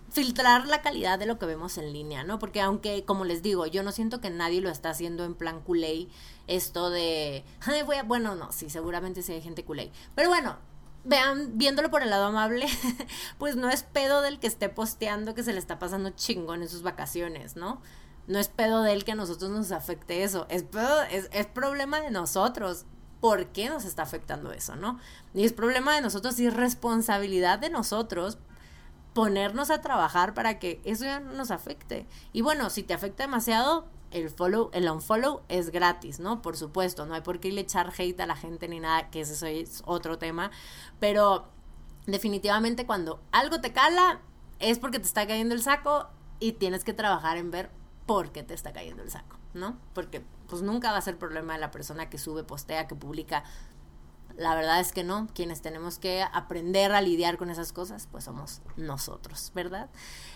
filtrar 0.09 0.67
la 0.67 0.81
calidad 0.81 1.19
de 1.19 1.25
lo 1.25 1.39
que 1.39 1.47
vemos 1.47 1.77
en 1.77 1.91
línea, 1.91 2.23
¿no? 2.23 2.39
Porque 2.39 2.61
aunque, 2.61 3.03
como 3.03 3.25
les 3.25 3.41
digo, 3.41 3.65
yo 3.65 3.83
no 3.83 3.91
siento 3.91 4.21
que 4.21 4.29
nadie 4.29 4.61
lo 4.61 4.69
está 4.69 4.91
haciendo 4.91 5.25
en 5.25 5.33
plan 5.33 5.59
culé, 5.59 6.07
esto 6.47 6.89
de, 6.91 7.43
voy 7.85 7.97
a, 7.97 8.03
bueno, 8.03 8.35
no, 8.35 8.51
sí, 8.51 8.69
seguramente 8.69 9.23
sí 9.23 9.33
hay 9.33 9.41
gente 9.41 9.65
culé, 9.65 9.91
pero 10.13 10.29
bueno, 10.29 10.57
vean, 11.03 11.57
viéndolo 11.57 11.89
por 11.89 12.01
el 12.01 12.09
lado 12.09 12.25
amable, 12.25 12.67
pues 13.37 13.55
no 13.55 13.69
es 13.69 13.83
pedo 13.83 14.21
del 14.21 14.39
que 14.39 14.47
esté 14.47 14.69
posteando 14.69 15.35
que 15.35 15.43
se 15.43 15.53
le 15.53 15.59
está 15.59 15.79
pasando 15.79 16.11
chingón 16.11 16.61
en 16.61 16.69
sus 16.69 16.83
vacaciones, 16.83 17.55
¿no? 17.55 17.81
No 18.27 18.39
es 18.39 18.47
pedo 18.47 18.83
de 18.83 18.93
él 18.93 19.03
que 19.03 19.11
a 19.11 19.15
nosotros 19.15 19.51
nos 19.51 19.71
afecte 19.71 20.23
eso, 20.23 20.45
es, 20.49 20.65
es, 21.11 21.29
es 21.31 21.45
problema 21.47 21.99
de 21.99 22.11
nosotros. 22.11 22.85
¿Por 23.19 23.47
qué 23.47 23.69
nos 23.69 23.85
está 23.85 24.01
afectando 24.01 24.51
eso, 24.51 24.75
no? 24.75 24.99
Y 25.33 25.45
es 25.45 25.53
problema 25.53 25.95
de 25.95 26.01
nosotros 26.01 26.37
y 26.41 26.47
es 26.47 26.53
responsabilidad 26.53 27.57
de 27.57 27.69
nosotros 27.69 28.37
ponernos 29.13 29.69
a 29.69 29.81
trabajar 29.81 30.33
para 30.33 30.59
que 30.59 30.81
eso 30.83 31.05
ya 31.05 31.19
no 31.19 31.33
nos 31.33 31.51
afecte. 31.51 32.07
Y 32.31 32.41
bueno, 32.41 32.69
si 32.69 32.83
te 32.83 32.93
afecta 32.93 33.23
demasiado, 33.23 33.85
el 34.11 34.29
follow, 34.29 34.69
el 34.73 34.89
unfollow 34.89 35.41
es 35.49 35.71
gratis, 35.71 36.19
¿no? 36.19 36.41
Por 36.41 36.55
supuesto, 36.57 37.05
no 37.05 37.15
hay 37.15 37.21
por 37.21 37.39
qué 37.39 37.49
irle 37.49 37.61
echar 37.61 37.91
hate 37.97 38.19
a 38.19 38.25
la 38.25 38.35
gente 38.35 38.67
ni 38.67 38.79
nada, 38.79 39.09
que 39.09 39.21
eso 39.21 39.45
es 39.45 39.81
otro 39.85 40.17
tema, 40.17 40.51
pero 40.99 41.47
definitivamente 42.05 42.85
cuando 42.85 43.21
algo 43.31 43.61
te 43.61 43.71
cala 43.71 44.19
es 44.59 44.79
porque 44.79 44.99
te 44.99 45.05
está 45.05 45.25
cayendo 45.25 45.55
el 45.55 45.61
saco 45.61 46.07
y 46.39 46.53
tienes 46.53 46.83
que 46.83 46.93
trabajar 46.93 47.37
en 47.37 47.51
ver 47.51 47.69
por 48.05 48.31
qué 48.31 48.43
te 48.43 48.53
está 48.53 48.73
cayendo 48.73 49.03
el 49.03 49.09
saco, 49.09 49.37
¿no? 49.53 49.77
Porque 49.93 50.23
pues 50.47 50.61
nunca 50.61 50.91
va 50.91 50.97
a 50.97 51.01
ser 51.01 51.17
problema 51.17 51.53
de 51.53 51.59
la 51.59 51.71
persona 51.71 52.09
que 52.09 52.17
sube, 52.17 52.43
postea, 52.43 52.87
que 52.87 52.95
publica 52.95 53.43
la 54.37 54.55
verdad 54.55 54.79
es 54.79 54.91
que 54.91 55.03
no, 55.03 55.27
quienes 55.33 55.61
tenemos 55.61 55.99
que 55.99 56.23
aprender 56.23 56.91
a 56.91 57.01
lidiar 57.01 57.37
con 57.37 57.49
esas 57.49 57.71
cosas, 57.71 58.07
pues 58.11 58.23
somos 58.23 58.61
nosotros, 58.77 59.51
¿verdad? 59.53 59.89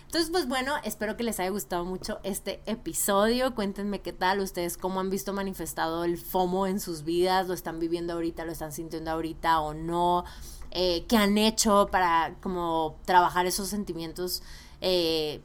Entonces, 0.05 0.29
pues 0.31 0.47
bueno, 0.47 0.73
espero 0.83 1.17
que 1.17 1.23
les 1.23 1.39
haya 1.39 1.49
gustado 1.49 1.83
mucho 1.83 2.19
este 2.23 2.61
episodio. 2.65 3.55
Cuéntenme 3.55 4.01
qué 4.01 4.13
tal, 4.13 4.39
ustedes 4.39 4.77
cómo 4.77 4.99
han 4.99 5.09
visto 5.09 5.33
manifestado 5.33 6.03
el 6.03 6.17
FOMO 6.17 6.67
en 6.67 6.79
sus 6.79 7.03
vidas, 7.03 7.47
lo 7.47 7.53
están 7.53 7.79
viviendo 7.79 8.13
ahorita, 8.13 8.45
lo 8.45 8.51
están 8.51 8.71
sintiendo 8.71 9.11
ahorita 9.11 9.59
o 9.59 9.73
no, 9.73 10.23
eh, 10.71 11.05
qué 11.07 11.17
han 11.17 11.37
hecho 11.37 11.89
para 11.91 12.35
como 12.41 12.99
trabajar 13.05 13.45
esos 13.47 13.67
sentimientos. 13.67 14.43
Eh, 14.79 15.41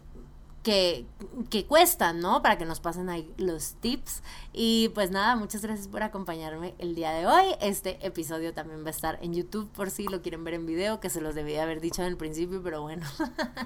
que, 0.63 1.07
que 1.51 1.67
cuestan, 1.67 2.21
¿no? 2.21 2.43
Para 2.43 2.57
que 2.57 2.65
nos 2.65 2.81
pasen 2.81 3.09
ahí 3.09 3.33
los 3.37 3.75
tips. 3.75 4.23
Y 4.53 4.91
pues 4.95 5.11
nada, 5.11 5.37
muchas 5.37 5.63
gracias 5.63 5.89
por 5.89 6.03
acompañarme 6.03 6.75
el 6.79 6.95
día 6.95 7.13
de 7.13 7.27
hoy. 7.27 7.55
Este 7.61 8.05
episodio 8.07 8.55
también 8.55 8.83
va 8.85 8.89
a 8.89 8.91
estar 8.91 9.19
en 9.23 9.35
YouTube 9.35 9.69
por 9.73 9.91
si 9.91 10.05
lo 10.05 10.23
quieren 10.23 10.45
ver 10.45 10.55
en 10.55 10.67
video, 10.67 11.01
que 11.01 11.11
se 11.11 11.21
los 11.21 11.35
debía 11.35 11.63
haber 11.63 11.81
dicho 11.81 12.03
en 12.03 12.09
el 12.09 12.17
principio, 12.17 12.63
pero 12.63 12.83
bueno, 12.83 13.07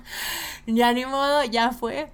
ya 0.66 0.92
ni 0.92 1.04
modo, 1.04 1.44
ya 1.44 1.72
fue. 1.72 2.12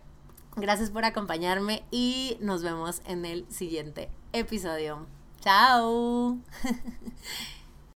Gracias 0.56 0.90
por 0.90 1.04
acompañarme 1.04 1.82
y 1.90 2.36
nos 2.40 2.62
vemos 2.62 3.00
en 3.06 3.24
el 3.24 3.46
siguiente 3.50 4.10
episodio. 4.32 5.06
Chao. 5.40 6.38